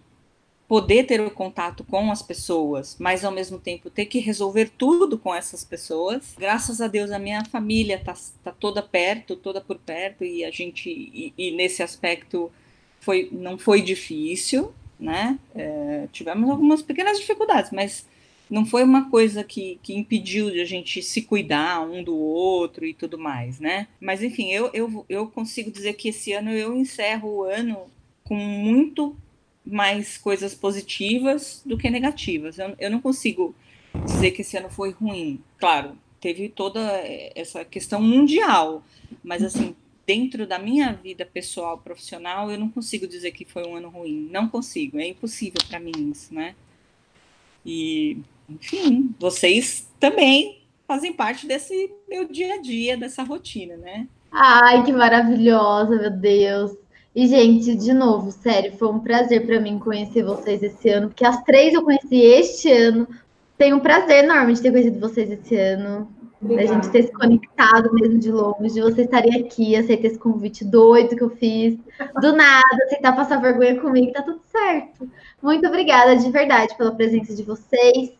poder 0.67 1.05
ter 1.05 1.21
o 1.21 1.31
contato 1.31 1.85
com 1.85 2.11
as 2.11 2.23
pessoas, 2.23 2.97
mas 2.99 3.25
ao 3.25 3.33
mesmo 3.33 3.59
tempo 3.59 3.91
ter 3.91 4.07
que 4.07 4.19
resolver 4.19 4.71
tudo 4.79 5.19
com 5.19 5.35
essas 5.35 5.62
pessoas. 5.65 6.35
Graças 6.39 6.81
a 6.81 6.89
Deus, 6.89 7.11
a 7.11 7.19
minha 7.19 7.45
família 7.45 8.01
tá, 8.03 8.15
tá 8.43 8.53
toda 8.53 8.83
perto, 8.83 9.37
toda 9.37 9.61
por 9.61 9.79
perto, 9.79 10.25
e 10.25 10.45
a 10.45 10.51
gente, 10.51 10.89
e, 10.89 11.33
e 11.37 11.51
nesse 11.51 11.83
aspecto, 11.83 12.51
foi, 13.01 13.29
não 13.31 13.59
foi 13.59 13.83
difícil 13.83 14.73
né? 14.99 15.39
É, 15.55 16.09
tivemos 16.12 16.49
algumas 16.49 16.83
pequenas 16.83 17.19
dificuldades, 17.19 17.71
mas 17.71 18.07
não 18.51 18.65
foi 18.65 18.83
uma 18.83 19.11
coisa 19.11 19.43
que, 19.43 19.79
que 19.83 19.95
impediu 19.95 20.51
de 20.51 20.61
a 20.61 20.65
gente 20.65 21.03
se 21.03 21.23
cuidar 21.23 21.81
um 21.81 22.03
do 22.03 22.17
outro 22.17 22.85
e 22.85 22.95
tudo 22.95 23.19
mais, 23.19 23.59
né? 23.59 23.89
Mas 24.01 24.23
enfim, 24.23 24.51
eu, 24.53 24.71
eu, 24.73 25.05
eu 25.09 25.27
consigo 25.29 25.71
dizer 25.71 25.95
que 25.95 26.09
esse 26.09 26.33
ano 26.33 26.51
eu 26.51 26.77
encerro 26.77 27.29
o 27.29 27.43
ano 27.43 27.79
com 28.23 28.35
muito 28.35 29.17
mais 29.65 30.19
coisas 30.19 30.55
positivas 30.55 31.62
do 31.65 31.79
que 31.79 31.89
negativas. 31.91 32.59
Eu, 32.59 32.75
eu 32.79 32.91
não 32.91 33.01
consigo 33.01 33.55
dizer 34.05 34.33
que 34.33 34.43
esse 34.43 34.57
ano 34.57 34.69
foi 34.69 34.91
ruim. 34.91 35.41
Claro, 35.59 35.97
teve 36.21 36.49
toda 36.49 36.81
essa 37.35 37.65
questão 37.65 38.01
mundial, 38.01 38.83
mas 39.23 39.43
assim, 39.43 39.75
dentro 40.07 40.47
da 40.47 40.59
minha 40.59 40.93
vida 40.93 41.25
pessoal, 41.25 41.79
profissional, 41.79 42.51
eu 42.51 42.59
não 42.59 42.69
consigo 42.69 43.07
dizer 43.07 43.33
que 43.33 43.45
foi 43.45 43.67
um 43.67 43.77
ano 43.77 43.89
ruim. 43.89 44.29
Não 44.31 44.49
consigo, 44.49 44.99
é 44.99 45.09
impossível 45.09 45.61
para 45.69 45.81
mim 45.81 45.93
isso, 46.11 46.35
né? 46.35 46.55
E, 47.65 48.19
enfim, 48.49 49.15
vocês 49.19 49.89
também 49.99 50.62
fazem 50.87 51.12
parte 51.12 51.47
desse 51.47 51.91
meu 52.09 52.29
dia 52.29 52.55
a 52.55 52.61
dia, 52.61 52.97
dessa 52.97 53.23
rotina, 53.23 53.77
né? 53.77 54.07
Ai, 54.31 54.85
que 54.85 54.93
maravilhosa, 54.93 55.97
meu 55.97 56.11
Deus. 56.11 56.77
E, 57.15 57.29
gente, 57.29 57.77
de 57.77 57.93
novo, 57.93 58.33
sério, 58.33 58.73
foi 58.73 58.89
um 58.89 58.99
prazer 58.99 59.47
para 59.47 59.61
mim 59.61 59.79
conhecer 59.79 60.25
vocês 60.25 60.61
esse 60.62 60.89
ano, 60.89 61.09
porque 61.09 61.25
as 61.25 61.41
três 61.45 61.73
eu 61.73 61.85
conheci 61.85 62.17
este 62.17 62.73
ano. 62.73 63.07
Tenho 63.57 63.77
um 63.77 63.81
prazer 63.81 64.25
enorme 64.25 64.53
de 64.53 64.61
ter 64.61 64.73
conhecido 64.73 64.99
vocês 64.99 65.31
esse 65.31 65.55
ano. 65.57 66.09
Da 66.43 66.67
gente 66.67 66.91
ter 66.91 67.05
se 67.05 67.12
conectado 67.12 67.95
mesmo 67.95 68.19
de 68.19 68.31
longe, 68.31 68.75
de 68.75 68.83
você 68.83 69.03
estaria 69.03 69.41
aqui, 69.41 69.77
aceitar 69.77 70.09
esse 70.09 70.19
convite 70.19 70.65
doido 70.65 71.17
que 71.17 71.23
eu 71.23 71.31
fiz. 71.31 71.79
Do 72.21 72.37
nada, 72.37 72.85
aceitar 72.85 73.17
passar 73.17 73.41
vergonha 73.41 73.81
comigo, 73.81 74.12
tá 74.12 74.21
tudo 74.21 74.41
certo. 74.51 75.09
Muito 75.41 75.67
obrigada 75.67 76.17
de 76.17 76.31
verdade 76.31 76.77
pela 76.77 76.93
presença 76.93 77.35
de 77.35 77.43
vocês, 77.45 78.12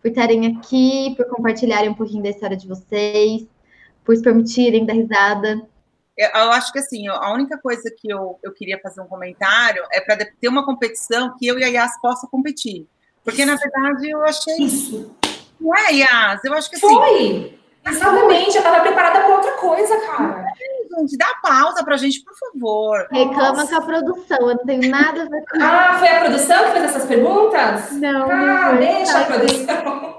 por 0.00 0.08
estarem 0.08 0.46
aqui, 0.46 1.14
por 1.16 1.26
compartilharem 1.26 1.88
um 1.88 1.94
pouquinho 1.94 2.22
da 2.22 2.30
história 2.30 2.56
de 2.56 2.68
vocês, 2.68 3.48
por 4.04 4.14
se 4.14 4.22
permitirem 4.22 4.84
dar 4.84 4.92
risada. 4.92 5.62
Eu, 6.16 6.28
eu 6.28 6.52
acho 6.52 6.72
que 6.72 6.78
assim, 6.78 7.08
a 7.08 7.32
única 7.32 7.58
coisa 7.58 7.90
que 7.96 8.10
eu, 8.10 8.38
eu 8.42 8.52
queria 8.52 8.78
fazer 8.80 9.00
um 9.00 9.06
comentário 9.06 9.82
é 9.92 10.00
para 10.00 10.16
ter 10.16 10.48
uma 10.48 10.64
competição 10.64 11.34
que 11.38 11.46
eu 11.46 11.58
e 11.58 11.64
a 11.64 11.68
Yas 11.68 12.00
possam 12.00 12.28
competir. 12.28 12.86
Porque, 13.24 13.44
na 13.44 13.56
verdade, 13.56 14.10
eu 14.10 14.22
achei. 14.24 14.56
Isso. 14.58 15.14
Não 15.60 15.74
é, 15.76 15.92
Yas? 15.92 16.44
Eu 16.44 16.54
acho 16.54 16.68
que 16.68 16.76
assim. 16.76 16.88
Foi! 16.88 17.58
Exatamente, 17.84 18.56
eu 18.56 18.62
tava 18.62 18.80
preparada 18.80 19.20
para 19.20 19.34
outra 19.34 19.52
coisa, 19.52 19.98
cara. 20.06 20.44
Gente, 20.98 21.16
dá 21.16 21.34
pausa 21.42 21.82
pra 21.84 21.96
gente, 21.96 22.22
por 22.22 22.34
favor. 22.36 23.08
Reclama 23.10 23.54
Nossa. 23.54 23.66
com 23.68 23.74
a 23.76 23.80
produção, 23.86 24.38
eu 24.40 24.56
não 24.56 24.64
tenho 24.64 24.88
nada 24.88 25.22
a 25.22 25.24
ver 25.24 25.42
com 25.50 25.60
Ah, 25.60 25.96
foi 25.98 26.08
a 26.08 26.20
produção 26.20 26.64
que 26.64 26.70
fez 26.72 26.84
essas 26.84 27.06
perguntas? 27.06 27.92
Não, 27.92 28.30
Ah, 28.30 28.72
não 28.72 28.76
deixa 28.78 29.18
a 29.18 29.24
produção. 29.24 30.16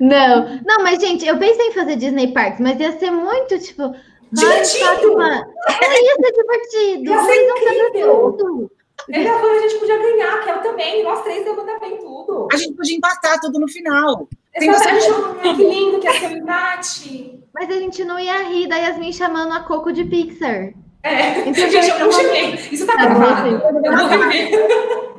Não, 0.00 0.60
não, 0.64 0.82
mas 0.82 1.00
gente, 1.00 1.26
eu 1.26 1.36
pensei 1.38 1.68
em 1.68 1.74
fazer 1.74 1.96
Disney 1.96 2.32
Parks, 2.32 2.60
mas 2.60 2.78
ia 2.80 2.98
ser 2.98 3.10
muito, 3.10 3.58
tipo. 3.58 3.94
Ai, 4.36 4.62
Divertido! 4.62 4.84
Fátima, 4.84 5.46
é, 5.82 6.04
ia 6.04 6.14
ser 6.16 6.32
divertido. 6.32 7.10
Ia 7.10 7.22
ser 7.24 7.46
vão 7.46 7.56
fazer 7.58 7.86
incrível. 7.88 8.36
tudo. 8.38 8.70
Ele 9.08 9.28
a 9.28 9.38
Van, 9.38 9.52
a 9.52 9.58
gente 9.60 9.74
podia 9.76 9.96
ganhar, 9.98 10.42
que 10.42 10.50
eu 10.50 10.58
também. 10.62 11.02
Nós 11.02 11.22
três 11.22 11.46
eu 11.46 11.56
mandar 11.56 11.78
bem 11.80 11.96
tudo. 11.96 12.48
A 12.52 12.56
gente 12.56 12.74
podia 12.74 12.96
empatar 12.96 13.40
tudo 13.40 13.58
no 13.58 13.68
final. 13.68 14.28
Tem. 14.58 14.68
Ai, 14.68 15.54
que 15.56 15.64
lindo 15.64 15.98
que 15.98 16.06
ia 16.06 16.12
ser 16.20 16.26
o 16.26 16.36
embate. 16.36 17.40
Mas 17.54 17.70
a 17.70 17.74
gente 17.74 18.04
não 18.04 18.18
ia 18.18 18.42
rir 18.42 18.66
da 18.68 18.76
Yasmin 18.76 19.12
chamando 19.12 19.52
a 19.52 19.60
Coco 19.60 19.92
de 19.92 20.04
Pixar. 20.04 20.74
É, 21.02 21.40
Então, 21.48 21.54
gente, 21.70 21.88
eu 21.88 21.98
não 22.00 22.12
chamei. 22.12 22.54
Isso 22.70 22.86
tá 22.86 22.96
Tá 22.96 23.06
gravado. 23.06 23.48
Eu 23.48 23.96
vou 23.96 24.06
rever. 24.08 25.17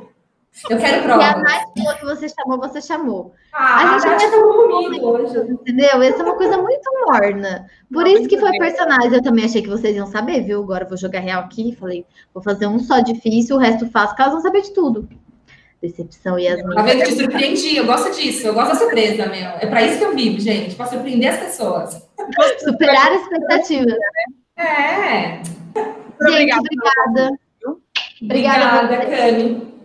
Eu 0.68 0.78
quero 0.78 1.08
E 1.08 1.12
a. 1.12 1.36
Nath 1.38 1.62
falou 1.78 1.94
que 1.96 2.04
você 2.04 2.28
chamou, 2.28 2.58
você 2.58 2.80
chamou. 2.82 3.32
Ah, 3.52 3.76
A 3.76 3.94
a 3.96 3.98
gente 3.98 4.06
Nath 4.10 4.20
vai 4.20 4.30
falou 4.30 4.82
comigo 4.82 5.06
hoje. 5.06 5.38
Entendeu? 5.52 6.02
Essa 6.02 6.18
é 6.20 6.24
uma 6.24 6.36
coisa 6.36 6.58
muito 6.58 6.90
morna. 7.06 7.66
Por 7.92 8.02
Não, 8.04 8.10
isso 8.10 8.28
que 8.28 8.38
foi 8.38 8.50
bem. 8.50 8.60
personagem. 8.60 9.14
Eu 9.14 9.22
também 9.22 9.44
achei 9.44 9.62
que 9.62 9.68
vocês 9.68 9.96
iam 9.96 10.06
saber, 10.06 10.42
viu? 10.42 10.62
Agora 10.62 10.84
eu 10.84 10.88
vou 10.88 10.98
jogar 10.98 11.20
real 11.20 11.42
aqui. 11.42 11.74
Falei, 11.78 12.04
vou 12.34 12.42
fazer 12.42 12.66
um 12.66 12.78
só 12.78 13.00
difícil, 13.00 13.56
o 13.56 13.58
resto 13.58 13.88
fácil, 13.90 14.16
caso 14.16 14.34
não 14.34 14.40
saber 14.42 14.62
de 14.62 14.74
tudo. 14.74 15.08
Decepção, 15.80 16.38
Yasmin. 16.38 16.74
Tá 16.74 16.82
vendo? 16.82 17.04
Te 17.04 17.14
surpreendi. 17.14 17.76
Eu 17.76 17.86
gosto 17.86 18.10
disso. 18.14 18.46
Eu 18.46 18.52
gosto 18.52 18.68
da 18.70 18.74
surpresa, 18.74 19.26
meu. 19.26 19.48
É 19.60 19.66
pra 19.66 19.82
isso 19.82 19.98
que 19.98 20.04
eu 20.04 20.14
vivo, 20.14 20.38
gente. 20.38 20.74
Pra 20.74 20.84
surpreender 20.86 21.30
as 21.32 21.38
pessoas. 21.40 22.06
Superar 22.62 23.12
a 23.12 23.14
expectativa. 23.14 23.86
É. 24.58 25.40
Gente, 25.42 26.52
obrigada. 26.58 26.60
obrigada. 26.60 27.38
Obrigada. 28.20 28.84
Obrigada, 28.84 29.79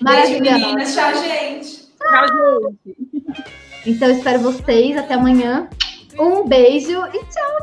Beijo, 0.00 0.40
Maravilhosa. 0.40 0.58
meninas. 0.58 0.94
Tchau, 0.94 1.14
gente. 1.14 1.88
Tchau, 1.98 2.74
gente. 2.84 3.44
Então, 3.86 4.10
espero 4.10 4.40
vocês. 4.40 4.96
Até 4.96 5.14
amanhã. 5.14 5.68
Um 6.18 6.46
beijo 6.46 6.90
e 6.90 7.24
tchau, 7.24 7.58